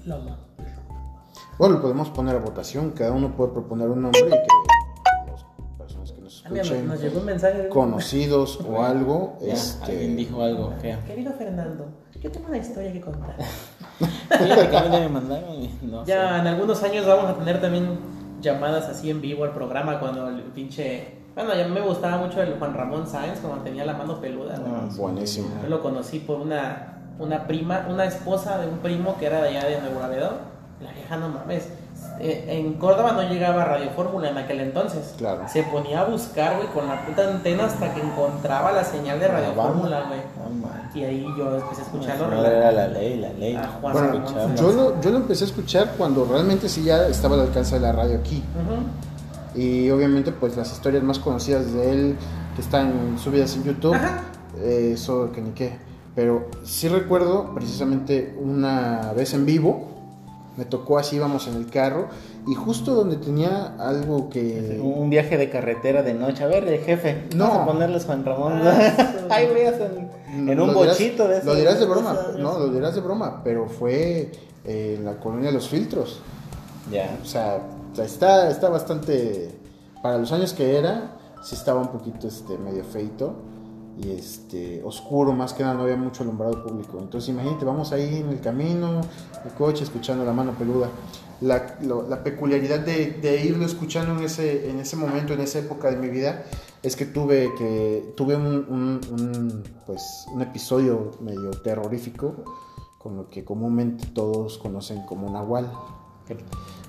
Loma. 0.04 0.36
Bueno, 1.58 1.76
lo 1.76 1.82
podemos 1.82 2.10
poner 2.10 2.36
a 2.36 2.38
votación, 2.38 2.90
cada 2.90 3.12
uno 3.12 3.34
puede 3.34 3.52
proponer 3.52 3.88
un 3.88 4.02
nombre 4.02 4.20
y 4.20 4.30
que 4.30 4.46
escuchen, 6.54 6.86
nos 6.88 7.00
llegó 7.00 7.20
un 7.20 7.26
mensaje 7.26 7.62
de 7.62 7.68
conocidos 7.68 8.60
o 8.68 8.82
algo, 8.82 9.38
Ya, 9.40 9.52
este, 9.54 9.92
alguien 9.92 10.16
dijo 10.16 10.42
algo. 10.42 10.72
que 10.80 10.96
Querido 11.06 11.32
Fernando, 11.32 11.86
yo 12.20 12.30
tengo 12.30 12.48
una 12.48 12.58
historia 12.58 12.92
que 12.92 13.00
contar. 13.00 13.36
Fíjate 13.98 15.00
me 15.00 15.08
mandaron 15.08 15.68
no 15.82 16.04
sé. 16.04 16.12
Ya 16.12 16.40
en 16.40 16.46
algunos 16.46 16.82
años 16.82 17.06
vamos 17.06 17.30
a 17.30 17.34
tener 17.34 17.60
también 17.60 17.98
llamadas 18.40 18.86
así 18.88 19.10
en 19.10 19.20
vivo 19.20 19.44
al 19.44 19.52
programa 19.52 19.98
cuando 19.98 20.28
el 20.28 20.42
pinche... 20.42 21.16
Bueno, 21.34 21.54
ya 21.54 21.68
me 21.68 21.80
gustaba 21.80 22.16
mucho 22.18 22.40
el 22.42 22.58
Juan 22.58 22.74
Ramón 22.74 23.06
Sáenz 23.06 23.40
cuando 23.40 23.62
tenía 23.62 23.84
la 23.84 23.94
mano 23.94 24.20
peluda. 24.20 24.58
güey. 24.58 24.72
Ah, 24.72 24.88
buenísimo. 24.96 25.48
Yo 25.62 25.68
lo 25.68 25.82
conocí 25.82 26.18
por 26.20 26.40
una, 26.40 27.02
una 27.18 27.46
prima, 27.46 27.86
una 27.90 28.06
esposa 28.06 28.58
de 28.58 28.68
un 28.68 28.78
primo 28.78 29.18
que 29.18 29.26
era 29.26 29.42
de 29.42 29.48
allá 29.48 29.68
de 29.68 29.80
Nuevo 29.80 30.00
Laredo. 30.00 30.32
La 30.82 30.92
vieja 30.92 31.16
no 31.18 31.28
mames. 31.28 31.68
Eh, 32.20 32.44
en 32.48 32.74
Córdoba 32.74 33.12
no 33.12 33.22
llegaba 33.22 33.64
Radio 33.64 33.90
Fórmula 33.90 34.30
en 34.30 34.38
aquel 34.38 34.60
entonces. 34.60 35.14
Claro. 35.18 35.42
Se 35.48 35.62
ponía 35.64 36.00
a 36.00 36.04
buscar, 36.04 36.56
güey, 36.56 36.68
con 36.68 36.86
la 36.86 37.04
puta 37.04 37.28
antena 37.28 37.64
hasta 37.64 37.92
que 37.92 38.00
encontraba 38.00 38.72
la 38.72 38.84
señal 38.84 39.20
de 39.20 39.28
Radio. 39.28 39.54
Fórmula, 39.54 40.04
güey. 40.08 40.20
Y 40.94 41.04
ahí 41.04 41.26
yo 41.36 41.56
empecé 41.56 41.82
a 41.82 41.84
escucharlo. 41.84 42.28
No 42.28 42.44
era 42.44 42.72
la 42.72 42.88
ley, 42.88 43.18
la 43.18 43.32
ley. 43.32 43.54
Ah, 43.54 43.78
Juan 43.80 43.92
Bueno, 43.92 44.54
yo 44.56 44.72
lo, 44.72 45.00
yo 45.00 45.10
lo 45.10 45.16
empecé 45.18 45.44
a 45.44 45.46
escuchar 45.48 45.92
cuando 45.98 46.24
realmente 46.24 46.68
sí 46.68 46.84
ya 46.84 47.06
estaba 47.08 47.34
al 47.34 47.42
alcance 47.42 47.74
de 47.74 47.80
la 47.80 47.92
radio 47.92 48.18
aquí. 48.18 48.42
Y 49.54 49.90
obviamente 49.90 50.32
pues 50.32 50.56
las 50.56 50.70
historias 50.72 51.02
más 51.02 51.18
conocidas 51.18 51.72
de 51.72 51.90
él 51.90 52.16
que 52.54 52.62
están 52.62 53.18
subidas 53.18 53.54
en 53.56 53.64
YouTube, 53.64 53.96
eh, 54.58 54.92
eso 54.94 55.30
que 55.32 55.40
ni 55.40 55.50
qué. 55.50 55.76
Pero 56.14 56.48
sí 56.64 56.88
recuerdo 56.88 57.54
precisamente 57.54 58.34
una 58.40 59.12
vez 59.14 59.34
en 59.34 59.44
vivo, 59.44 59.95
me 60.56 60.64
tocó 60.64 60.98
así, 60.98 61.16
íbamos 61.16 61.46
en 61.48 61.54
el 61.56 61.66
carro, 61.70 62.08
y 62.46 62.54
justo 62.54 62.94
donde 62.94 63.16
tenía 63.16 63.74
algo 63.78 64.30
que... 64.30 64.80
Un 64.82 65.10
viaje 65.10 65.36
de 65.36 65.50
carretera 65.50 66.02
de 66.02 66.14
noche. 66.14 66.44
A 66.44 66.46
ver, 66.46 66.66
el 66.66 66.80
jefe. 66.80 67.24
No. 67.34 67.48
Vamos 67.48 67.62
a 67.62 67.66
ponerles 67.66 68.04
Juan 68.06 68.24
Ramón. 68.24 68.60
Ah, 68.64 68.86
eso. 69.16 69.26
Ahí 69.30 69.48
veas 69.52 69.74
en, 69.80 70.48
en 70.48 70.60
un 70.60 70.70
dirás- 70.70 70.74
bochito 70.74 71.28
de 71.28 71.34
esos. 71.38 71.46
Lo 71.46 71.54
dirás 71.54 71.78
de 71.78 71.86
broma, 71.86 72.16
no, 72.38 72.58
lo 72.58 72.68
dirás 72.68 72.94
de 72.94 73.00
broma, 73.02 73.42
pero 73.44 73.68
fue 73.68 74.32
eh, 74.64 74.94
en 74.98 75.04
la 75.04 75.18
colonia 75.18 75.50
Los 75.50 75.68
Filtros. 75.68 76.20
Ya. 76.90 77.16
O 77.22 77.26
sea, 77.26 77.60
o 77.92 77.94
sea, 77.96 78.04
está, 78.04 78.48
está 78.50 78.68
bastante. 78.68 79.50
Para 80.02 80.18
los 80.18 80.30
años 80.32 80.52
que 80.52 80.78
era, 80.78 81.16
sí 81.42 81.54
estaba 81.54 81.80
un 81.80 81.88
poquito 81.88 82.28
este, 82.28 82.56
medio 82.58 82.84
feito 82.84 83.34
y 83.98 84.10
este, 84.10 84.82
oscuro, 84.84 85.32
más 85.32 85.52
que 85.54 85.62
nada, 85.62 85.74
no 85.74 85.82
había 85.84 85.96
mucho 85.96 86.22
alumbrado 86.22 86.62
público. 86.64 86.98
Entonces, 87.00 87.30
imagínate, 87.30 87.64
vamos 87.64 87.92
ahí 87.92 88.16
en 88.16 88.28
el 88.28 88.40
camino, 88.40 89.00
el 89.44 89.50
coche, 89.52 89.84
escuchando 89.84 90.24
la 90.24 90.32
mano 90.32 90.52
peluda. 90.52 90.88
la, 91.42 91.76
lo- 91.82 92.08
la 92.08 92.22
peculiaridad 92.24 92.80
de, 92.80 93.12
de 93.20 93.44
irlo 93.44 93.66
escuchando 93.66 94.12
en 94.18 94.24
ese, 94.24 94.70
en 94.70 94.80
ese 94.80 94.96
momento, 94.96 95.34
en 95.34 95.40
esa 95.40 95.58
época 95.58 95.90
de 95.90 95.96
mi 95.98 96.08
vida, 96.08 96.44
es 96.82 96.96
que 96.96 97.04
tuve, 97.06 97.52
que, 97.58 98.14
tuve 98.16 98.36
un, 98.36 98.46
un- 98.68 99.00
un, 99.12 99.62
pues, 99.86 100.02
un 100.32 100.40
episodio 100.42 101.12
medio 101.20 101.50
terrorífico 101.62 102.34
con 102.98 103.16
lo 103.16 103.28
que 103.30 103.44
comúnmente 103.44 104.06
todos 104.14 104.58
conocen 104.58 105.04
como 105.06 105.30
Nahual. 105.30 105.70
Que 106.26 106.36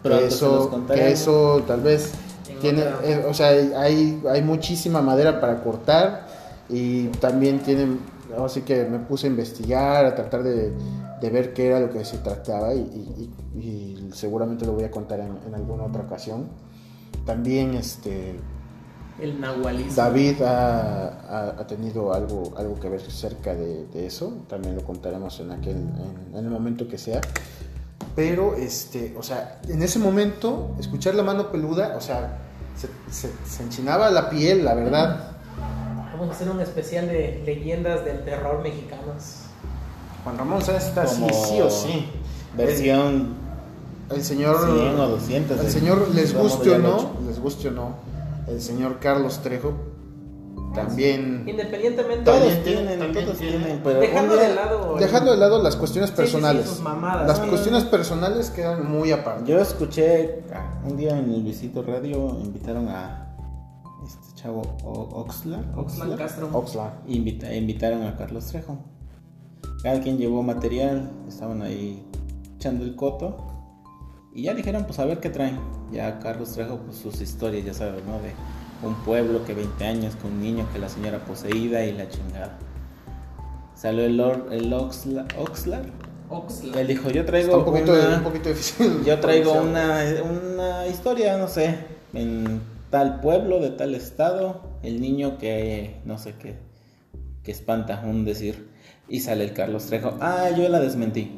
Que 0.03 0.25
eso, 0.27 0.69
que 0.87 1.11
eso 1.11 1.63
tal 1.67 1.81
vez 1.81 2.13
En 2.49 2.59
tiene, 2.59 2.83
eh, 3.03 3.25
o 3.29 3.33
sea, 3.33 3.49
hay, 3.49 4.21
hay 4.29 4.41
muchísima 4.41 5.01
madera 5.01 5.41
para 5.41 5.61
cortar 5.63 6.26
y 6.69 7.07
también 7.19 7.59
tienen, 7.59 7.99
así 8.43 8.61
que 8.61 8.85
me 8.85 8.99
puse 8.99 9.27
a 9.27 9.29
investigar, 9.29 10.05
a 10.05 10.15
tratar 10.15 10.43
de, 10.43 10.73
de 11.21 11.29
ver 11.29 11.53
qué 11.53 11.67
era 11.67 11.79
lo 11.79 11.89
que 11.91 12.03
se 12.05 12.17
trataba 12.17 12.73
y, 12.73 12.79
y- 12.79 13.59
y- 13.59 14.09
seguramente 14.13 14.65
lo 14.65 14.73
voy 14.73 14.83
a 14.83 14.91
contar 14.91 15.19
en, 15.19 15.37
en 15.47 15.55
alguna 15.55 15.83
otra 15.85 16.03
ocasión. 16.03 16.47
También 17.25 17.73
este, 17.73 18.39
El 19.19 19.39
nahualismo. 19.41 19.93
David 19.95 20.41
ha, 20.43 21.07
ha- 21.07 21.55
ha 21.59 21.67
tenido 21.67 22.13
algo, 22.13 22.53
algo 22.57 22.79
que 22.79 22.89
ver 22.89 23.01
cerca 23.01 23.53
de, 23.55 23.85
de 23.87 24.05
eso, 24.05 24.33
también 24.49 24.75
lo 24.75 24.83
contaremos 24.83 25.39
en, 25.39 25.51
aquel, 25.51 25.75
en, 25.77 26.35
en 26.37 26.45
el 26.45 26.49
momento 26.51 26.87
que 26.87 26.97
sea. 26.97 27.21
Pero, 28.15 28.55
este, 28.55 29.15
o 29.17 29.23
sea, 29.23 29.59
en 29.67 29.81
ese 29.83 29.99
momento, 29.99 30.75
escuchar 30.79 31.13
la 31.15 31.23
mano 31.23 31.51
peluda, 31.51 31.95
o 31.97 32.01
sea, 32.01 32.39
se, 32.75 32.87
se- 33.13 33.33
se 33.45 33.63
enchinaba 33.63 34.09
la 34.09 34.29
piel, 34.29 34.65
la 34.65 34.73
verdad. 34.73 35.31
Vamos 36.17 36.29
a 36.29 36.31
hacer 36.37 36.49
un 36.49 36.59
especial 36.61 37.07
de 37.07 37.43
leyendas 37.45 38.03
del 38.05 38.23
terror 38.23 38.61
mexicanos. 38.63 39.43
Juan 40.23 40.37
Ramón 40.37 40.61
Sáenz 40.61 40.85
está 40.87 41.03
así, 41.03 41.23
sí 41.31 41.61
o 41.61 41.69
sí. 41.69 42.05
Versión 42.55 43.35
El 44.09 44.23
señor, 44.23 44.57
100 44.57 44.99
o 44.99 45.07
200. 45.09 45.59
el 45.59 45.65
de- 45.65 45.71
señor, 45.71 46.07
les 46.13 46.33
vamos 46.33 46.53
guste 46.55 46.71
o 46.71 46.77
no, 46.79 47.11
les 47.27 47.39
guste 47.39 47.67
o 47.67 47.71
no, 47.71 47.91
el 48.47 48.61
señor 48.61 48.99
Carlos 48.99 49.39
Trejo 49.43 49.73
también, 50.73 51.43
Independientemente 51.47 52.23
Todos 52.23 52.39
tienen, 52.41 52.63
tiene- 52.63 52.97
también 52.97 53.25
todos 53.25 53.37
tiene. 53.37 53.57
tienen, 53.57 53.81
pero 53.83 53.99
dejando 53.99 54.35
día- 54.35 54.47
de 54.49 54.55
lado. 54.55 54.95
dejando 54.99 55.31
de 55.31 55.37
lado 55.37 55.63
las 55.63 55.75
cuestiones 55.75 56.09
Sí, 56.11 56.15
sí, 56.15 56.21
sí, 56.21 56.31
personales. 56.33 56.65
sus 56.67 56.81
mamadas. 56.81 57.27
Las 57.27 57.39
cuestiones 57.39 57.83
personales 57.85 58.49
quedan 58.51 58.89
muy 58.89 59.11
aparte. 59.11 59.49
Yo 59.51 59.59
escuché 59.59 60.43
ah, 60.53 60.79
un 60.85 60.95
día 60.97 61.17
en 61.17 61.33
el 61.33 61.41
Visito 61.43 61.81
Radio 61.83 62.29
invitaron 62.41 62.89
a 62.89 63.26
chavo 64.37 64.61
O- 64.83 65.09
Oxlack, 65.21 65.75
Oxlack 65.77 66.09
Oxlack, 66.09 66.17
Castro. 66.17 66.49
Invita- 67.07 67.53
invitaron 67.53 68.03
a 68.03 68.15
Carlos 68.15 68.45
Trejo. 68.45 68.77
Cada 69.83 69.99
quien 69.99 70.17
llevó 70.17 70.43
material, 70.43 71.09
estaban 71.27 71.61
ahí 71.61 72.05
echando 72.55 72.83
el 72.85 72.95
coto 72.95 73.37
y 74.33 74.43
ya 74.43 74.53
dijeron, 74.53 74.85
pues 74.85 74.99
a 74.99 75.05
ver 75.05 75.19
qué 75.19 75.29
traen. 75.29 75.59
Ya 75.91 76.19
Carlos 76.19 76.51
Trejo, 76.53 76.77
pues 76.77 76.97
sus 76.97 77.19
historias, 77.21 77.65
ya 77.65 77.73
sabes, 77.73 78.03
¿no? 78.05 78.13
De 78.19 78.31
un 78.87 78.93
pueblo 79.03 79.43
que 79.43 79.53
20 79.55 79.85
años 79.85 80.15
con 80.21 80.31
un 80.33 80.41
niño 80.41 80.67
que 80.71 80.77
la 80.79 80.87
señora 80.89 81.19
poseída 81.25 81.83
y 81.83 81.93
la 81.93 82.07
chingada. 82.07 82.57
Salió 83.75 84.05
el 84.05 84.17
Lord, 84.17 84.51
el 84.53 84.71
Oxlack, 84.73 85.35
Oxlack. 85.39 85.85
Oxlack. 86.29 86.75
Él 86.75 86.87
dijo, 86.87 87.09
yo 87.09 87.21
Está 87.21 87.31
traigo 87.31 87.57
un 87.59 87.65
poquito, 87.65 87.93
una- 87.93 88.17
un 88.17 88.23
poquito 88.23 88.49
difícil. 88.49 89.01
yo 89.05 89.19
traigo 89.19 89.53
una, 89.61 90.03
una 90.53 90.87
historia, 90.87 91.37
no 91.37 91.47
sé, 91.47 91.75
en 92.13 92.61
tal 92.97 93.19
pueblo, 93.19 93.59
de 93.59 93.69
tal 93.69 93.93
estado, 93.93 94.59
el 94.81 94.99
niño 94.99 95.37
que, 95.37 96.01
no 96.03 96.17
sé 96.17 96.33
qué, 96.39 96.55
que 97.43 97.51
espanta, 97.51 98.01
un 98.03 98.25
decir, 98.25 98.69
y 99.07 99.19
sale 99.19 99.43
el 99.43 99.53
Carlos 99.53 99.85
Trejo, 99.85 100.17
ah, 100.19 100.49
yo 100.57 100.67
la 100.67 100.79
desmentí. 100.79 101.31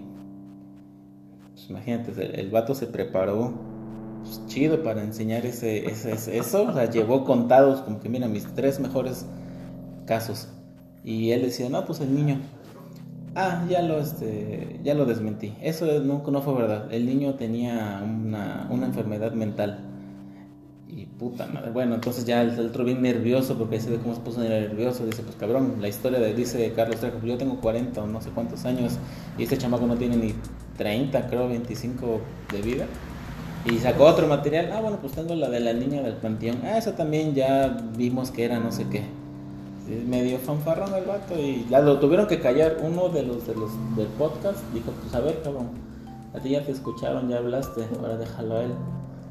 Pues 1.52 1.70
imagínate, 1.70 2.12
el, 2.12 2.40
el 2.40 2.50
vato 2.50 2.74
se 2.74 2.88
preparó 2.88 3.56
pues, 4.24 4.42
chido 4.48 4.82
para 4.84 5.04
enseñar 5.04 5.46
ese, 5.46 5.86
ese, 5.86 6.38
eso, 6.38 6.64
o 6.64 6.74
sea, 6.74 6.90
llevó 6.90 7.26
contados, 7.26 7.82
como 7.82 8.00
que 8.00 8.08
mira, 8.08 8.30
mis 8.30 8.46
tres 8.56 8.80
mejores 8.80 9.26
casos. 10.06 10.48
Y 11.04 11.32
él 11.32 11.42
decía, 11.42 11.68
no, 11.68 11.86
pues 11.86 12.00
el 12.00 12.16
niño. 12.16 12.40
Ah, 13.36 13.66
ya 13.70 13.82
lo, 13.82 14.00
este, 14.00 14.80
ya 14.82 14.94
lo 14.94 15.04
desmentí. 15.04 15.58
Eso 15.62 15.86
no, 16.04 16.24
no 16.26 16.42
fue 16.42 16.54
verdad. 16.54 16.88
El 16.90 17.06
niño 17.06 17.34
tenía 17.34 18.02
una, 18.02 18.66
una 18.72 18.86
enfermedad 18.86 19.34
mental. 19.34 19.89
Y 20.92 21.06
puta 21.06 21.46
madre. 21.46 21.70
Bueno, 21.70 21.96
entonces 21.96 22.26
ya 22.26 22.42
el, 22.42 22.60
otro 22.60 22.84
bien 22.84 23.02
nervioso 23.02 23.56
porque 23.58 23.76
ahí 23.76 23.82
se 23.82 23.96
cómo 23.98 24.16
se 24.16 24.22
puso 24.22 24.42
nervioso. 24.42 25.06
Dice, 25.06 25.22
pues 25.22 25.36
cabrón, 25.36 25.76
la 25.80 25.88
historia 25.88 26.20
de, 26.20 26.34
dice 26.34 26.74
Carlos 26.76 27.00
Trejo, 27.00 27.20
yo 27.24 27.38
tengo 27.38 27.60
40 27.60 28.02
o 28.02 28.08
no 28.08 28.22
sé 28.22 28.32
cuántos 28.32 28.66
años 28.66 28.98
y 29.38 29.44
este 29.44 29.58
chamaco 29.58 29.86
no 29.86 29.96
tiene 29.96 30.18
ni 30.18 30.34
30, 30.78 31.28
creo 31.28 31.48
25 31.48 32.22
de 32.52 32.62
vida. 32.62 32.86
Y 33.66 33.78
sacó 33.78 34.06
otro 34.06 34.28
material. 34.28 34.72
Ah, 34.74 34.82
bueno, 34.82 34.98
pues 35.00 35.14
tengo 35.14 35.36
la 35.36 35.50
de 35.50 35.60
la 35.60 35.74
niña 35.74 36.02
del 36.02 36.14
panteón. 36.14 36.60
Ah, 36.64 36.78
esa 36.78 36.96
también 36.96 37.36
ya 37.36 37.78
vimos 37.96 38.32
que 38.32 38.46
era 38.46 38.60
no 38.60 38.72
sé 38.72 38.88
qué. 38.90 39.04
Medio 40.08 40.38
fanfarrón 40.40 40.94
el 40.94 41.06
vato 41.06 41.38
y 41.38 41.68
lo 41.70 42.00
tuvieron 42.00 42.26
que 42.28 42.40
callar. 42.40 42.78
Uno 42.82 43.10
de 43.10 43.24
los, 43.24 43.46
de 43.46 43.54
los 43.56 43.72
del 43.96 44.08
podcast 44.08 44.60
dijo, 44.74 44.92
pues 44.92 45.14
a 45.14 45.20
ver, 45.20 45.42
cabrón, 45.44 45.70
a 46.34 46.40
ti 46.40 46.50
ya 46.50 46.64
te 46.64 46.72
escucharon, 46.72 47.28
ya 47.28 47.38
hablaste, 47.38 47.82
ahora 48.00 48.18
déjalo 48.18 48.58
a 48.58 48.64
él. 48.64 48.72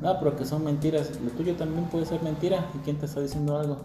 No, 0.01 0.19
pero 0.19 0.37
que 0.37 0.45
son 0.45 0.65
mentiras. 0.65 1.11
Lo 1.25 1.31
tuyo 1.31 1.55
también 1.57 1.85
puede 1.87 2.07
ser 2.07 2.23
mentira. 2.23 2.71
¿Y 2.75 2.79
quién 2.79 2.99
te 2.99 3.07
está 3.07 3.21
diciendo 3.21 3.59
algo? 3.59 3.79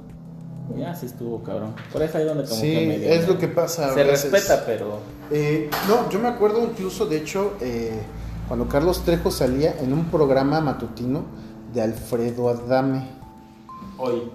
Ya 0.78 0.96
sí 0.96 1.08
estuvo, 1.08 1.42
cabrón. 1.44 1.74
Por 1.92 2.02
eso 2.04 2.18
ahí 2.18 2.26
donde 2.26 2.44
como 2.46 2.56
Sí, 2.62 2.72
que 2.74 2.88
medio- 2.88 3.10
es 3.10 3.28
lo 3.28 3.38
que 3.38 3.48
pasa. 3.48 3.92
a 3.92 3.94
Se 3.94 4.04
veces. 4.04 4.32
respeta, 4.32 4.64
pero... 4.66 5.00
Eh, 5.32 5.70
no, 5.88 6.10
yo 6.10 6.20
me 6.20 6.28
acuerdo 6.30 6.64
incluso, 6.64 7.06
de 7.06 7.18
hecho, 7.18 7.54
eh, 7.60 8.00
cuando 8.48 8.68
Carlos 8.70 9.04
Trejo 9.04 9.32
salía 9.32 9.76
en 9.80 9.92
un 9.92 10.06
programa 10.06 10.62
matutino 10.62 11.24
de 11.74 11.82
Alfredo 11.82 12.50
Adame. 12.50 13.10
Hoy. 13.98 14.32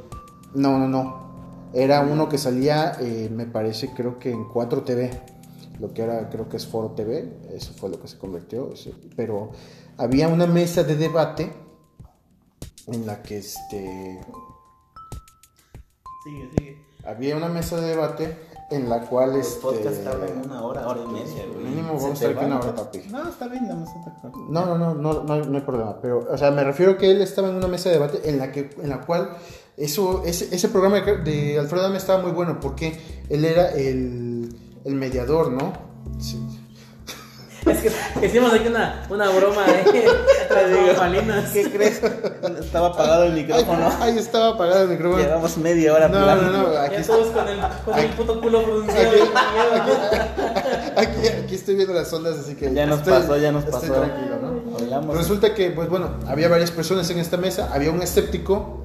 No, 0.55 0.79
no, 0.79 0.88
no. 0.88 1.29
Era 1.73 2.01
uno 2.01 2.29
que 2.29 2.38
salía, 2.38 2.97
eh, 3.01 3.31
me 3.33 3.47
parece, 3.47 3.93
creo 3.95 4.19
que 4.19 4.31
en 4.31 4.45
4 4.49 4.83
TV. 4.83 5.11
Lo 5.81 5.93
que 5.95 6.03
era, 6.03 6.29
creo 6.29 6.49
que 6.49 6.57
es 6.57 6.67
Foro 6.67 6.88
TV. 6.91 7.38
Eso 7.55 7.73
fue 7.75 7.88
lo 7.88 8.01
que 8.01 8.09
se 8.09 8.19
convirtió. 8.19 8.71
Pero 9.17 9.51
había 9.97 10.29
una 10.29 10.47
mesa 10.47 10.83
de 10.83 10.97
debate 10.97 11.53
en 12.92 13.07
la 13.07 13.22
que 13.22 13.38
este. 13.38 14.20
Sigue, 16.24 16.51
sigue. 16.59 16.85
Había 17.07 17.37
una 17.37 17.48
mesa 17.48 17.81
de 17.81 17.88
debate 17.88 18.37
en 18.70 18.88
la 18.90 19.01
cual 19.03 19.33
Los 19.35 19.46
este. 19.46 19.61
podcasts 19.62 20.05
tardan 20.05 20.42
una 20.44 20.62
hora, 20.62 20.87
hora 20.87 21.01
y 21.03 21.07
media, 21.12 21.44
güey. 21.53 21.64
Mínimo 21.64 21.94
vamos 21.94 22.05
a 22.05 22.12
estar 22.12 22.31
aquí 22.37 22.44
una 22.44 22.61
hora, 22.61 22.74
papi. 22.74 22.98
No, 23.11 23.29
está 23.29 23.48
bien, 23.48 23.62
nada 23.66 23.77
más. 23.81 23.88
No, 24.51 24.66
no, 24.66 24.77
no, 24.79 24.94
no, 24.94 25.22
no, 25.22 25.33
hay- 25.33 25.46
no 25.46 25.57
hay 25.57 25.64
problema. 25.64 25.98
Pero, 26.03 26.27
o 26.31 26.37
sea, 26.37 26.51
me 26.51 26.64
refiero 26.64 26.98
que 26.98 27.11
él 27.11 27.22
estaba 27.22 27.48
en 27.48 27.55
una 27.57 27.68
mesa 27.68 27.88
de 27.88 27.94
debate 27.94 28.29
en 28.29 28.38
la 28.38 28.53
que, 28.53 28.70
en 28.83 28.88
la 28.90 29.01
cual 29.01 29.31
eso, 29.77 30.22
ese, 30.27 30.55
ese 30.55 30.68
programa 30.68 31.01
de, 31.01 31.16
de 31.18 31.59
Alfredo 31.59 31.85
Adame 31.85 31.96
estaba 31.98 32.20
muy 32.22 32.33
bueno 32.33 32.59
porque 32.61 33.01
él 33.31 33.44
era 33.44 33.70
el, 33.70 34.55
el 34.85 34.94
mediador, 34.96 35.51
¿no? 35.51 35.72
Sí. 36.18 36.38
Es 37.66 37.79
que 37.81 38.27
hicimos 38.27 38.53
aquí 38.53 38.68
una, 38.68 39.03
una 39.11 39.29
broma 39.31 39.62
de 39.66 40.09
tras 40.49 40.71
bambalinas. 40.99 41.51
¿Qué 41.51 41.71
crees? 41.71 42.01
Estaba 42.61 42.88
apagado 42.88 43.25
el 43.25 43.33
micrófono. 43.33 43.90
ahí 44.01 44.16
estaba 44.16 44.51
apagado 44.55 44.83
el 44.85 44.88
micrófono. 44.90 45.23
Llevamos 45.23 45.59
media 45.59 45.92
hora 45.94 46.09
No, 46.09 46.18
hablando. 46.18 46.44
no, 46.53 46.62
no, 46.68 46.73
Ya 46.73 46.83
aquí, 46.85 47.03
todos 47.07 47.27
con 47.29 47.47
el, 47.49 47.59
con 47.85 47.99
el 47.99 48.07
puto 48.11 48.40
culo 48.40 48.62
pronunciado. 48.62 49.11
aquí, 50.97 51.29
aquí 51.44 51.55
estoy 51.55 51.75
viendo 51.75 51.94
las 51.94 52.12
ondas, 52.12 52.38
así 52.38 52.55
que 52.55 52.73
Ya 52.73 52.87
nos 52.87 52.99
estoy- 53.01 53.12
pasó, 53.14 53.37
ya 53.37 53.53
nos 53.53 53.64
estoy 53.64 53.81
pasó. 53.88 53.92
tranquilo, 53.94 54.37
¿no? 54.40 54.77
Hablamos. 54.77 55.16
Resulta 55.16 55.55
que, 55.55 55.71
pues 55.71 55.88
bueno, 55.88 56.11
había 56.27 56.49
varias 56.49 56.71
personas 56.71 57.09
en 57.11 57.18
esta 57.18 57.37
mesa, 57.37 57.71
había 57.73 57.90
un 57.90 58.03
escéptico, 58.03 58.85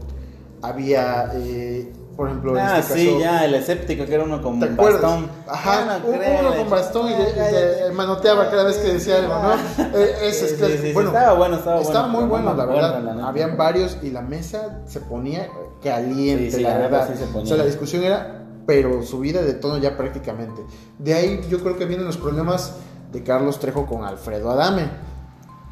había, 0.61 1.31
eh, 1.35 1.91
por 2.15 2.27
ejemplo, 2.27 2.51
en 2.57 2.63
Ah, 2.63 2.79
este 2.79 2.93
sí, 2.93 3.05
caso, 3.07 3.19
ya, 3.19 3.45
el 3.45 3.55
escéptico 3.55 4.05
que 4.05 4.13
era 4.13 4.23
uno 4.23 4.41
con 4.41 4.59
¿Te 4.59 4.65
acuerdas? 4.67 5.01
bastón. 5.01 5.29
Ajá, 5.47 5.99
no 5.99 6.07
uno 6.39 6.55
con 6.57 6.69
bastón 6.69 7.07
y, 7.09 7.13
de- 7.13 7.91
manoteaba 7.93 8.49
cada 8.51 8.63
vez 8.65 8.77
que 8.77 8.93
decía 8.93 9.15
algo, 9.17 9.33
¿no? 9.33 9.53
Eh, 9.99 10.15
ese 10.23 10.45
es 10.45 10.53
clásico. 10.53 10.81
sí, 10.81 10.87
sí, 10.89 10.93
bueno, 10.93 11.09
estaba 11.09 11.33
bueno, 11.37 11.55
estaba 11.55 11.75
bueno, 11.77 11.89
estaba 11.89 12.07
muy 12.07 12.23
bueno, 12.25 12.53
la 12.53 12.65
verdad. 12.65 13.03
la 13.03 13.13
neta. 13.15 13.27
Habían 13.27 13.57
varios 13.57 13.97
y 14.03 14.11
la 14.11 14.21
mesa 14.21 14.81
se 14.85 14.99
ponía 14.99 15.47
caliente, 15.83 16.59
la 16.61 16.77
verdad. 16.77 17.09
sí 17.11 17.17
se 17.17 17.25
ponía. 17.25 17.43
O 17.43 17.47
sea, 17.47 17.57
la 17.57 17.65
discusión 17.65 18.03
era, 18.03 18.43
pero 18.67 19.01
subida 19.03 19.41
de 19.41 19.53
tono 19.55 19.77
ya 19.77 19.97
prácticamente. 19.97 20.61
De 20.99 21.13
ahí 21.15 21.41
yo 21.49 21.59
creo 21.61 21.77
que 21.77 21.85
vienen 21.85 22.05
los 22.05 22.17
problemas 22.17 22.73
de 23.11 23.23
Carlos 23.23 23.59
Trejo 23.59 23.85
con 23.87 24.03
Alfredo 24.05 24.51
Adame. 24.51 24.87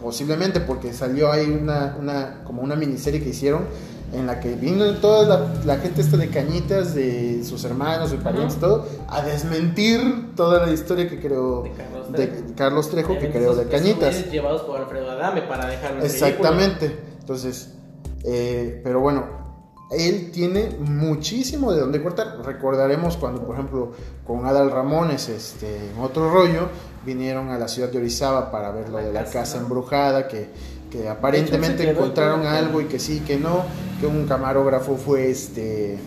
Posiblemente 0.01 0.59
porque 0.61 0.93
salió 0.93 1.31
ahí 1.31 1.45
una, 1.45 1.95
una 1.99 2.43
como 2.43 2.63
una 2.63 2.75
miniserie 2.75 3.21
que 3.21 3.29
hicieron 3.29 3.65
en 4.13 4.27
la 4.27 4.39
que 4.39 4.55
vino 4.55 4.85
toda 4.95 5.27
la, 5.27 5.53
la 5.63 5.77
gente 5.77 6.01
esta 6.01 6.17
de 6.17 6.29
cañitas 6.29 6.93
de 6.93 7.43
sus 7.43 7.63
hermanos, 7.63 8.09
sus 8.09 8.19
parientes, 8.19 8.57
Ajá. 8.57 8.67
todo, 8.67 8.85
a 9.07 9.21
desmentir 9.21 10.35
toda 10.35 10.65
la 10.65 10.73
historia 10.73 11.09
que 11.09 11.19
creó 11.19 11.63
De 11.63 11.71
Carlos 11.71 12.11
de 12.11 12.27
Trejo. 12.27 12.43
Carlos 12.55 12.89
Trejo, 12.89 13.17
que 13.17 13.29
creó 13.31 13.55
de 13.55 13.65
cañitas. 13.67 14.29
llevados 14.29 14.61
por 14.63 14.79
Alfredo 14.79 15.11
Adame 15.11 15.41
para 15.43 15.67
dejar 15.67 15.95
un 15.95 16.01
Exactamente. 16.01 16.97
Entonces, 17.19 17.73
eh, 18.23 18.81
pero 18.83 18.99
bueno, 18.99 19.41
él 19.91 20.31
tiene 20.31 20.77
muchísimo 20.79 21.73
de 21.73 21.81
donde 21.81 22.01
cortar. 22.01 22.39
Recordaremos 22.45 23.17
cuando, 23.17 23.43
por 23.45 23.55
ejemplo, 23.55 23.91
con 24.25 24.45
Adal 24.45 24.71
Ramones, 24.71 25.27
este, 25.27 25.91
en 25.91 25.99
otro 25.99 26.31
rollo, 26.31 26.69
vinieron 27.05 27.49
a 27.49 27.57
la 27.57 27.67
ciudad 27.67 27.89
de 27.89 27.97
Orizaba 27.97 28.51
para 28.51 28.71
ver 28.71 28.89
lo 28.89 28.99
La 28.99 29.05
de 29.05 29.13
la 29.13 29.23
casa, 29.23 29.39
casa 29.39 29.57
embrujada, 29.57 30.27
que 30.29 30.49
que 30.91 31.07
aparentemente 31.09 31.89
encontraron 31.89 32.45
algo 32.45 32.81
y 32.81 32.85
que 32.85 32.99
sí, 32.99 33.21
que 33.21 33.37
no, 33.39 33.63
que 33.99 34.05
un 34.07 34.27
camarógrafo 34.27 34.97
fue 34.97 35.29
este 35.31 35.97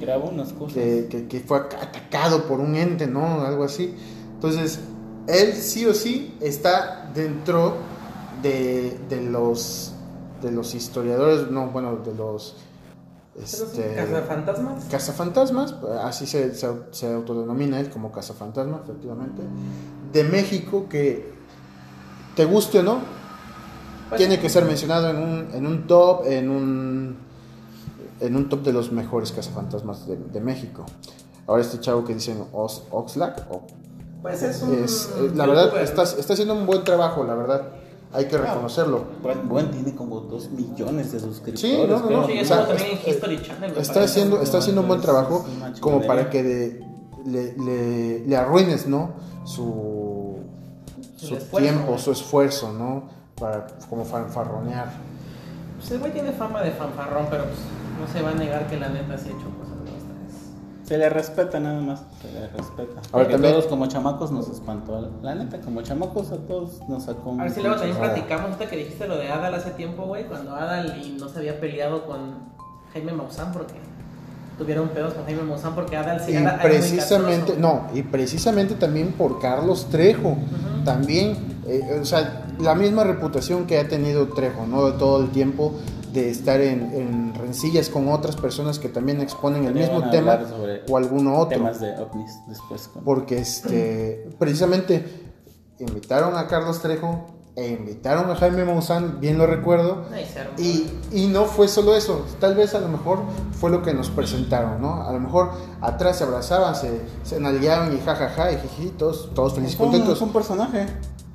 Grabó 0.00 0.28
unas 0.28 0.52
cosas. 0.52 0.74
que, 0.74 1.06
que- 1.10 1.26
que 1.26 1.40
fue 1.40 1.58
ac- 1.58 1.74
atacado 1.80 2.44
por 2.44 2.60
un 2.60 2.76
ente, 2.76 3.06
¿no? 3.06 3.40
Algo 3.42 3.64
así. 3.64 3.94
Entonces, 4.34 4.78
él 5.26 5.54
sí 5.54 5.86
o 5.86 5.94
sí 5.94 6.36
está 6.40 7.10
dentro 7.14 7.76
de, 8.42 8.98
de 9.08 9.22
los 9.22 9.92
de 10.42 10.50
los 10.52 10.74
historiadores, 10.74 11.50
no, 11.50 11.68
bueno, 11.68 11.96
de 11.96 12.14
los 12.14 12.56
este, 13.42 13.94
¿Cazafantasmas? 13.94 14.84
cazafantasmas, 14.90 15.74
así 16.04 16.26
se, 16.26 16.54
se, 16.54 16.68
se 16.90 17.12
autodenomina 17.12 17.80
él 17.80 17.88
como 17.90 18.12
cazafantasma, 18.12 18.80
efectivamente, 18.84 19.42
de 20.12 20.24
México 20.24 20.86
que 20.90 21.32
te 22.34 22.44
guste 22.44 22.80
o 22.80 22.82
no, 22.82 22.98
Pues, 24.08 24.18
tiene 24.18 24.38
que 24.38 24.48
ser 24.48 24.64
mencionado 24.64 25.10
en 25.10 25.16
un, 25.16 25.48
en 25.54 25.66
un 25.66 25.86
top, 25.86 26.24
en 26.26 26.48
un, 26.50 27.16
en 28.20 28.36
un 28.36 28.48
top 28.48 28.62
de 28.62 28.72
los 28.72 28.92
mejores 28.92 29.32
cazafantasmas 29.32 30.06
de, 30.06 30.16
de 30.16 30.40
México. 30.40 30.84
Ahora 31.46 31.62
este 31.62 31.80
chavo 31.80 32.04
que 32.04 32.14
dicen 32.14 32.42
Ox- 32.52 32.82
Oxlack, 32.90 33.46
o- 33.50 33.62
Pues 34.22 34.42
es 34.42 34.62
un. 34.62 34.82
es, 34.84 35.10
eh, 35.18 35.30
la 35.34 35.46
verdad, 35.46 35.80
está, 35.82 36.02
está 36.04 36.32
haciendo 36.32 36.54
un 36.54 36.66
buen 36.66 36.84
trabajo, 36.84 37.24
la 37.24 37.34
verdad. 37.34 37.62
Hay 38.12 38.26
que 38.26 38.38
reconocerlo. 38.38 39.04
Buen, 39.22 39.48
Buen 39.48 39.70
tiene 39.72 39.94
como 39.94 40.20
2 40.20 40.50
millones 40.52 41.12
de 41.12 41.20
suscriptores. 41.20 41.60
Sí, 41.60 41.76
no, 41.88 41.98
no, 41.98 42.06
creo. 42.06 42.20
no. 42.20 42.26
Sí, 42.26 42.32
o 42.32 42.40
es 42.40 42.48
sea, 42.48 42.56
como 42.58 42.68
también 42.68 42.90
en 42.92 42.98
es- 42.98 43.08
History 43.08 43.42
Channel. 43.42 43.72
me 43.74 43.80
Está 43.82 44.02
haciendo, 44.04 44.40
está 44.40 44.58
haciendo 44.58 44.80
un 44.82 44.88
buen 44.88 45.00
trabajo 45.00 45.44
como 45.80 46.00
para 46.02 46.30
que 46.30 46.42
de- 46.42 46.80
le, 47.26 47.56
le- 47.58 48.20
le 48.26 48.36
arruines, 48.36 48.86
¿no? 48.86 49.10
Su, 49.44 50.36
Su 51.16 51.26
su 51.26 51.34
esfuerzo. 51.36 51.58
tiempo, 51.70 51.98
su 51.98 52.12
esfuerzo, 52.12 52.72
¿no? 52.72 53.04
Para 53.38 53.66
como 53.90 54.04
fanfarronear. 54.04 54.88
Pues 55.78 55.90
el 55.90 55.98
güey 55.98 56.12
tiene 56.12 56.32
fama 56.32 56.62
de 56.62 56.70
fanfarrón, 56.70 57.26
pero 57.30 57.44
pues 57.44 57.58
no 58.00 58.12
se 58.12 58.22
va 58.22 58.30
a 58.30 58.34
negar 58.34 58.66
que 58.66 58.78
la 58.78 58.88
neta 58.88 59.18
sí 59.18 59.28
ha 59.28 59.32
hecho 59.32 59.50
cosas 59.58 59.76
nuestras. 59.76 60.88
Se 60.88 60.96
le 60.96 61.08
respeta 61.10 61.60
nada 61.60 61.80
más, 61.80 62.02
se 62.22 62.32
le 62.32 62.48
respeta. 62.48 62.92
Ahora 62.94 63.10
Porque 63.10 63.32
también- 63.32 63.52
todos 63.54 63.66
como 63.66 63.86
chamacos 63.86 64.30
nos 64.32 64.48
espantó. 64.48 65.10
La 65.22 65.34
neta, 65.34 65.60
como 65.60 65.82
chamacos 65.82 66.32
a 66.32 66.36
todos 66.38 66.80
nos 66.88 67.04
sacó 67.04 67.30
un 67.30 67.40
A 67.40 67.44
ver 67.44 67.52
si 67.52 67.60
luego 67.60 67.76
también 67.76 67.96
Ah. 67.98 68.00
platicamos 68.04 68.46
ahorita 68.52 68.70
que 68.70 68.76
dijiste 68.76 69.06
lo 69.06 69.18
de 69.18 69.28
Adal 69.28 69.54
hace 69.54 69.70
tiempo, 69.72 70.04
güey, 70.06 70.24
cuando 70.26 70.54
Adal 70.54 70.98
y 71.04 71.16
no 71.20 71.28
se 71.28 71.38
había 71.40 71.60
peleado 71.60 72.06
con 72.06 72.36
Jaime 72.94 73.12
Maussan 73.12 73.52
porque 73.52 73.74
tuvieron 74.56 74.88
pedos 74.88 75.12
con 75.12 75.24
Jaime 75.26 75.42
Maussan 75.42 75.74
porque 75.74 75.96
Adal 75.98 76.20
sí 76.20 76.32
Y 76.32 76.36
era, 76.36 76.54
era 76.54 76.62
muy 76.62 76.62
precisamente, 76.70 77.56
no, 77.58 77.88
y 77.92 78.02
precisamente 78.02 78.74
también 78.76 79.12
por 79.12 79.38
Carlos 79.40 79.88
Trejo. 79.90 80.28
Ujú. 80.30 80.84
También, 80.86 81.36
eh, 81.68 81.98
o 82.00 82.04
sea, 82.04 82.46
la 82.60 82.74
misma 82.74 83.04
reputación 83.04 83.66
que 83.66 83.78
ha 83.78 83.88
tenido 83.88 84.28
Trejo, 84.28 84.66
¿no? 84.66 84.86
De 84.86 84.98
todo 84.98 85.20
el 85.22 85.30
tiempo 85.30 85.72
de 86.12 86.30
estar 86.30 86.60
en, 86.62 86.92
en 86.94 87.34
rencillas 87.34 87.90
con 87.90 88.08
otras 88.08 88.36
personas 88.36 88.78
que 88.78 88.88
también 88.88 89.20
exponen 89.20 89.64
el 89.66 89.74
mismo 89.74 89.98
tema 90.10 90.32
o 90.88 90.96
alguno 90.96 91.36
otro. 91.38 91.58
Temas 91.58 91.80
de 91.80 91.94
ovnis 91.98 92.30
después. 92.48 92.88
con- 92.88 93.04
Porque 93.04 93.38
este, 93.38 94.26
precisamente 94.38 95.04
invitaron 95.78 96.36
a 96.36 96.46
Carlos 96.46 96.80
Trejo 96.80 97.26
e 97.54 97.68
invitaron 97.68 98.30
a 98.30 98.34
Jaime 98.36 98.64
Maussan, 98.66 99.18
bien 99.20 99.38
lo 99.38 99.46
recuerdo. 99.46 100.04
Y, 100.58 100.90
y 101.12 101.26
no 101.28 101.44
fue 101.46 101.68
solo 101.68 101.94
eso, 101.96 102.24
tal 102.38 102.54
vez 102.54 102.74
a 102.74 102.80
lo 102.80 102.88
mejor 102.88 103.20
fue 103.52 103.70
lo 103.70 103.82
que 103.82 103.94
nos 103.94 104.10
presentaron, 104.10 104.80
¿no? 104.80 105.02
A 105.06 105.12
lo 105.12 105.20
mejor 105.20 105.50
atrás 105.80 106.18
se 106.18 106.24
abrazaban, 106.24 106.74
se, 106.74 107.00
se 107.22 107.40
nalgueaban 107.40 107.94
y 107.96 108.00
jajaja, 108.00 108.52
y 108.52 108.58
jiji, 108.58 108.90
todos, 108.90 109.32
todos 109.34 109.54
felices 109.54 109.76
contentos. 109.76 110.18
fue 110.18 110.26
un 110.28 110.32
personaje. 110.34 110.86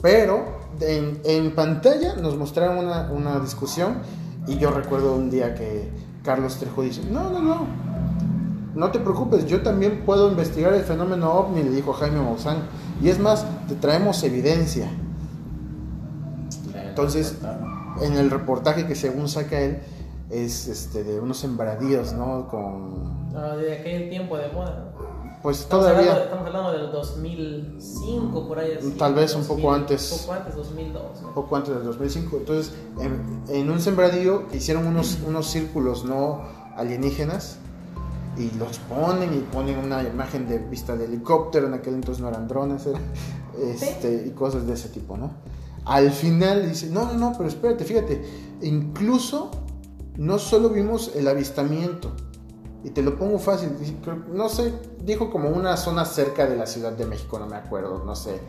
Pero 0.02 0.60
en, 0.80 1.22
en 1.24 1.54
pantalla 1.54 2.16
nos 2.16 2.38
mostraron 2.38 2.86
una, 2.86 3.12
una 3.12 3.40
discusión 3.40 4.00
y 4.48 4.58
yo 4.58 4.72
recuerdo 4.72 5.16
un 5.16 5.30
día 5.30 5.54
que 5.54 5.90
Carlos 6.24 6.58
Trejo 6.58 6.82
dice, 6.82 7.02
no, 7.10 7.30
no, 7.30 7.40
no, 7.40 7.68
no 8.74 8.92
te 8.92 9.00
preocupes, 9.00 9.46
yo 9.46 9.62
también 9.62 10.04
puedo 10.06 10.30
investigar 10.30 10.74
el 10.74 10.84
fenómeno 10.84 11.32
ovni, 11.34 11.64
le 11.64 11.72
dijo 11.72 11.94
Jaime 11.94 12.22
Maussan. 12.22 12.58
Y 13.02 13.10
es 13.10 13.20
más, 13.20 13.46
te 13.68 13.76
traemos 13.76 14.24
evidencia. 14.24 14.90
Entonces, 16.74 17.38
en 18.02 18.14
el 18.14 18.30
reportaje 18.30 18.88
que 18.88 18.96
según 18.96 19.28
saca 19.28 19.60
él, 19.60 19.80
es 20.30 20.68
este, 20.68 21.04
de 21.04 21.20
unos 21.20 21.38
sembradíos, 21.38 22.14
¿no? 22.14 22.48
Con... 22.48 23.34
No, 23.34 23.58
de 23.58 23.80
aquel 23.80 24.10
tiempo 24.10 24.38
de 24.38 24.50
moda. 24.50 24.94
Pues 25.42 25.62
Estamos 25.62 25.86
hablando, 25.88 26.12
todavía... 26.12 26.24
estamos 26.26 26.48
hablando 26.48 26.72
del 26.72 26.92
2005, 26.92 28.48
por 28.48 28.60
ahí 28.60 28.74
así. 28.74 28.92
Tal 28.92 29.14
vez 29.16 29.34
un 29.34 29.44
poco 29.44 29.62
2000, 29.62 29.82
antes. 29.82 30.12
Un 30.12 30.20
poco 30.20 30.34
antes, 30.34 30.56
2002. 30.56 31.22
¿no? 31.22 31.28
un 31.28 31.34
poco 31.34 31.56
antes 31.56 31.76
del 31.76 31.84
2005. 31.84 32.38
Entonces, 32.38 32.74
en, 33.00 33.44
en 33.50 33.72
un 33.72 33.80
sembradío 33.80 34.44
hicieron 34.54 34.86
unos, 34.86 35.18
unos 35.26 35.48
círculos 35.48 36.06
no 36.06 36.42
alienígenas 36.76 37.58
y 38.38 38.52
los 38.58 38.78
ponen 38.80 39.34
y 39.34 39.40
ponen 39.40 39.78
una 39.80 40.04
imagen 40.04 40.48
de 40.48 40.60
vista 40.60 40.96
de 40.96 41.06
helicóptero. 41.06 41.68
En 41.68 41.74
aquel 41.74 41.96
entonces 41.96 42.22
no 42.22 42.30
eran 42.30 42.48
drones, 42.48 42.86
era, 42.86 43.00
este, 43.60 44.26
y 44.28 44.32
cosas 44.32 44.68
de 44.68 44.74
ese 44.74 44.90
tipo, 44.90 45.18
¿no? 45.18 45.32
Al 45.86 46.12
final 46.12 46.70
dice: 46.70 46.88
No, 46.88 47.06
no, 47.06 47.14
no, 47.14 47.34
pero 47.36 47.50
espérate, 47.50 47.84
fíjate, 47.84 48.24
incluso 48.62 49.50
no 50.18 50.38
solo 50.40 50.70
vimos 50.70 51.12
el 51.16 51.28
avistamiento. 51.28 52.12
Y 52.84 52.90
te 52.90 53.02
lo 53.04 53.16
pongo 53.18 53.38
fácil, 53.38 53.70
no 54.34 54.50
sé, 54.50 54.74
dijo 55.04 55.30
como 55.30 55.50
una 55.50 55.78
zona 55.78 56.04
cerca 56.04 56.48
de 56.48 56.56
la 56.56 56.66
Ciudad 56.66 56.94
de 56.94 57.06
México, 57.06 57.38
no 57.38 57.46
me 57.46 57.56
acuerdo, 57.56 58.04
no 58.04 58.16
sé, 58.16 58.40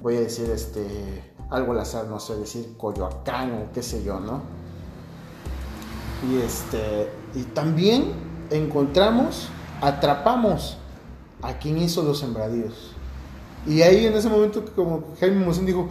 voy 0.00 0.16
a 0.16 0.20
decir 0.20 0.48
este 0.50 1.34
algo 1.50 1.72
al 1.72 1.80
azar, 1.80 2.06
no 2.06 2.20
sé, 2.20 2.36
decir 2.36 2.74
Coyoacán 2.78 3.52
o 3.54 3.72
qué 3.72 3.82
sé 3.82 4.04
yo, 4.04 4.20
¿no? 4.20 4.42
Y 6.30 6.40
este 6.40 7.10
y 7.34 7.42
también 7.42 8.12
encontramos, 8.50 9.48
atrapamos 9.80 10.78
a 11.42 11.58
quien 11.58 11.78
hizo 11.78 12.02
los 12.02 12.20
sembradíos. 12.20 12.92
Y 13.66 13.82
ahí 13.82 14.06
en 14.06 14.14
ese 14.14 14.28
momento 14.28 14.64
como 14.74 15.04
Jaime 15.18 15.44
Mosén 15.44 15.66
dijo, 15.66 15.88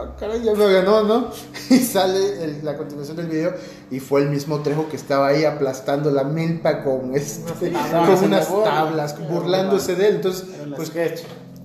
ah, 0.00 0.16
caray, 0.18 0.42
ya 0.42 0.54
me 0.54 0.72
ganó, 0.72 1.02
¿no? 1.02 1.28
Y 1.70 1.78
sale 1.78 2.42
el- 2.44 2.64
la 2.64 2.76
continuación 2.76 3.16
del 3.16 3.26
video 3.28 3.52
y 3.90 4.00
fue 4.00 4.22
el 4.22 4.28
mismo 4.30 4.60
Trejo 4.60 4.88
que 4.88 4.96
estaba 4.96 5.28
ahí 5.28 5.44
aplastando 5.44 6.10
la 6.10 6.24
milpa 6.24 6.82
con, 6.82 7.14
este, 7.14 7.68
Unas 7.68 7.82
con 7.82 7.90
tablas. 7.90 8.22
unas 8.22 8.64
tablas, 8.64 9.28
burlándose 9.28 9.94
de 9.96 10.08
él. 10.08 10.14
Entonces, 10.16 10.46
pues 10.76 10.88
sketch. 10.88 11.20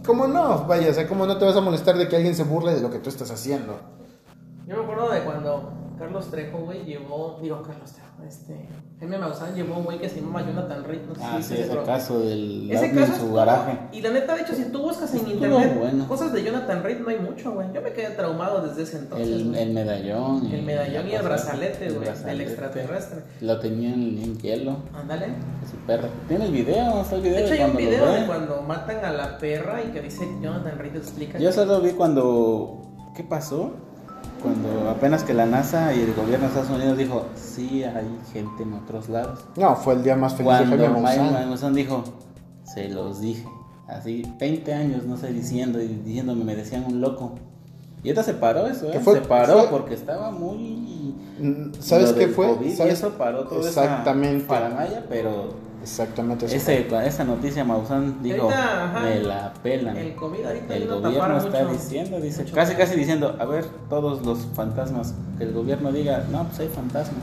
¿Cómo 0.05 0.27
no? 0.27 0.65
Vaya, 0.65 0.91
o 0.91 0.93
sea, 0.93 1.07
¿cómo 1.07 1.25
no 1.25 1.37
te 1.37 1.45
vas 1.45 1.55
a 1.55 1.61
molestar 1.61 1.97
de 1.97 2.07
que 2.07 2.15
alguien 2.15 2.35
se 2.35 2.43
burle 2.43 2.75
de 2.75 2.81
lo 2.81 2.91
que 2.91 2.99
tú 2.99 3.09
estás 3.09 3.31
haciendo? 3.31 3.79
Yo 4.67 4.77
me 4.77 4.83
acuerdo 4.83 5.09
de 5.11 5.23
cuando 5.23 5.71
Carlos 5.97 6.29
Trejo, 6.31 6.59
güey, 6.59 6.83
llevó. 6.85 7.39
Digo, 7.41 7.61
Carlos 7.63 7.91
Trejo, 7.91 8.23
este. 8.27 8.67
Jaime 8.99 9.17
Maussan 9.17 9.53
llevó 9.55 9.77
un 9.79 9.83
güey 9.83 9.99
que 9.99 10.07
se 10.07 10.21
llama 10.21 10.41
Jonathan 10.45 10.83
Reed. 10.85 11.01
No 11.07 11.15
sé 11.15 11.21
Ah, 11.23 11.37
si 11.41 11.55
sí, 11.55 11.61
ese 11.61 11.77
caso 11.83 12.19
del 12.21 12.71
Ese 12.71 12.91
caso 12.93 13.13
en 13.13 13.19
su 13.19 13.33
garaje. 13.33 13.77
Y 13.91 14.01
la 14.01 14.11
neta, 14.11 14.35
de 14.35 14.41
hecho, 14.43 14.53
si 14.55 14.63
tú 14.71 14.83
buscas 14.83 15.13
en 15.15 15.27
internet 15.29 15.75
bueno. 15.77 16.07
cosas 16.07 16.31
de 16.31 16.41
Jonathan 16.43 16.81
Reed, 16.81 16.99
no 17.01 17.09
hay 17.09 17.19
mucho, 17.19 17.51
güey. 17.53 17.67
Yo 17.73 17.81
me 17.81 17.91
quedé 17.91 18.11
traumado 18.11 18.65
desde 18.65 18.83
ese 18.83 18.99
entonces. 18.99 19.27
El, 19.27 19.53
el 19.55 19.73
medallón. 19.73 20.45
El 20.47 20.63
medallón 20.63 21.09
y 21.09 21.13
el 21.15 21.23
brazalete, 21.23 21.87
el 21.87 21.93
güey, 21.95 22.05
del 22.05 22.13
brazalete. 22.15 22.43
extraterrestre. 22.51 23.23
Lo 23.41 23.59
tenían 23.59 23.93
en 23.95 24.37
hielo. 24.39 24.77
Ándale. 24.93 25.27
Su 25.69 25.75
perra. 25.85 26.07
¿Tiene 26.29 26.45
el 26.45 26.51
video? 26.53 27.01
¿Está 27.01 27.15
el 27.17 27.21
video? 27.21 27.37
De 27.37 27.43
hecho, 27.45 27.53
hay 27.63 27.69
un 27.69 27.75
video 27.77 28.05
de 28.13 28.25
cuando 28.25 28.61
matan 28.61 29.03
a 29.03 29.11
la 29.11 29.37
perra 29.37 29.83
y 29.83 29.91
que 29.91 30.01
dice 30.01 30.25
Jonathan 30.41 30.79
Reed 30.79 30.95
explica. 30.95 31.37
Yo 31.37 31.51
solo 31.51 31.81
vi 31.81 31.91
cuando... 31.91 32.81
¿Qué 33.15 33.23
pasó? 33.23 33.73
Cuando 34.45 34.89
apenas 34.89 35.23
que 35.23 35.33
la 35.33 35.45
NASA 35.45 35.93
y 35.93 36.01
el 36.01 36.13
gobierno 36.13 36.47
de 36.47 36.53
Estados 36.53 36.69
Unidos 36.69 36.97
dijo, 36.97 37.25
sí, 37.35 37.83
hay 37.83 38.07
gente 38.31 38.63
en 38.63 38.73
otros 38.73 39.09
lados. 39.09 39.39
No, 39.57 39.75
fue 39.75 39.95
el 39.95 40.03
día 40.03 40.15
más 40.15 40.33
feliz 40.33 40.45
Cuando 40.45 40.77
de 40.77 40.83
Jaime 40.87 41.01
Maussan. 41.01 41.33
Maussan 41.49 41.73
dijo, 41.73 42.03
se 42.63 42.89
los 42.89 43.21
dije. 43.21 43.47
Así, 43.87 44.23
20 44.39 44.73
años, 44.73 45.03
no 45.05 45.17
sé, 45.17 45.31
diciendo 45.33 45.81
y 45.81 45.87
diciéndome, 45.87 46.43
me 46.43 46.55
decían 46.55 46.85
un 46.87 47.01
loco. 47.01 47.33
Y 48.03 48.09
ahorita 48.09 48.23
se 48.23 48.33
paró 48.35 48.67
eso, 48.67 48.89
¿Qué 48.91 48.97
¿eh? 48.97 49.01
fue? 49.01 49.15
Se 49.15 49.21
paró 49.21 49.59
Fue- 49.59 49.67
porque 49.69 49.93
estaba 49.95 50.31
muy... 50.31 51.04
¿Sabes 51.79 52.11
lo 52.11 52.15
qué 52.17 52.25
del 52.27 52.35
fue? 52.35 52.47
COVID 52.47 52.65
y 52.65 52.75
¿Sabes? 52.75 52.93
eso 52.93 53.09
paró 53.17 53.43
toda 53.45 53.67
Exactamente. 53.67 54.37
esa 54.37 54.47
paranoia, 54.47 55.05
pero 55.09 55.53
Exactamente 55.83 56.45
eso. 56.47 56.55
ese, 56.55 56.87
esa 57.05 57.23
noticia 57.23 57.63
Maussan 57.63 58.23
dijo, 58.23 58.49
me 59.03 59.19
la 59.19 59.53
pelan. 59.61 59.95
El 59.97 60.15
COVID 60.15 60.45
ahorita 60.45 60.75
El 60.75 60.87
gobierno 60.87 61.37
está 61.37 61.63
mucho. 61.63 61.73
diciendo, 61.73 62.19
dice, 62.19 62.41
mucho 62.43 62.55
casi 62.55 62.73
casi 62.75 62.95
diciendo, 62.95 63.35
a 63.39 63.45
ver, 63.45 63.65
todos 63.89 64.25
los 64.25 64.39
fantasmas, 64.55 65.13
que 65.37 65.43
el 65.43 65.53
gobierno 65.53 65.91
diga, 65.91 66.25
no, 66.31 66.45
pues 66.45 66.59
hay 66.61 66.69
fantasmas. 66.69 67.21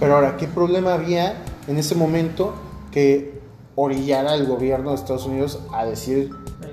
Pero 0.00 0.14
ahora, 0.14 0.36
¿qué 0.36 0.46
problema 0.46 0.94
había 0.94 1.34
en 1.66 1.76
ese 1.76 1.94
momento 1.94 2.54
que 2.92 3.38
orillara 3.80 4.32
al 4.32 4.44
gobierno 4.46 4.90
de 4.90 4.96
Estados 4.96 5.26
Unidos 5.26 5.60
a 5.72 5.84
decir. 5.84 6.30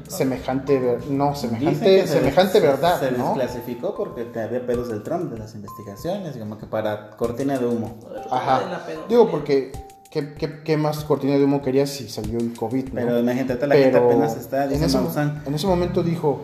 Semejante, 0.08 0.80
ver- 0.80 1.08
no, 1.08 1.36
semejante, 1.36 2.08
se 2.08 2.14
semejante 2.20 2.60
verdad, 2.60 3.00
Se 3.00 3.12
¿no? 3.12 3.34
desclasificó 3.36 3.96
porque 3.96 4.26
te 4.26 4.42
había 4.42 4.66
pedos 4.66 4.90
del 4.90 5.04
Trump 5.04 5.32
de 5.32 5.38
las 5.40 5.56
investigaciones, 5.56 6.38
como 6.38 6.58
que 6.58 6.66
para 6.66 7.12
cortina 7.12 7.58
de 7.58 7.66
humo. 7.66 7.96
Ajá. 8.32 8.82
Digo, 9.10 9.30
porque 9.30 9.72
¿qué, 10.12 10.34
qué, 10.34 10.62
qué 10.64 10.78
más 10.78 11.04
cortina 11.04 11.36
de 11.38 11.44
humo 11.44 11.62
querías 11.62 11.90
si 11.90 12.08
salió 12.10 12.40
el 12.40 12.54
COVID, 12.54 12.86
no? 12.90 12.94
Pero 12.96 13.20
imagínate, 13.20 13.68
la 13.68 13.76
gente 13.76 13.98
apenas 13.98 14.36
está, 14.38 14.66
en, 14.66 14.84
ese, 14.84 14.98
en 15.46 15.54
ese 15.54 15.68
momento 15.68 16.04
dijo 16.04 16.42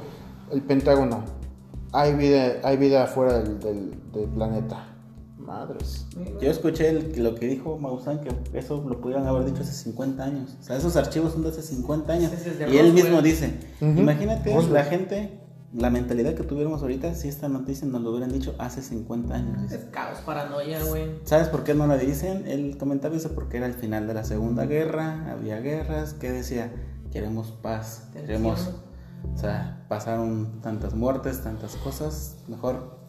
el 0.51 0.61
Pentágono, 0.61 1.23
hay 1.93 2.13
vida, 2.13 2.53
hay 2.63 2.77
vida 2.77 3.05
fuera 3.07 3.39
del, 3.39 3.59
del- 3.59 4.11
del 4.11 4.25
planeta. 4.29 4.87
Madres. 5.51 6.05
Yo 6.41 6.49
escuché 6.49 6.89
el- 6.89 7.23
lo 7.23 7.35
que 7.35 7.47
dijo 7.47 7.77
Maussan, 7.77 8.21
que 8.21 8.29
eso 8.57 8.83
lo 8.87 9.01
pudieran 9.01 9.27
haber 9.27 9.45
dicho 9.45 9.61
hace 9.63 9.73
50 9.73 10.23
años. 10.23 10.55
O 10.59 10.63
sea, 10.63 10.77
esos 10.77 10.95
archivos 10.95 11.33
son 11.33 11.43
de 11.43 11.49
hace 11.49 11.61
50 11.61 12.13
años. 12.13 12.31
Es 12.31 12.47
Y 12.71 12.77
él 12.77 12.93
mismo 12.93 13.21
dice, 13.21 13.59
Ujú. 13.81 13.99
imagínate 13.99 14.53
Roswell. 14.53 14.73
la 14.73 14.83
gente, 14.85 15.39
la 15.73 15.89
mentalidad 15.89 16.35
que 16.35 16.43
tuviéramos 16.43 16.81
ahorita 16.81 17.13
si 17.15 17.27
esta 17.27 17.49
noticia 17.49 17.85
nos 17.87 18.01
lo 18.01 18.11
hubieran 18.11 18.31
dicho 18.31 18.55
hace 18.59 18.81
50 18.81 19.35
años. 19.35 19.61
dice. 19.63 19.75
Es 19.75 19.83
caos, 19.91 20.19
paranoia, 20.25 20.83
güey. 20.85 21.11
¿Sabes 21.25 21.49
por 21.49 21.63
qué 21.65 21.73
no 21.73 21.85
la 21.85 21.97
dicen? 21.97 22.47
El 22.47 22.77
comentario 22.77 23.17
dice 23.17 23.29
porque 23.29 23.57
era 23.57 23.65
el 23.65 23.73
final 23.73 24.07
de 24.07 24.13
la 24.13 24.23
Segunda 24.23 24.65
Guerra, 24.65 25.31
había 25.31 25.59
guerras, 25.59 26.13
que 26.13 26.31
decía, 26.31 26.71
queremos 27.11 27.51
paz, 27.51 28.07
queremos, 28.13 28.69
o 29.33 29.37
sea, 29.37 29.85
pasaron 29.89 30.61
tantas 30.61 30.93
muertes, 30.95 31.41
tantas 31.43 31.75
cosas, 31.75 32.37
mejor, 32.47 33.00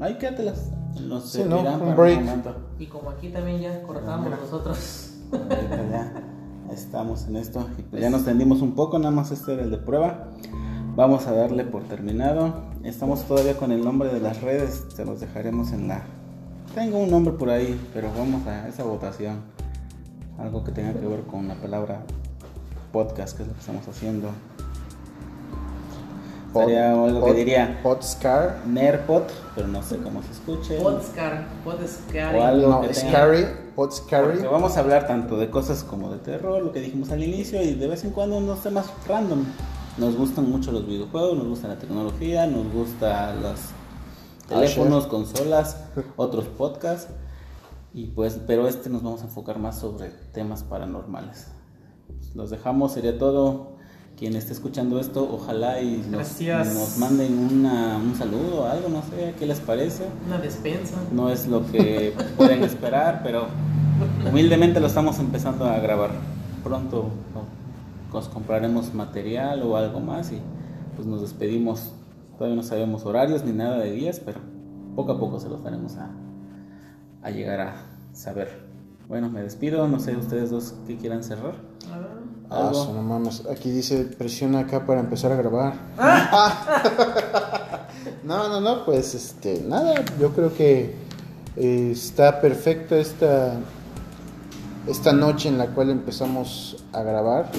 ahí 0.00 0.18
quédatelas, 0.18 0.70
no 1.00 1.20
Sí, 1.20 1.44
¿no? 1.46 1.60
Un 1.60 1.64
para 1.64 1.94
break. 1.94 2.20
momento. 2.20 2.54
Y 2.78 2.86
como 2.86 3.10
aquí 3.10 3.28
también 3.28 3.60
ya 3.60 3.82
cortamos 3.82 4.30
nosotros. 4.30 5.14
Ya 5.32 6.24
estamos 6.72 7.26
en 7.26 7.36
esto, 7.36 7.66
pues 7.90 8.00
ya 8.00 8.10
nos 8.10 8.24
tendimos 8.24 8.62
un 8.62 8.72
poco, 8.74 8.98
nada 8.98 9.10
más 9.10 9.30
este 9.30 9.54
era 9.54 9.62
el 9.62 9.70
de 9.70 9.78
prueba. 9.78 10.28
Vamos 10.96 11.26
a 11.26 11.32
darle 11.32 11.64
por 11.64 11.84
terminado. 11.84 12.54
Estamos 12.82 13.22
todavía 13.24 13.56
con 13.56 13.72
el 13.72 13.84
nombre 13.84 14.12
de 14.12 14.20
las 14.20 14.40
redes, 14.42 14.84
se 14.94 15.04
los 15.04 15.20
dejaremos 15.20 15.72
en 15.72 15.88
la. 15.88 16.02
Tengo 16.74 16.98
un 16.98 17.10
nombre 17.10 17.32
por 17.34 17.50
ahí, 17.50 17.78
pero 17.92 18.08
vamos 18.16 18.46
a 18.46 18.68
esa 18.68 18.84
votación. 18.84 19.40
Algo 20.38 20.64
que 20.64 20.72
tenga 20.72 20.92
que 20.92 21.06
ver 21.06 21.22
con 21.22 21.48
la 21.48 21.54
palabra 21.54 22.02
podcast, 22.92 23.36
que 23.36 23.42
es 23.42 23.48
lo 23.48 23.54
que 23.54 23.60
estamos 23.60 23.86
haciendo. 23.88 24.28
Sería 26.52 26.92
algo 26.92 27.24
que 27.26 27.32
diría 27.34 27.80
Podscar. 27.82 28.62
Nerpod, 28.66 29.22
pero 29.54 29.68
no 29.68 29.82
sé 29.82 29.98
cómo 29.98 30.22
se 30.22 30.32
escuche. 30.32 30.78
Podscar, 30.80 31.46
Podscar. 31.64 32.34
O 32.34 32.42
algo 32.44 32.68
No, 32.68 32.80
que 32.80 32.88
tenga- 32.88 33.10
Scary. 33.10 33.46
Podscary. 33.76 34.26
Porque 34.32 34.46
vamos 34.48 34.76
a 34.76 34.80
hablar 34.80 35.06
tanto 35.06 35.36
de 35.36 35.48
cosas 35.50 35.84
como 35.84 36.10
de 36.10 36.18
terror, 36.18 36.62
lo 36.62 36.72
que 36.72 36.80
dijimos 36.80 37.10
al 37.12 37.22
inicio, 37.22 37.62
y 37.62 37.74
de 37.74 37.86
vez 37.86 38.04
en 38.04 38.10
cuando 38.10 38.36
unos 38.38 38.62
temas 38.62 38.86
random. 39.06 39.44
Nos 39.98 40.16
gustan 40.16 40.50
mucho 40.50 40.72
los 40.72 40.86
videojuegos, 40.86 41.36
nos 41.36 41.46
gusta 41.46 41.68
la 41.68 41.78
tecnología, 41.78 42.46
nos 42.46 42.72
gusta 42.72 43.34
los 43.34 43.58
teléfonos, 44.48 45.06
consolas, 45.06 45.76
otros 46.16 46.46
podcasts. 46.46 47.08
Y 47.92 48.06
pues, 48.06 48.38
pero 48.46 48.68
este 48.68 48.88
nos 48.90 49.02
vamos 49.02 49.20
a 49.22 49.24
enfocar 49.24 49.58
más 49.58 49.78
sobre 49.78 50.10
temas 50.32 50.62
paranormales. 50.62 51.48
Los 52.34 52.50
dejamos, 52.50 52.92
sería 52.92 53.18
todo. 53.18 53.69
Quien 54.20 54.36
esté 54.36 54.52
escuchando 54.52 55.00
esto, 55.00 55.26
ojalá 55.32 55.80
y 55.80 56.04
nos, 56.10 56.38
nos 56.42 56.98
manden 56.98 57.38
una, 57.38 57.96
un 57.96 58.14
saludo 58.14 58.60
o 58.60 58.66
algo, 58.66 58.90
no 58.90 59.00
sé, 59.00 59.34
¿qué 59.38 59.46
les 59.46 59.60
parece? 59.60 60.04
Una 60.26 60.36
despensa. 60.36 60.96
No 61.10 61.30
es 61.30 61.46
lo 61.46 61.64
que 61.72 62.12
pueden 62.36 62.62
esperar, 62.62 63.22
pero 63.24 63.46
humildemente 64.28 64.78
lo 64.78 64.88
estamos 64.88 65.18
empezando 65.20 65.64
a 65.64 65.78
grabar. 65.78 66.10
Pronto 66.62 67.08
¿no? 67.32 67.44
nos 68.12 68.28
compraremos 68.28 68.92
material 68.92 69.62
o 69.62 69.78
algo 69.78 70.00
más 70.00 70.30
y 70.32 70.42
pues 70.96 71.08
nos 71.08 71.22
despedimos. 71.22 71.90
Todavía 72.36 72.56
no 72.56 72.62
sabemos 72.62 73.06
horarios 73.06 73.42
ni 73.42 73.52
nada 73.52 73.78
de 73.78 73.90
días, 73.90 74.20
pero 74.22 74.40
poco 74.96 75.12
a 75.12 75.18
poco 75.18 75.40
se 75.40 75.48
los 75.48 75.64
daremos 75.64 75.96
a, 75.96 76.10
a 77.22 77.30
llegar 77.30 77.62
a 77.62 77.86
saber. 78.12 78.68
Bueno, 79.08 79.30
me 79.30 79.40
despido. 79.40 79.88
No 79.88 79.98
sé 79.98 80.14
ustedes 80.14 80.50
dos 80.50 80.74
qué 80.86 80.98
quieran 80.98 81.24
cerrar. 81.24 81.69
Ah, 82.50 82.70
su, 82.74 82.92
no 82.92 83.02
mames. 83.02 83.44
Aquí 83.46 83.70
dice 83.70 84.04
presiona 84.04 84.60
acá 84.60 84.84
para 84.84 85.00
empezar 85.00 85.30
a 85.30 85.36
grabar. 85.36 85.74
Ah. 85.98 87.86
no, 88.24 88.48
no, 88.48 88.60
no, 88.60 88.84
pues 88.84 89.14
este, 89.14 89.62
nada, 89.66 90.04
yo 90.18 90.32
creo 90.32 90.52
que 90.54 90.96
eh, 91.56 91.90
está 91.92 92.40
perfecta 92.40 92.96
esta, 92.96 93.54
esta 94.88 95.12
noche 95.12 95.48
en 95.48 95.58
la 95.58 95.68
cual 95.68 95.90
empezamos 95.90 96.84
a 96.92 97.02
grabar. 97.02 97.50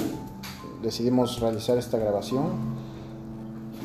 Decidimos 0.82 1.40
realizar 1.40 1.78
esta 1.78 1.98
grabación 1.98 2.82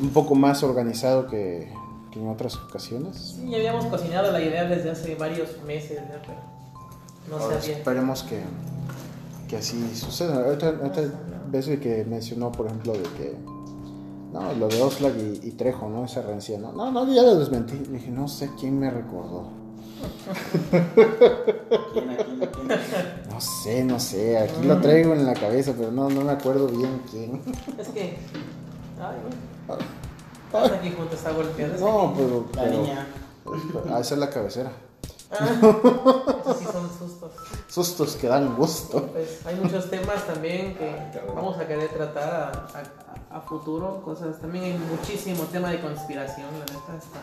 un 0.01 0.09
poco 0.09 0.35
más 0.35 0.61
organizado 0.63 1.27
que, 1.27 1.71
que 2.11 2.19
en 2.19 2.27
otras 2.27 2.55
ocasiones. 2.57 3.35
Sí, 3.35 3.49
ya 3.49 3.57
habíamos 3.57 3.85
cocinado 3.85 4.31
la 4.31 4.41
idea 4.41 4.65
desde 4.65 4.91
hace 4.91 5.15
varios 5.15 5.61
meses, 5.65 6.01
¿no? 6.01 6.15
pero 6.21 6.57
no 7.29 7.43
Ahora 7.43 7.57
esperemos 7.57 8.23
que, 8.23 8.41
que 9.47 9.57
así 9.57 9.95
suceda. 9.95 10.43
Ahorita, 10.45 10.69
ahorita 10.69 11.01
ves 11.49 11.67
de 11.67 11.79
que 11.79 12.05
mencionó, 12.05 12.51
por 12.51 12.67
ejemplo, 12.67 12.93
de 12.93 13.03
que. 13.03 13.37
No, 14.33 14.53
lo 14.53 14.67
de 14.67 14.81
Oxlack 14.81 15.13
y, 15.17 15.47
y 15.47 15.51
Trejo, 15.51 15.87
¿no? 15.89 16.03
Esa 16.05 16.21
rencilla, 16.21 16.59
¿no? 16.59 16.71
No, 16.73 16.91
no, 16.91 17.11
ya 17.13 17.23
lo 17.23 17.39
desmentí. 17.39 17.75
Le 17.89 17.97
dije, 17.99 18.11
no 18.11 18.27
sé 18.27 18.49
quién 18.59 18.77
me 18.79 18.89
recordó. 18.91 19.49
¿Quién, 20.69 22.09
a 22.09 22.17
quién, 22.17 22.43
a 22.43 22.47
quién? 22.51 22.67
No 23.31 23.41
sé, 23.41 23.83
no 23.83 23.99
sé. 23.99 24.37
Aquí 24.37 24.65
lo 24.65 24.79
traigo 24.81 25.13
en 25.13 25.25
la 25.25 25.33
cabeza, 25.33 25.73
pero 25.77 25.91
no, 25.91 26.09
no 26.09 26.21
me 26.21 26.31
acuerdo 26.31 26.67
bien 26.67 27.01
quién. 27.09 27.41
Es 27.77 27.87
que. 27.89 28.17
Ay, 28.99 29.17
güey. 29.67 29.79
Estás 30.45 30.71
aquí 30.79 30.93
junto, 30.95 31.15
está 31.15 31.31
golpeado. 31.31 31.73
es 31.75 31.81
No, 31.81 32.13
pero. 32.15 32.45
La 32.55 32.63
pero 32.63 32.81
niña. 32.81 33.07
ah, 33.91 33.99
esa 34.01 34.13
es 34.15 34.19
la 34.19 34.29
cabecera. 34.29 34.71
Ah, 35.29 35.45
esos 36.41 36.57
sí 36.59 36.65
son 36.71 36.89
sustos. 36.97 37.31
Sustos 37.67 38.15
que 38.15 38.27
dan 38.27 38.55
gusto. 38.55 39.09
Pues 39.13 39.45
hay 39.45 39.55
muchos 39.55 39.89
temas 39.89 40.25
también 40.25 40.75
que 40.75 40.95
vamos 41.35 41.57
a 41.57 41.67
querer 41.67 41.89
tratar 41.89 42.29
a, 42.33 42.77
a- 43.33 43.37
a 43.37 43.41
futuro, 43.41 44.01
cosas. 44.03 44.39
También 44.39 44.63
hay 44.65 44.77
muchísimo 44.77 45.43
tema 45.51 45.69
de 45.71 45.81
conspiración, 45.81 46.47
la 46.53 46.65
neta. 46.65 46.97
Está. 46.97 47.19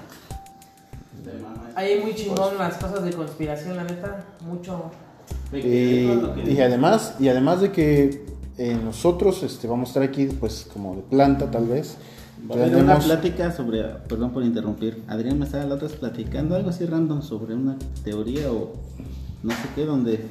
Ahí 1.80 2.00
muy 2.02 2.14
chingón 2.14 2.58
las 2.58 2.74
cosas 2.76 3.02
de 3.04 3.12
conspiración, 3.12 3.76
la 3.76 3.84
neta. 3.84 4.24
Mucho. 4.42 4.90
Y, 5.52 6.60
además, 6.60 7.14
y 7.18 7.28
además 7.28 7.60
de 7.62 7.72
que 7.72 8.26
eh, 8.58 8.78
nosotros 8.84 9.42
este, 9.42 9.66
vamos 9.66 9.88
a 9.88 9.90
estar 9.90 10.02
aquí, 10.02 10.26
pues, 10.26 10.66
como 10.72 10.94
de 10.96 11.02
planta, 11.02 11.50
tal 11.50 11.66
vez. 11.66 11.96
Va 12.50 12.56
a 12.56 12.58
haber 12.66 12.76
una 12.76 12.98
plática 12.98 13.50
sobre, 13.52 13.82
perdón 13.82 14.30
por 14.32 14.42
interrumpir, 14.42 15.02
Adrián 15.08 15.38
me 15.38 15.46
estaba 15.46 15.64
la 15.64 15.76
otra 15.76 15.88
vez 15.88 15.96
platicando 15.96 16.54
algo 16.56 16.68
así 16.70 16.84
random 16.84 17.22
sobre 17.22 17.54
una 17.54 17.76
teoría 18.04 18.50
o 18.52 18.72
no 19.42 19.50
sé 19.52 19.62
qué, 19.74 19.86
donde 19.86 20.26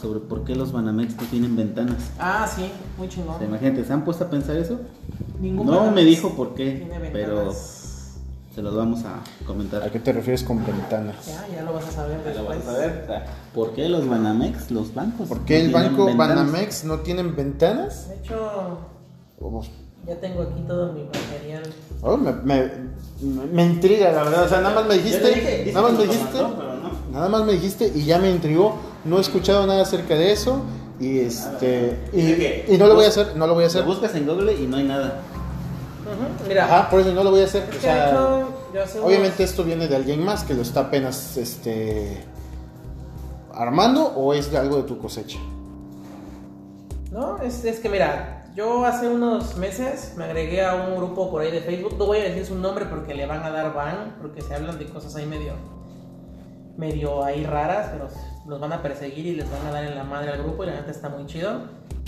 sobre 0.00 0.18
por 0.20 0.44
qué 0.44 0.56
los 0.56 0.72
Banamex 0.72 1.16
no 1.16 1.22
tienen 1.28 1.54
ventanas. 1.54 2.10
Ah, 2.18 2.48
sí, 2.52 2.70
muy 2.98 3.08
chingón. 3.08 3.36
O 3.36 3.38
sea, 3.38 3.46
imagínate, 3.46 3.84
¿se 3.84 3.92
han 3.92 4.04
puesto 4.04 4.24
a 4.24 4.30
pensar 4.30 4.56
eso? 4.56 4.80
Ningún 5.40 5.66
No 5.66 5.90
me 5.92 6.04
dijo 6.04 6.30
por 6.34 6.54
qué, 6.54 6.88
pero 7.12 7.52
se 7.52 8.62
los 8.62 8.74
vamos 8.74 9.04
a 9.04 9.20
comentar. 9.46 9.82
¿A 9.84 9.90
qué 9.90 10.00
te 10.00 10.12
refieres 10.12 10.42
con 10.42 10.64
ventanas? 10.64 11.26
Ya, 11.26 11.46
ya 11.56 11.62
lo 11.62 11.72
vas 11.72 11.86
a 11.86 11.90
saber 11.92 12.18
Ya 12.24 12.42
lo 12.42 12.50
después. 12.50 12.66
vas 12.66 12.74
a 12.74 12.78
sea, 13.06 13.24
¿Por 13.54 13.74
qué 13.74 13.88
los 13.88 14.08
Banamex, 14.08 14.72
los 14.72 14.92
bancos? 14.92 15.28
¿Por 15.28 15.40
qué 15.44 15.60
no 15.60 15.64
el 15.66 15.72
banco 15.72 16.06
ventanas? 16.06 16.36
Banamex 16.36 16.84
no 16.84 16.98
tienen 16.98 17.36
ventanas? 17.36 18.08
De 18.08 18.16
hecho, 18.16 18.78
Vamos. 19.40 19.70
Ya 20.06 20.14
tengo 20.20 20.42
aquí 20.42 20.60
todo 20.66 20.92
mi 20.92 21.04
material. 21.04 21.62
Oh, 22.02 22.16
me, 22.16 22.32
me, 22.32 22.70
me- 23.52 23.64
intriga, 23.64 24.12
la 24.12 24.24
verdad. 24.24 24.44
O 24.44 24.48
sea, 24.48 24.60
nada 24.60 24.74
más 24.74 24.86
me 24.86 24.94
dijiste. 24.94 25.28
dije, 25.34 25.70
nada 25.72 25.88
más 25.88 25.98
me 25.98 26.04
dijiste. 26.04 26.42
mandó, 26.42 26.56
pero 26.58 26.74
no. 26.74 26.90
Nada 27.12 27.28
más 27.28 27.44
me 27.44 27.52
dijiste 27.52 27.92
y 27.94 28.04
ya 28.04 28.18
me 28.18 28.30
intrigó. 28.30 28.76
No 29.04 29.18
he 29.18 29.20
escuchado 29.20 29.66
nada 29.66 29.82
acerca 29.82 30.14
de 30.14 30.32
eso. 30.32 30.62
Y 31.00 31.20
este. 31.20 31.98
Y, 32.12 32.72
y 32.74 32.78
no 32.78 32.86
lo 32.86 32.94
voy 32.94 33.06
a 33.06 33.08
hacer. 33.08 33.36
No 33.36 33.46
lo 33.46 33.54
voy 33.54 33.64
a 33.64 33.66
Lo 33.66 33.70
hacer. 33.70 33.84
buscas 33.84 34.14
en 34.14 34.26
Google 34.26 34.52
y 34.54 34.66
no 34.66 34.76
hay 34.76 34.84
nada. 34.84 35.20
Mira, 36.46 36.64
Ajá, 36.66 36.90
por 36.90 37.00
eso 37.00 37.12
no 37.14 37.24
lo 37.24 37.30
voy 37.30 37.40
a 37.40 37.44
hacer. 37.44 37.66
O 37.76 37.80
sea, 37.80 38.10
hecho, 38.10 39.02
obviamente 39.02 39.42
esto 39.42 39.64
viene 39.64 39.88
de 39.88 39.96
alguien 39.96 40.22
más 40.22 40.44
que 40.44 40.52
lo 40.54 40.60
está 40.62 40.80
apenas 40.80 41.36
este 41.38 42.22
armando 43.54 44.04
o 44.08 44.34
es 44.34 44.50
de 44.50 44.58
algo 44.58 44.76
de 44.76 44.82
tu 44.82 44.98
cosecha. 44.98 45.38
No, 47.10 47.38
es, 47.38 47.64
es 47.64 47.78
que 47.80 47.88
mira, 47.88 48.43
yo 48.54 48.84
hace 48.84 49.08
unos 49.08 49.56
meses 49.56 50.14
me 50.16 50.24
agregué 50.24 50.64
a 50.64 50.74
un 50.74 50.96
grupo 50.96 51.30
por 51.30 51.42
ahí 51.42 51.50
de 51.50 51.60
Facebook. 51.60 51.96
No 51.98 52.06
voy 52.06 52.18
a 52.18 52.24
decir 52.24 52.46
su 52.46 52.54
nombre 52.54 52.86
porque 52.86 53.14
le 53.14 53.26
van 53.26 53.42
a 53.42 53.50
dar 53.50 53.74
ban, 53.74 54.16
porque 54.20 54.42
se 54.42 54.54
hablan 54.54 54.78
de 54.78 54.86
cosas 54.86 55.16
ahí 55.16 55.26
medio, 55.26 55.54
medio 56.76 57.24
ahí 57.24 57.44
raras, 57.44 57.90
pero 57.92 58.08
los 58.46 58.60
van 58.60 58.72
a 58.72 58.80
perseguir 58.80 59.26
y 59.26 59.34
les 59.34 59.50
van 59.50 59.66
a 59.66 59.70
dar 59.72 59.84
en 59.84 59.96
la 59.96 60.04
madre 60.04 60.30
al 60.30 60.42
grupo 60.42 60.62
y 60.62 60.66
la 60.68 60.74
neta 60.74 60.92
está 60.92 61.08
muy 61.08 61.26
chido. 61.26 61.62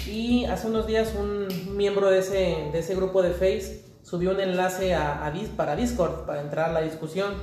Y 0.07 0.45
hace 0.45 0.69
unos 0.69 0.87
días 0.87 1.15
un 1.19 1.77
miembro 1.77 2.11
de 2.11 2.21
ese, 2.21 2.69
de 2.73 2.79
ese 2.79 2.95
grupo 2.95 3.23
de 3.23 3.31
Face 3.31 3.85
subió 4.03 4.31
un 4.31 4.41
enlace 4.41 4.95
a, 4.95 5.33
para 5.57 5.75
Discord 5.75 6.27
para 6.27 6.43
entrar 6.43 6.71
a 6.71 6.73
la 6.73 6.83
discusión. 6.83 7.35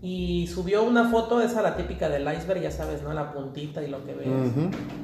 Y 0.00 0.46
subió 0.46 0.84
una 0.84 1.10
foto, 1.10 1.40
esa 1.40 1.60
la 1.60 1.74
típica 1.74 2.08
del 2.08 2.22
iceberg, 2.32 2.62
ya 2.62 2.70
sabes, 2.70 3.02
¿no? 3.02 3.12
La 3.12 3.32
puntita 3.32 3.82
y 3.82 3.88
lo 3.88 4.04
que 4.04 4.14
ves. 4.14 4.28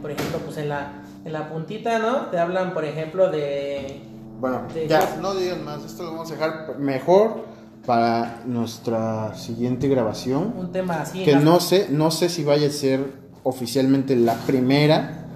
Por 0.00 0.12
ejemplo, 0.12 0.38
pues 0.38 0.56
en 0.58 0.68
la, 0.68 1.02
en 1.24 1.32
la 1.32 1.48
puntita, 1.48 1.98
¿no? 1.98 2.26
Te 2.26 2.38
hablan, 2.38 2.74
por 2.74 2.84
ejemplo, 2.84 3.30
de... 3.30 4.00
Bueno, 4.40 4.62
De 4.74 4.86
ya, 4.88 5.00
cosas. 5.00 5.18
no 5.20 5.34
digan 5.34 5.64
más. 5.64 5.84
Esto 5.84 6.02
lo 6.02 6.10
vamos 6.12 6.30
a 6.30 6.34
dejar 6.34 6.78
mejor 6.78 7.44
para 7.86 8.42
nuestra 8.46 9.34
siguiente 9.34 9.88
grabación. 9.88 10.54
Un 10.56 10.72
tema 10.72 11.02
así. 11.02 11.24
Que 11.24 11.36
no 11.36 11.60
sé, 11.60 11.86
no 11.90 12.10
sé 12.10 12.28
si 12.28 12.44
vaya 12.44 12.68
a 12.68 12.70
ser 12.70 13.04
oficialmente 13.42 14.16
la 14.16 14.34
primera 14.34 15.26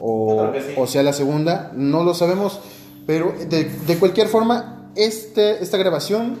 o, 0.00 0.52
sí. 0.54 0.74
o 0.76 0.86
sea 0.86 1.02
la 1.02 1.12
segunda, 1.12 1.72
no 1.74 2.04
lo 2.04 2.14
sabemos, 2.14 2.60
pero 3.06 3.34
de, 3.48 3.64
de 3.64 3.98
cualquier 3.98 4.28
forma, 4.28 4.90
este, 4.94 5.62
esta 5.62 5.76
grabación. 5.76 6.38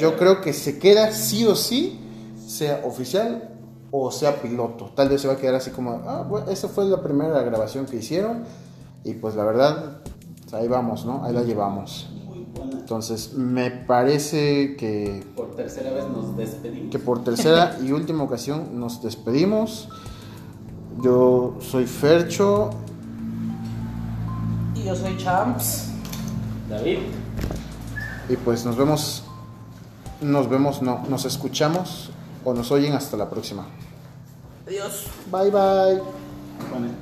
Yo 0.00 0.16
creo 0.16 0.40
que 0.40 0.52
se 0.52 0.78
queda 0.78 1.10
sí 1.10 1.44
o 1.44 1.56
sí, 1.56 1.98
sea 2.46 2.82
oficial 2.84 3.51
o 3.94 4.10
sea 4.10 4.40
piloto. 4.40 4.90
Tal 4.96 5.08
vez 5.10 5.20
se 5.20 5.28
va 5.28 5.34
a 5.34 5.36
quedar 5.36 5.54
así 5.54 5.70
como, 5.70 6.02
ah, 6.06 6.24
bueno, 6.28 6.50
esa 6.50 6.66
fue 6.66 6.86
la 6.86 7.02
primera 7.02 7.40
grabación 7.42 7.84
que 7.86 7.96
hicieron 7.96 8.42
y 9.04 9.12
pues 9.14 9.36
la 9.36 9.44
verdad, 9.44 9.98
ahí 10.52 10.66
vamos, 10.66 11.04
¿no? 11.04 11.22
Ahí 11.24 11.34
la 11.34 11.42
llevamos. 11.42 12.08
Muy 12.24 12.46
buena. 12.54 12.72
Entonces, 12.72 13.34
me 13.34 13.70
parece 13.70 14.76
que, 14.76 15.24
Por 15.36 15.54
tercera 15.54 15.92
vez 15.92 16.08
nos 16.08 16.36
despedimos. 16.36 16.90
que 16.90 16.98
por 16.98 17.22
tercera 17.22 17.76
y 17.82 17.92
última 17.92 18.24
ocasión 18.24 18.80
nos 18.80 19.02
despedimos. 19.02 19.88
Yo 21.02 21.54
soy 21.60 21.86
Fercho 21.86 22.70
Y 24.74 24.84
yo 24.84 24.94
soy 24.96 25.16
Champs. 25.18 25.88
David. 26.68 26.98
y 28.28 28.36
pues 28.36 28.64
nos 28.64 28.76
vemos, 28.76 29.24
nos 30.22 30.48
vemos, 30.48 30.80
no, 30.80 31.02
nos 31.10 31.26
escuchamos 31.26 32.10
o 32.44 32.54
nos 32.54 32.70
oyen 32.72 32.94
hasta 32.94 33.16
la 33.18 33.28
próxima. 33.28 33.66
Adiós. 34.66 35.06
Bye 35.30 35.50
bye. 35.50 36.02
Con 36.70 36.84
el- 36.84 36.92